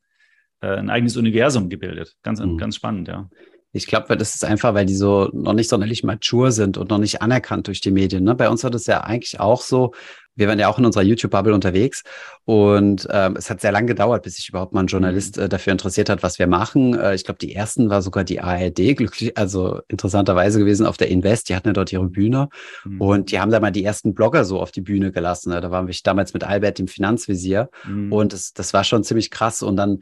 äh, 0.62 0.68
ein 0.68 0.88
eigenes 0.88 1.18
Universum 1.18 1.68
gebildet. 1.68 2.16
Ganz, 2.22 2.40
mhm. 2.40 2.56
ganz 2.56 2.76
spannend, 2.76 3.08
ja. 3.08 3.28
Ich 3.72 3.86
glaube, 3.86 4.16
das 4.16 4.36
ist 4.36 4.44
einfach, 4.44 4.72
weil 4.72 4.86
die 4.86 4.94
so 4.94 5.28
noch 5.34 5.52
nicht 5.52 5.68
sonderlich 5.68 6.02
mature 6.02 6.50
sind 6.50 6.78
und 6.78 6.88
noch 6.88 6.98
nicht 6.98 7.20
anerkannt 7.20 7.66
durch 7.66 7.82
die 7.82 7.90
Medien. 7.90 8.24
Ne? 8.24 8.34
Bei 8.34 8.48
uns 8.48 8.64
war 8.64 8.70
das 8.70 8.86
ja 8.86 9.02
eigentlich 9.02 9.38
auch 9.38 9.60
so, 9.60 9.92
wir 10.36 10.48
waren 10.48 10.58
ja 10.58 10.68
auch 10.68 10.78
in 10.78 10.84
unserer 10.84 11.02
YouTube-Bubble 11.02 11.54
unterwegs 11.54 12.02
und 12.44 13.06
ähm, 13.10 13.36
es 13.36 13.50
hat 13.50 13.60
sehr 13.60 13.72
lange 13.72 13.86
gedauert, 13.86 14.22
bis 14.22 14.36
sich 14.36 14.48
überhaupt 14.48 14.72
mal 14.72 14.80
ein 14.80 14.86
Journalist 14.86 15.36
mhm. 15.36 15.44
äh, 15.44 15.48
dafür 15.48 15.72
interessiert 15.72 16.08
hat, 16.08 16.22
was 16.22 16.38
wir 16.38 16.46
machen. 16.46 16.98
Äh, 16.98 17.14
ich 17.14 17.24
glaube, 17.24 17.38
die 17.38 17.54
ersten 17.54 17.90
war 17.90 18.02
sogar 18.02 18.24
die 18.24 18.40
ARD, 18.40 18.96
glücklich, 18.96 19.36
also 19.36 19.80
interessanterweise 19.88 20.58
gewesen 20.58 20.86
auf 20.86 20.96
der 20.96 21.08
Invest. 21.08 21.48
Die 21.48 21.56
hatten 21.56 21.68
ja 21.68 21.72
dort 21.72 21.92
ihre 21.92 22.08
Bühne 22.08 22.48
mhm. 22.84 23.00
und 23.00 23.30
die 23.30 23.40
haben 23.40 23.50
da 23.50 23.60
mal 23.60 23.70
die 23.70 23.84
ersten 23.84 24.14
Blogger 24.14 24.44
so 24.44 24.60
auf 24.60 24.72
die 24.72 24.80
Bühne 24.80 25.12
gelassen. 25.12 25.50
Ne? 25.50 25.60
Da 25.60 25.70
waren 25.70 25.86
wir 25.86 25.94
damals 26.02 26.34
mit 26.34 26.44
Albert 26.44 26.80
im 26.80 26.88
Finanzvisier 26.88 27.70
mhm. 27.86 28.12
und 28.12 28.32
das, 28.32 28.52
das 28.52 28.74
war 28.74 28.84
schon 28.84 29.04
ziemlich 29.04 29.30
krass 29.30 29.62
und 29.62 29.76
dann 29.76 30.00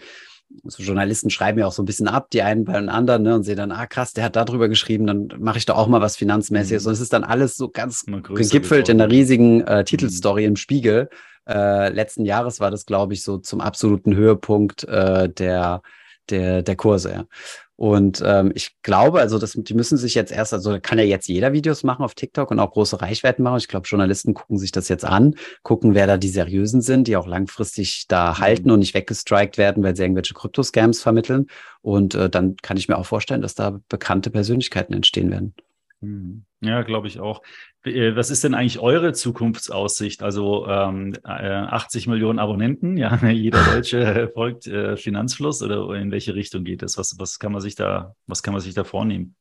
so 0.65 0.83
Journalisten 0.83 1.31
schreiben 1.31 1.59
ja 1.59 1.67
auch 1.67 1.73
so 1.73 1.83
ein 1.83 1.87
bisschen 1.87 2.09
ab, 2.09 2.31
die 2.31 2.43
einen 2.43 2.65
bei 2.65 2.75
den 2.75 2.88
anderen, 2.88 3.23
ne, 3.23 3.35
und 3.35 3.43
sehen 3.45 3.57
dann, 3.57 3.73
ah 3.73 3.87
krass, 3.87 4.12
der 4.12 4.25
hat 4.25 4.37
da 4.37 4.45
drüber 4.45 4.69
geschrieben, 4.69 5.07
dann 5.07 5.29
mache 5.38 5.59
ich 5.59 5.67
doch 5.67 5.77
auch 5.77 5.88
mal 5.88 6.01
was 6.01 6.17
Finanzmäßiges. 6.17 6.85
Mhm. 6.85 6.88
Und 6.88 6.93
es 6.95 7.01
ist 7.01 7.12
dann 7.12 7.25
alles 7.25 7.57
so 7.57 7.69
ganz 7.69 8.05
gegipfelt 8.05 8.88
in 8.88 9.01
einer 9.01 9.11
riesigen 9.11 9.62
äh, 9.62 9.85
Titelstory 9.85 10.43
mhm. 10.43 10.49
im 10.49 10.57
Spiegel. 10.57 11.09
Äh, 11.49 11.88
letzten 11.91 12.25
Jahres 12.25 12.61
war 12.61 12.71
das, 12.71 12.87
glaube 12.87 13.15
ich, 13.15 13.23
so 13.23 13.38
zum 13.38 13.61
absoluten 13.61 14.15
Höhepunkt 14.15 14.85
äh, 14.85 15.29
der, 15.29 15.83
der, 16.31 16.62
der 16.62 16.77
Kurse. 16.77 17.12
Ja. 17.12 17.25
Und 17.83 18.23
ähm, 18.25 18.53
ich 18.55 18.81
glaube, 18.83 19.18
also 19.18 19.40
das, 19.40 19.55
die 19.55 19.75
müssen 19.75 19.99
sich 19.99 20.14
jetzt 20.14 20.31
erst, 20.31 20.55
also 20.55 20.79
kann 20.81 20.99
ja 20.99 21.05
jetzt 21.05 21.27
jeder 21.27 21.53
Videos 21.53 21.83
machen 21.83 22.05
auf 22.05 22.14
TikTok 22.14 22.53
und 22.53 22.61
auch 22.61 22.71
große 22.71 23.03
Reichweiten 23.03 23.42
machen. 23.42 23.59
Ich 23.59 23.66
glaube, 23.66 23.88
Journalisten 23.88 24.35
gucken 24.35 24.57
sich 24.57 24.71
das 24.71 24.88
jetzt 24.88 25.05
an, 25.05 25.35
gucken, 25.64 25.92
wer 25.92 26.07
da 26.07 26.16
die 26.16 26.29
seriösen 26.29 26.81
sind, 26.81 27.09
die 27.09 27.16
auch 27.16 27.27
langfristig 27.27 28.07
da 28.07 28.35
mhm. 28.35 28.38
halten 28.38 28.71
und 28.71 28.79
nicht 28.79 28.95
weggestrikt 28.95 29.59
werden, 29.59 29.83
weil 29.83 29.97
sie 29.97 30.05
irgendwelche 30.05 30.33
Kryptoscams 30.33 31.03
vermitteln. 31.03 31.49
Und 31.81 32.14
äh, 32.14 32.31
dann 32.31 32.55
kann 32.62 32.77
ich 32.77 32.87
mir 32.87 32.97
auch 32.97 33.07
vorstellen, 33.07 33.42
dass 33.42 33.57
da 33.57 33.81
bekannte 33.88 34.31
Persönlichkeiten 34.31 34.95
entstehen 34.95 35.33
werden. 35.33 35.53
Mhm. 36.03 36.45
Ja, 36.61 36.83
glaube 36.83 37.09
ich 37.09 37.18
auch. 37.18 37.42
Äh, 37.85 38.14
was 38.16 38.31
ist 38.31 38.45
denn 38.45 38.55
eigentlich 38.55 38.79
eure 38.79 39.12
Zukunftsaussicht? 39.12 40.23
Also 40.23 40.66
ähm, 40.66 41.14
80 41.25 42.07
äh, 42.07 42.11
Millionen 42.11 42.38
Abonnenten, 42.38 42.97
ja, 42.97 43.16
jeder 43.31 43.62
Deutsche 43.64 44.31
folgt 44.35 44.66
äh, 44.66 44.97
Finanzfluss 44.97 45.62
oder 45.62 45.90
in 45.95 46.11
welche 46.11 46.35
Richtung 46.35 46.64
geht 46.64 46.83
es? 46.83 46.99
Was, 46.99 47.16
was 47.18 47.38
kann 47.38 47.53
man 47.53 47.61
sich 47.61 47.75
da, 47.75 48.14
was 48.27 48.42
kann 48.42 48.55
man 48.55 48.61
sich 48.61 48.75
da 48.75 48.85
vornehmen? 48.85 49.35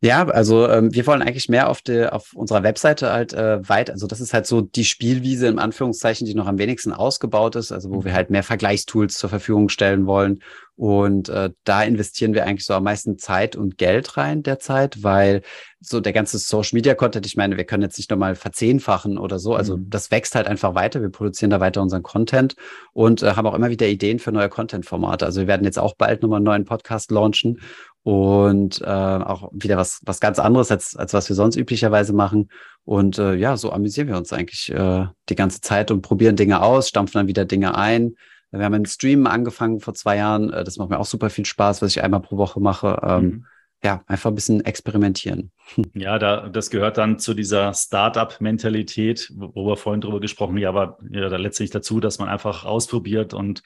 Ja, 0.00 0.26
also 0.28 0.68
ähm, 0.68 0.94
wir 0.94 1.06
wollen 1.06 1.22
eigentlich 1.22 1.48
mehr 1.48 1.68
auf, 1.68 1.82
der 1.82 2.14
auf 2.14 2.32
unserer 2.32 2.62
Webseite 2.62 3.12
halt 3.12 3.32
äh, 3.32 3.68
weit, 3.68 3.90
also 3.90 4.06
das 4.06 4.20
ist 4.20 4.32
halt 4.32 4.46
so 4.46 4.60
die 4.60 4.84
Spielwiese 4.84 5.48
in 5.48 5.58
Anführungszeichen, 5.58 6.24
die 6.24 6.34
noch 6.34 6.46
am 6.46 6.58
wenigsten 6.58 6.92
ausgebaut 6.92 7.56
ist, 7.56 7.72
also 7.72 7.90
wo 7.90 8.04
wir 8.04 8.12
mhm. 8.12 8.16
halt 8.16 8.30
mehr 8.30 8.44
Vergleichstools 8.44 9.18
zur 9.18 9.28
Verfügung 9.28 9.68
stellen 9.68 10.06
wollen. 10.06 10.40
Und 10.78 11.28
äh, 11.28 11.50
da 11.64 11.82
investieren 11.82 12.34
wir 12.34 12.46
eigentlich 12.46 12.64
so 12.64 12.72
am 12.72 12.84
meisten 12.84 13.18
Zeit 13.18 13.56
und 13.56 13.78
Geld 13.78 14.16
rein 14.16 14.44
derzeit, 14.44 15.02
weil 15.02 15.42
so 15.80 15.98
der 15.98 16.12
ganze 16.12 16.38
Social 16.38 16.76
Media 16.76 16.94
Content, 16.94 17.26
ich 17.26 17.36
meine, 17.36 17.56
wir 17.56 17.64
können 17.64 17.82
jetzt 17.82 17.98
nicht 17.98 18.12
nochmal 18.12 18.36
verzehnfachen 18.36 19.18
oder 19.18 19.40
so. 19.40 19.56
Also 19.56 19.76
mhm. 19.76 19.90
das 19.90 20.12
wächst 20.12 20.36
halt 20.36 20.46
einfach 20.46 20.76
weiter. 20.76 21.02
Wir 21.02 21.08
produzieren 21.08 21.50
da 21.50 21.58
weiter 21.58 21.82
unseren 21.82 22.04
Content 22.04 22.54
und 22.92 23.24
äh, 23.24 23.32
haben 23.32 23.48
auch 23.48 23.54
immer 23.54 23.70
wieder 23.70 23.88
Ideen 23.88 24.20
für 24.20 24.30
neue 24.30 24.48
Content-Formate. 24.48 25.26
Also 25.26 25.40
wir 25.40 25.48
werden 25.48 25.64
jetzt 25.64 25.80
auch 25.80 25.96
bald 25.96 26.22
nochmal 26.22 26.36
einen 26.36 26.44
neuen 26.44 26.64
Podcast 26.64 27.10
launchen 27.10 27.60
und 28.04 28.80
äh, 28.80 28.84
auch 28.84 29.50
wieder 29.52 29.78
was, 29.78 30.00
was 30.04 30.20
ganz 30.20 30.38
anderes, 30.38 30.70
als, 30.70 30.94
als 30.94 31.12
was 31.12 31.28
wir 31.28 31.34
sonst 31.34 31.56
üblicherweise 31.56 32.12
machen. 32.12 32.50
Und 32.84 33.18
äh, 33.18 33.34
ja, 33.34 33.56
so 33.56 33.72
amüsieren 33.72 34.06
wir 34.06 34.16
uns 34.16 34.32
eigentlich 34.32 34.72
äh, 34.72 35.06
die 35.28 35.34
ganze 35.34 35.60
Zeit 35.60 35.90
und 35.90 36.02
probieren 36.02 36.36
Dinge 36.36 36.62
aus, 36.62 36.88
stampfen 36.88 37.18
dann 37.18 37.26
wieder 37.26 37.46
Dinge 37.46 37.76
ein. 37.76 38.14
Wir 38.50 38.64
haben 38.64 38.74
einen 38.74 38.86
Stream 38.86 39.26
angefangen 39.26 39.80
vor 39.80 39.94
zwei 39.94 40.16
Jahren. 40.16 40.52
Äh, 40.52 40.64
das 40.64 40.76
macht 40.76 40.90
mir 40.90 40.98
auch 40.98 41.06
super 41.06 41.30
viel 41.30 41.44
Spaß, 41.44 41.82
was 41.82 41.90
ich 41.90 42.02
einmal 42.02 42.20
pro 42.20 42.36
Woche 42.36 42.60
mache. 42.60 43.00
Ähm, 43.02 43.24
mhm. 43.24 43.44
Ja, 43.84 44.02
einfach 44.08 44.30
ein 44.30 44.34
bisschen 44.34 44.64
experimentieren. 44.64 45.52
Ja, 45.94 46.18
da, 46.18 46.48
das 46.48 46.70
gehört 46.70 46.96
dann 46.98 47.18
zu 47.18 47.34
dieser 47.34 47.72
Startup-Mentalität, 47.74 49.32
wo 49.36 49.66
wir 49.66 49.76
vorhin 49.76 50.00
drüber 50.00 50.18
gesprochen 50.18 50.54
haben, 50.54 50.58
ja, 50.58 50.68
aber 50.70 50.98
ja, 51.10 51.28
da 51.28 51.36
letztlich 51.36 51.70
dazu, 51.70 52.00
dass 52.00 52.18
man 52.18 52.28
einfach 52.28 52.64
ausprobiert 52.64 53.34
und 53.34 53.62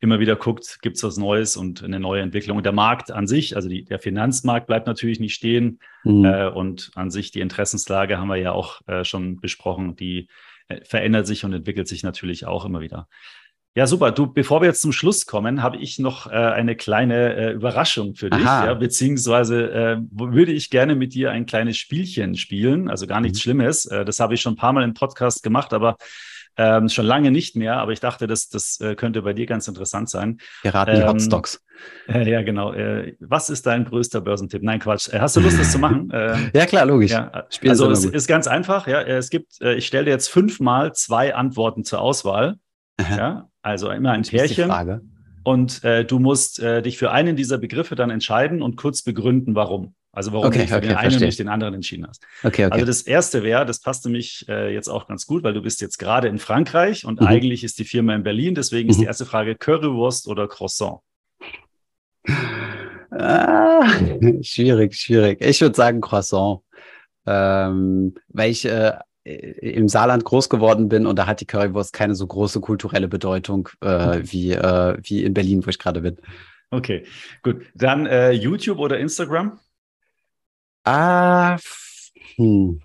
immer 0.00 0.18
wieder 0.18 0.34
guckt, 0.34 0.78
gibt 0.82 0.96
es 0.96 1.04
was 1.04 1.16
Neues 1.16 1.56
und 1.56 1.84
eine 1.84 2.00
neue 2.00 2.22
Entwicklung. 2.22 2.56
Und 2.56 2.64
der 2.64 2.72
Markt 2.72 3.12
an 3.12 3.28
sich, 3.28 3.54
also 3.54 3.68
die, 3.68 3.84
der 3.84 4.00
Finanzmarkt 4.00 4.66
bleibt 4.66 4.88
natürlich 4.88 5.20
nicht 5.20 5.34
stehen. 5.34 5.78
Mhm. 6.02 6.24
Äh, 6.24 6.48
und 6.48 6.90
an 6.96 7.10
sich 7.10 7.30
die 7.30 7.40
Interessenslage 7.40 8.18
haben 8.18 8.28
wir 8.28 8.36
ja 8.36 8.50
auch 8.50 8.80
äh, 8.88 9.04
schon 9.04 9.40
besprochen, 9.40 9.94
die 9.94 10.28
äh, 10.66 10.84
verändert 10.84 11.28
sich 11.28 11.44
und 11.44 11.52
entwickelt 11.52 11.86
sich 11.86 12.02
natürlich 12.02 12.46
auch 12.46 12.64
immer 12.64 12.80
wieder. 12.80 13.06
Ja, 13.74 13.86
super. 13.86 14.12
Du, 14.12 14.26
bevor 14.26 14.60
wir 14.60 14.68
jetzt 14.68 14.82
zum 14.82 14.92
Schluss 14.92 15.24
kommen, 15.24 15.62
habe 15.62 15.78
ich 15.78 15.98
noch 15.98 16.26
äh, 16.26 16.32
eine 16.32 16.76
kleine 16.76 17.34
äh, 17.34 17.52
Überraschung 17.52 18.14
für 18.14 18.28
dich. 18.28 18.44
Ja, 18.44 18.74
beziehungsweise 18.74 19.70
äh, 19.72 19.96
würde 20.10 20.52
ich 20.52 20.68
gerne 20.68 20.94
mit 20.94 21.14
dir 21.14 21.30
ein 21.30 21.46
kleines 21.46 21.78
Spielchen 21.78 22.36
spielen. 22.36 22.90
Also 22.90 23.06
gar 23.06 23.22
nichts 23.22 23.38
mhm. 23.38 23.42
Schlimmes. 23.42 23.86
Äh, 23.86 24.04
das 24.04 24.20
habe 24.20 24.34
ich 24.34 24.42
schon 24.42 24.54
ein 24.54 24.56
paar 24.56 24.74
Mal 24.74 24.84
im 24.84 24.92
Podcast 24.92 25.42
gemacht, 25.42 25.72
aber 25.72 25.96
ähm, 26.58 26.90
schon 26.90 27.06
lange 27.06 27.30
nicht 27.30 27.56
mehr. 27.56 27.76
Aber 27.78 27.92
ich 27.92 28.00
dachte, 28.00 28.26
das, 28.26 28.50
das 28.50 28.78
äh, 28.80 28.94
könnte 28.94 29.22
bei 29.22 29.32
dir 29.32 29.46
ganz 29.46 29.66
interessant 29.68 30.10
sein. 30.10 30.38
Geraten 30.62 30.94
die 30.94 31.00
ähm, 31.00 31.08
Hotstocks. 31.08 31.64
Äh, 32.08 32.30
ja, 32.30 32.42
genau. 32.42 32.74
Äh, 32.74 33.16
was 33.20 33.48
ist 33.48 33.64
dein 33.64 33.86
größter 33.86 34.20
Börsentipp? 34.20 34.62
Nein, 34.62 34.80
Quatsch. 34.80 35.10
Hast 35.12 35.36
du 35.36 35.40
Lust, 35.40 35.58
das 35.58 35.72
zu 35.72 35.78
machen? 35.78 36.00
Ähm, 36.14 36.50
ja, 36.52 36.66
klar, 36.66 36.84
logisch. 36.84 37.12
Ja, 37.12 37.46
also 37.66 37.90
es 37.90 38.04
ist 38.04 38.26
ganz 38.26 38.46
einfach. 38.46 38.86
Ja, 38.86 39.00
es 39.00 39.30
gibt, 39.30 39.60
äh, 39.62 39.74
ich 39.74 39.86
stelle 39.86 40.04
dir 40.04 40.10
jetzt 40.10 40.28
fünfmal 40.28 40.92
zwei 40.92 41.34
Antworten 41.34 41.84
zur 41.84 42.00
Auswahl. 42.00 42.56
Ja, 43.10 43.48
also 43.62 43.90
immer 43.90 44.12
ein 44.12 44.22
Pärchen. 44.22 44.68
Frage. 44.68 45.02
Und 45.44 45.82
äh, 45.82 46.04
du 46.04 46.18
musst 46.18 46.60
äh, 46.60 46.82
dich 46.82 46.98
für 46.98 47.10
einen 47.10 47.36
dieser 47.36 47.58
Begriffe 47.58 47.94
dann 47.94 48.10
entscheiden 48.10 48.62
und 48.62 48.76
kurz 48.76 49.02
begründen, 49.02 49.54
warum. 49.54 49.94
Also 50.12 50.32
warum 50.32 50.46
okay, 50.46 50.60
du 50.60 50.68
für 50.68 50.76
okay, 50.76 50.88
den 50.88 50.96
einen 50.96 51.14
und 51.14 51.20
nicht 51.22 51.38
den 51.38 51.48
anderen 51.48 51.74
entschieden 51.74 52.06
hast. 52.06 52.22
Okay, 52.44 52.66
okay. 52.66 52.74
Also 52.74 52.84
das 52.84 53.02
erste 53.02 53.42
wäre, 53.42 53.64
das 53.64 53.80
passt 53.80 54.04
nämlich 54.04 54.46
äh, 54.46 54.72
jetzt 54.72 54.88
auch 54.88 55.08
ganz 55.08 55.26
gut, 55.26 55.42
weil 55.42 55.54
du 55.54 55.62
bist 55.62 55.80
jetzt 55.80 55.98
gerade 55.98 56.28
in 56.28 56.38
Frankreich 56.38 57.06
und 57.06 57.20
mhm. 57.20 57.26
eigentlich 57.26 57.64
ist 57.64 57.78
die 57.78 57.84
Firma 57.84 58.14
in 58.14 58.22
Berlin. 58.22 58.54
Deswegen 58.54 58.86
mhm. 58.86 58.90
ist 58.90 58.96
die 58.98 59.02
mhm. 59.02 59.08
erste 59.08 59.24
Frage 59.24 59.54
Currywurst 59.56 60.28
oder 60.28 60.46
Croissant? 60.48 60.98
Ah, 63.10 63.88
schwierig, 64.42 64.94
schwierig. 64.94 65.40
Ich 65.40 65.60
würde 65.60 65.74
sagen 65.74 66.00
Croissant. 66.02 66.60
Ähm, 67.24 68.14
weil 68.28 68.50
ich 68.50 68.64
äh, 68.66 68.92
im 69.24 69.88
Saarland 69.88 70.24
groß 70.24 70.48
geworden 70.48 70.88
bin 70.88 71.06
und 71.06 71.16
da 71.18 71.26
hat 71.26 71.40
die 71.40 71.46
Currywurst 71.46 71.92
keine 71.92 72.14
so 72.14 72.26
große 72.26 72.60
kulturelle 72.60 73.08
Bedeutung 73.08 73.68
äh, 73.80 74.20
wie, 74.22 74.52
äh, 74.52 74.96
wie 75.02 75.22
in 75.22 75.34
Berlin, 75.34 75.64
wo 75.64 75.70
ich 75.70 75.78
gerade 75.78 76.00
bin. 76.00 76.16
Okay, 76.70 77.04
gut. 77.42 77.66
Dann 77.74 78.06
äh, 78.06 78.32
YouTube 78.32 78.78
oder 78.78 78.98
Instagram? 78.98 79.60
Ah, 80.84 81.58
hm. 82.36 82.80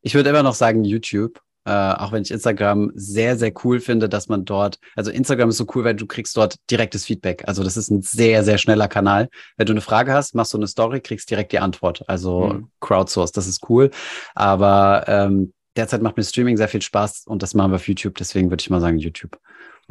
Ich 0.00 0.14
würde 0.14 0.30
immer 0.30 0.42
noch 0.42 0.54
sagen 0.54 0.84
YouTube. 0.84 1.40
Äh, 1.66 1.70
auch 1.70 2.12
wenn 2.12 2.22
ich 2.22 2.30
Instagram 2.30 2.92
sehr, 2.94 3.36
sehr 3.36 3.52
cool 3.64 3.80
finde, 3.80 4.08
dass 4.08 4.28
man 4.28 4.44
dort, 4.44 4.78
also 4.94 5.10
Instagram 5.10 5.48
ist 5.48 5.56
so 5.56 5.66
cool, 5.74 5.82
weil 5.82 5.96
du 5.96 6.06
kriegst 6.06 6.36
dort 6.36 6.56
direktes 6.70 7.04
Feedback. 7.04 7.42
Also 7.48 7.64
das 7.64 7.76
ist 7.76 7.90
ein 7.90 8.02
sehr, 8.02 8.44
sehr 8.44 8.56
schneller 8.56 8.86
Kanal. 8.86 9.28
Wenn 9.56 9.66
du 9.66 9.72
eine 9.72 9.80
Frage 9.80 10.12
hast, 10.12 10.36
machst 10.36 10.52
du 10.52 10.58
eine 10.58 10.68
Story, 10.68 11.00
kriegst 11.00 11.28
direkt 11.28 11.50
die 11.50 11.58
Antwort. 11.58 12.08
Also 12.08 12.48
mhm. 12.48 12.70
Crowdsource, 12.80 13.32
das 13.32 13.48
ist 13.48 13.68
cool. 13.68 13.90
Aber 14.36 15.04
ähm, 15.08 15.52
derzeit 15.74 16.02
macht 16.02 16.16
mir 16.16 16.22
Streaming 16.22 16.56
sehr 16.56 16.68
viel 16.68 16.82
Spaß 16.82 17.24
und 17.26 17.42
das 17.42 17.54
machen 17.54 17.72
wir 17.72 17.76
auf 17.76 17.88
YouTube. 17.88 18.14
Deswegen 18.14 18.48
würde 18.50 18.60
ich 18.60 18.70
mal 18.70 18.80
sagen 18.80 18.98
YouTube. 18.98 19.36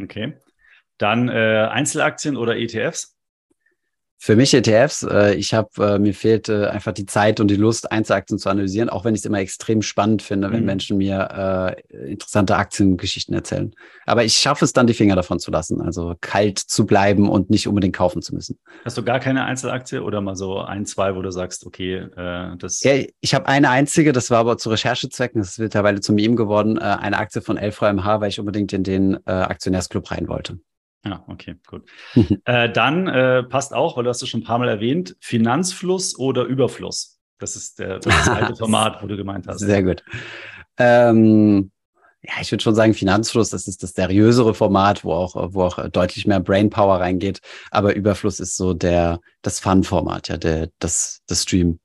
Okay. 0.01 0.33
Dann 0.97 1.27
äh, 1.27 1.67
Einzelaktien 1.69 2.37
oder 2.37 2.55
ETFs? 2.55 3.14
Für 4.17 4.35
mich 4.35 4.53
ETFs, 4.53 5.03
äh, 5.03 5.35
ich 5.35 5.53
habe, 5.53 5.69
äh, 5.79 5.99
mir 5.99 6.13
fehlt 6.13 6.49
äh, 6.49 6.67
einfach 6.67 6.93
die 6.93 7.05
Zeit 7.05 7.39
und 7.39 7.49
die 7.49 7.57
Lust, 7.57 7.91
Einzelaktien 7.91 8.39
zu 8.39 8.49
analysieren, 8.49 8.89
auch 8.89 9.05
wenn 9.05 9.13
ich 9.13 9.21
es 9.21 9.25
immer 9.25 9.39
extrem 9.39 9.81
spannend 9.81 10.21
finde, 10.21 10.51
wenn 10.51 10.61
mhm. 10.61 10.65
Menschen 10.65 10.97
mir 10.97 11.75
äh, 11.91 12.11
interessante 12.11 12.55
Aktiengeschichten 12.55 13.35
erzählen. 13.35 13.75
Aber 14.05 14.23
ich 14.23 14.35
schaffe 14.35 14.65
es 14.65 14.73
dann, 14.73 14.87
die 14.87 14.93
Finger 14.93 15.15
davon 15.15 15.39
zu 15.39 15.51
lassen, 15.51 15.81
also 15.81 16.15
kalt 16.21 16.59
zu 16.59 16.85
bleiben 16.85 17.29
und 17.29 17.49
nicht 17.49 17.67
unbedingt 17.67 17.95
kaufen 17.95 18.21
zu 18.21 18.33
müssen. 18.33 18.57
Hast 18.83 18.97
du 18.97 19.03
gar 19.03 19.19
keine 19.19 19.43
Einzelaktie 19.43 20.01
oder 20.01 20.21
mal 20.21 20.35
so 20.35 20.59
ein, 20.59 20.85
zwei, 20.85 21.15
wo 21.15 21.21
du 21.21 21.31
sagst, 21.31 21.65
okay, 21.65 22.07
äh, 22.15 22.57
das. 22.57 22.81
Ja, 22.83 22.93
ich 23.19 23.35
habe 23.35 23.47
eine 23.47 23.69
einzige, 23.69 24.11
das 24.13 24.31
war 24.31 24.39
aber 24.39 24.57
zu 24.57 24.69
Recherchezwecken, 24.69 25.41
das 25.41 25.51
ist 25.51 25.59
mittlerweile 25.59 25.99
zu 25.99 26.13
Meme 26.13 26.35
geworden, 26.35 26.77
äh, 26.77 26.81
eine 26.81 27.17
Aktie 27.17 27.41
von 27.41 27.57
LVMH, 27.57 28.21
weil 28.21 28.29
ich 28.29 28.39
unbedingt 28.39 28.71
in 28.73 28.83
den 28.83 29.15
äh, 29.25 29.31
Aktionärsclub 29.31 30.09
rein 30.09 30.27
wollte. 30.27 30.57
Ja, 31.05 31.23
okay, 31.27 31.55
gut. 31.67 31.83
äh, 32.45 32.69
dann 32.71 33.07
äh, 33.07 33.43
passt 33.43 33.73
auch, 33.73 33.95
weil 33.95 34.03
du 34.03 34.09
hast 34.09 34.23
es 34.23 34.29
schon 34.29 34.41
ein 34.41 34.45
paar 34.45 34.59
Mal 34.59 34.69
erwähnt, 34.69 35.15
Finanzfluss 35.19 36.17
oder 36.17 36.43
Überfluss. 36.43 37.19
Das 37.37 37.55
ist 37.55 37.79
der, 37.79 37.99
das 37.99 38.25
zweite 38.25 38.55
Format, 38.57 39.03
wo 39.03 39.07
du 39.07 39.15
gemeint 39.15 39.47
hast. 39.47 39.59
Sehr 39.59 39.83
gut. 39.83 40.03
Ähm, 40.77 41.71
ja, 42.21 42.33
ich 42.41 42.51
würde 42.51 42.63
schon 42.63 42.75
sagen, 42.75 42.93
Finanzfluss, 42.95 43.51
das 43.51 43.67
ist 43.67 43.83
das 43.83 43.91
seriösere 43.91 44.55
Format, 44.55 45.03
wo 45.03 45.13
auch, 45.13 45.35
wo 45.53 45.63
auch 45.63 45.89
deutlich 45.89 46.25
mehr 46.25 46.39
Brainpower 46.39 46.99
reingeht. 46.99 47.39
Aber 47.69 47.95
Überfluss 47.95 48.39
ist 48.39 48.57
so 48.57 48.73
der, 48.73 49.19
das 49.43 49.59
Fun-Format, 49.59 50.29
ja, 50.29 50.37
der, 50.37 50.69
das, 50.79 51.21
das 51.27 51.43
Stream. 51.43 51.79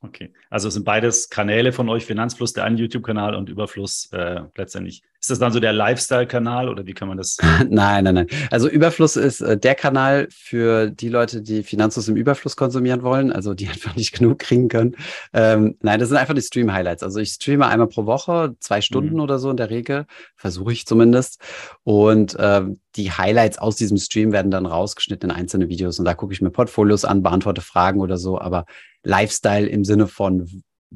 Okay. 0.00 0.32
Also 0.54 0.70
sind 0.70 0.84
beides 0.84 1.30
Kanäle 1.30 1.72
von 1.72 1.88
euch, 1.88 2.06
Finanzfluss, 2.06 2.52
der 2.52 2.62
eine 2.62 2.78
YouTube-Kanal 2.78 3.34
und 3.34 3.48
Überfluss 3.48 4.08
äh, 4.12 4.42
letztendlich 4.56 5.02
Ist 5.20 5.28
das 5.28 5.40
dann 5.40 5.50
so 5.50 5.58
der 5.58 5.72
Lifestyle-Kanal 5.72 6.68
oder 6.68 6.86
wie 6.86 6.92
kann 6.92 7.08
man 7.08 7.16
das? 7.16 7.38
nein, 7.68 8.04
nein, 8.04 8.14
nein. 8.14 8.26
Also 8.52 8.68
Überfluss 8.68 9.16
ist 9.16 9.40
äh, 9.40 9.58
der 9.58 9.74
Kanal 9.74 10.28
für 10.30 10.90
die 10.90 11.08
Leute, 11.08 11.42
die 11.42 11.64
Finanzfluss 11.64 12.06
im 12.06 12.14
Überfluss 12.14 12.54
konsumieren 12.54 13.02
wollen, 13.02 13.32
also 13.32 13.52
die 13.52 13.66
einfach 13.68 13.96
nicht 13.96 14.16
genug 14.16 14.38
kriegen 14.38 14.68
können. 14.68 14.94
Ähm, 15.32 15.76
nein, 15.80 15.98
das 15.98 16.10
sind 16.10 16.18
einfach 16.18 16.34
die 16.34 16.42
Stream-Highlights. 16.42 17.02
Also 17.02 17.18
ich 17.18 17.30
streame 17.30 17.66
einmal 17.66 17.88
pro 17.88 18.06
Woche, 18.06 18.54
zwei 18.60 18.80
Stunden 18.80 19.14
mhm. 19.14 19.22
oder 19.22 19.40
so 19.40 19.50
in 19.50 19.56
der 19.56 19.70
Regel, 19.70 20.06
versuche 20.36 20.72
ich 20.72 20.86
zumindest. 20.86 21.40
Und 21.82 22.36
ähm, 22.38 22.78
die 22.94 23.10
Highlights 23.10 23.58
aus 23.58 23.74
diesem 23.74 23.96
Stream 23.96 24.30
werden 24.30 24.52
dann 24.52 24.66
rausgeschnitten 24.66 25.30
in 25.30 25.36
einzelne 25.36 25.68
Videos 25.68 25.98
und 25.98 26.04
da 26.04 26.14
gucke 26.14 26.32
ich 26.32 26.40
mir 26.40 26.50
Portfolios 26.50 27.04
an, 27.04 27.24
beantworte 27.24 27.60
Fragen 27.60 27.98
oder 28.00 28.18
so, 28.18 28.40
aber 28.40 28.66
Lifestyle 29.04 29.66
im 29.66 29.84
Sinne 29.84 30.06
von 30.06 30.43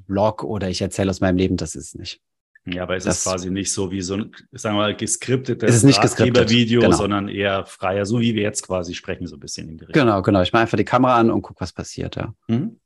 Vlog 0.07 0.45
oder 0.45 0.69
ich 0.69 0.81
erzähle 0.81 1.11
aus 1.11 1.21
meinem 1.21 1.37
Leben, 1.37 1.57
das 1.57 1.75
ist 1.75 1.97
nicht. 1.97 2.21
Ja, 2.67 2.83
aber 2.83 2.97
es 2.97 3.05
das, 3.05 3.19
ist 3.19 3.25
quasi 3.25 3.51
nicht 3.51 3.73
so 3.73 3.91
wie 3.91 4.03
so 4.03 4.15
ein, 4.15 4.33
sagen 4.53 4.77
wir 4.77 4.83
mal, 4.83 4.97
geskriptetes 4.97 5.71
es 5.71 5.77
ist 5.77 5.85
nicht 5.85 6.03
geskriptet, 6.03 6.51
Video, 6.51 6.81
genau. 6.81 6.97
sondern 6.97 7.29
eher 7.29 7.65
freier, 7.65 8.05
so 8.05 8.21
wie 8.21 8.35
wir 8.35 8.43
jetzt 8.43 8.67
quasi 8.67 8.95
sprechen, 8.95 9.27
so 9.27 9.37
ein 9.37 9.41
bisschen 9.41 9.69
in 9.69 9.79
die 9.79 9.85
Richtung. 9.85 10.05
Genau, 10.05 10.23
genau. 10.23 10.43
Ich 10.43 10.53
mache 10.53 10.63
einfach 10.63 10.77
die 10.77 10.85
Kamera 10.85 11.17
an 11.17 11.31
und 11.31 11.43
gucke, 11.43 11.61
was 11.61 11.73
passiert, 11.73 12.17
ja. 12.17 12.35
Mhm. 12.49 12.79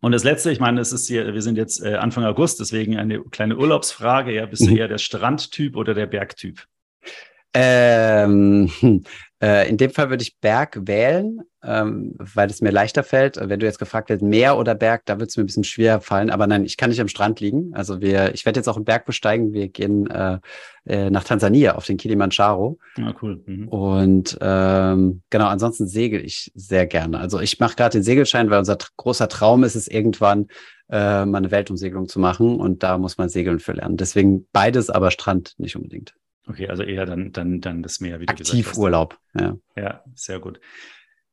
Und 0.00 0.12
das 0.12 0.24
letzte, 0.24 0.50
ich 0.50 0.60
meine, 0.60 0.80
es 0.80 0.92
ist 0.92 1.06
hier, 1.06 1.32
wir 1.32 1.42
sind 1.42 1.56
jetzt 1.56 1.82
äh, 1.82 1.94
Anfang 1.94 2.24
August, 2.24 2.60
deswegen 2.60 2.98
eine 2.98 3.20
kleine 3.20 3.56
Urlaubsfrage. 3.56 4.34
Ja, 4.34 4.44
bist 4.44 4.62
mhm. 4.62 4.66
du 4.66 4.76
eher 4.76 4.88
der 4.88 4.98
Strandtyp 4.98 5.76
oder 5.76 5.94
der 5.94 6.06
Bergtyp? 6.06 6.66
Ähm, 7.54 8.68
äh, 9.40 9.68
in 9.68 9.76
dem 9.76 9.90
Fall 9.90 10.10
würde 10.10 10.22
ich 10.22 10.38
Berg 10.40 10.78
wählen, 10.86 11.42
ähm, 11.62 12.14
weil 12.18 12.50
es 12.50 12.60
mir 12.60 12.70
leichter 12.70 13.04
fällt. 13.04 13.36
Wenn 13.40 13.60
du 13.60 13.66
jetzt 13.66 13.78
gefragt 13.78 14.08
hättest, 14.10 14.24
Meer 14.24 14.58
oder 14.58 14.74
Berg, 14.74 15.02
da 15.04 15.14
würde 15.14 15.26
es 15.26 15.36
mir 15.36 15.44
ein 15.44 15.46
bisschen 15.46 15.64
schwer 15.64 16.00
fallen. 16.00 16.30
Aber 16.30 16.46
nein, 16.46 16.64
ich 16.64 16.76
kann 16.76 16.90
nicht 16.90 17.00
am 17.00 17.08
Strand 17.08 17.40
liegen. 17.40 17.72
Also 17.74 18.00
wir, 18.00 18.34
ich 18.34 18.44
werde 18.44 18.58
jetzt 18.58 18.68
auch 18.68 18.76
einen 18.76 18.84
Berg 18.84 19.04
besteigen. 19.04 19.52
Wir 19.52 19.68
gehen 19.68 20.10
äh, 20.10 20.38
äh, 20.86 21.10
nach 21.10 21.24
Tansania 21.24 21.76
auf 21.76 21.86
den 21.86 21.96
Kilimanjaro. 21.96 22.78
Ja, 22.96 23.08
ah, 23.08 23.14
cool. 23.22 23.42
Mhm. 23.46 23.68
Und 23.68 24.38
ähm, 24.40 25.22
genau, 25.30 25.46
ansonsten 25.46 25.86
segel 25.86 26.24
ich 26.24 26.50
sehr 26.54 26.86
gerne. 26.86 27.18
Also 27.18 27.38
ich 27.38 27.60
mache 27.60 27.76
gerade 27.76 27.98
den 27.98 28.02
Segelschein, 28.02 28.50
weil 28.50 28.58
unser 28.58 28.78
großer 28.96 29.28
Traum 29.28 29.62
ist 29.62 29.76
es 29.76 29.88
irgendwann, 29.88 30.48
äh, 30.90 31.24
mal 31.24 31.38
eine 31.38 31.50
Weltumsegelung 31.50 32.08
zu 32.08 32.18
machen. 32.18 32.58
Und 32.58 32.82
da 32.82 32.98
muss 32.98 33.18
man 33.18 33.28
segeln 33.28 33.60
für 33.60 33.72
lernen. 33.72 33.96
Deswegen 33.96 34.48
beides, 34.52 34.90
aber 34.90 35.10
Strand 35.10 35.54
nicht 35.58 35.76
unbedingt. 35.76 36.14
Okay, 36.46 36.68
also 36.68 36.82
eher 36.82 37.06
dann, 37.06 37.32
dann, 37.32 37.60
dann 37.60 37.82
das 37.82 38.00
Meer, 38.00 38.20
wie 38.20 38.28
Aktivurlaub, 38.28 39.18
ja. 39.38 39.56
Ja, 39.76 40.04
sehr 40.14 40.40
gut. 40.40 40.60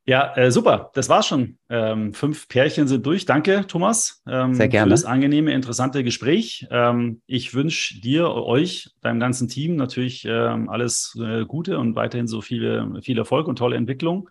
Ja, 0.05 0.35
äh, 0.35 0.51
super. 0.51 0.89
Das 0.95 1.09
war's 1.09 1.27
schon. 1.27 1.59
Ähm, 1.69 2.13
fünf 2.13 2.47
Pärchen 2.47 2.87
sind 2.87 3.05
durch. 3.05 3.25
Danke, 3.25 3.67
Thomas. 3.67 4.23
Ähm, 4.27 4.55
Sehr 4.55 4.67
gerne. 4.67 4.87
Für 4.87 4.89
das 4.89 5.05
angenehme, 5.05 5.53
interessante 5.53 6.03
Gespräch. 6.03 6.67
Ähm, 6.71 7.21
ich 7.27 7.53
wünsche 7.53 8.01
dir, 8.01 8.31
euch, 8.31 8.89
deinem 9.01 9.19
ganzen 9.19 9.47
Team 9.47 9.75
natürlich 9.75 10.25
ähm, 10.25 10.69
alles 10.69 11.15
äh, 11.21 11.45
Gute 11.45 11.77
und 11.77 11.95
weiterhin 11.95 12.27
so 12.27 12.41
viele, 12.41 12.99
viel 13.03 13.17
Erfolg 13.17 13.47
und 13.47 13.57
tolle 13.57 13.75
Entwicklung. 13.75 14.29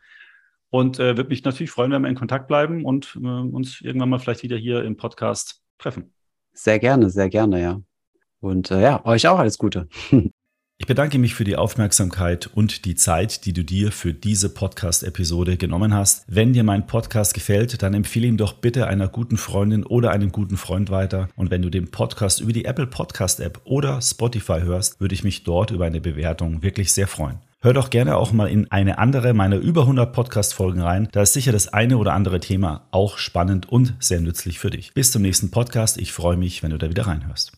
Und 0.70 0.99
äh, 0.99 1.16
würde 1.16 1.31
mich 1.31 1.45
natürlich 1.45 1.70
freuen, 1.70 1.93
wenn 1.93 2.03
wir 2.03 2.09
in 2.09 2.16
Kontakt 2.16 2.49
bleiben 2.49 2.85
und 2.85 3.16
äh, 3.22 3.26
uns 3.26 3.81
irgendwann 3.81 4.09
mal 4.09 4.18
vielleicht 4.18 4.43
wieder 4.43 4.57
hier 4.57 4.83
im 4.83 4.97
Podcast 4.97 5.62
treffen. 5.78 6.12
Sehr 6.53 6.81
gerne, 6.81 7.11
sehr 7.11 7.28
gerne, 7.28 7.61
ja. 7.61 7.81
Und 8.41 8.70
äh, 8.72 8.83
ja, 8.83 9.05
euch 9.05 9.28
auch 9.28 9.39
alles 9.39 9.57
Gute. 9.57 9.89
Ich 10.81 10.87
bedanke 10.87 11.18
mich 11.18 11.35
für 11.35 11.45
die 11.45 11.57
Aufmerksamkeit 11.57 12.49
und 12.55 12.87
die 12.87 12.95
Zeit, 12.95 13.45
die 13.45 13.53
du 13.53 13.62
dir 13.62 13.93
für 13.93 14.14
diese 14.14 14.49
Podcast-Episode 14.49 15.59
genommen 15.59 15.93
hast. 15.93 16.24
Wenn 16.26 16.55
dir 16.55 16.64
mein 16.64 16.87
Podcast 16.87 17.35
gefällt, 17.35 17.83
dann 17.83 17.93
empfehle 17.93 18.26
ihn 18.26 18.39
doch 18.39 18.55
bitte 18.55 18.87
einer 18.87 19.07
guten 19.07 19.37
Freundin 19.37 19.85
oder 19.85 20.11
einem 20.11 20.33
guten 20.33 20.57
Freund 20.57 20.89
weiter. 20.89 21.28
Und 21.37 21.51
wenn 21.51 21.61
du 21.61 21.68
den 21.68 21.91
Podcast 21.91 22.41
über 22.41 22.55
die 22.55 22.64
Apple 22.64 22.87
Podcast 22.87 23.41
App 23.41 23.61
oder 23.64 24.01
Spotify 24.01 24.62
hörst, 24.62 25.03
würde 25.03 25.14
ich 25.14 25.22
mich 25.22 25.45
dort 25.45 25.70
über 25.70 25.85
eine 25.85 26.01
Bewertung 26.01 26.62
wirklich 26.62 26.95
sehr 26.95 27.07
freuen. 27.07 27.37
Hör 27.61 27.74
doch 27.74 27.91
gerne 27.91 28.16
auch 28.16 28.33
mal 28.33 28.49
in 28.49 28.72
eine 28.72 28.97
andere 28.97 29.35
meiner 29.35 29.57
über 29.57 29.83
100 29.83 30.14
Podcast-Folgen 30.14 30.81
rein. 30.81 31.09
Da 31.12 31.20
ist 31.20 31.35
sicher 31.35 31.53
das 31.53 31.68
eine 31.68 31.99
oder 31.99 32.14
andere 32.14 32.41
Thema 32.41 32.87
auch 32.91 33.18
spannend 33.18 33.68
und 33.68 33.93
sehr 34.01 34.22
nützlich 34.22 34.59
für 34.59 34.70
dich. 34.70 34.95
Bis 34.95 35.12
zum 35.12 35.20
nächsten 35.20 35.51
Podcast. 35.51 35.99
Ich 35.99 36.14
freue 36.14 36.39
mich, 36.39 36.62
wenn 36.62 36.70
du 36.70 36.78
da 36.78 36.89
wieder 36.89 37.07
reinhörst. 37.07 37.53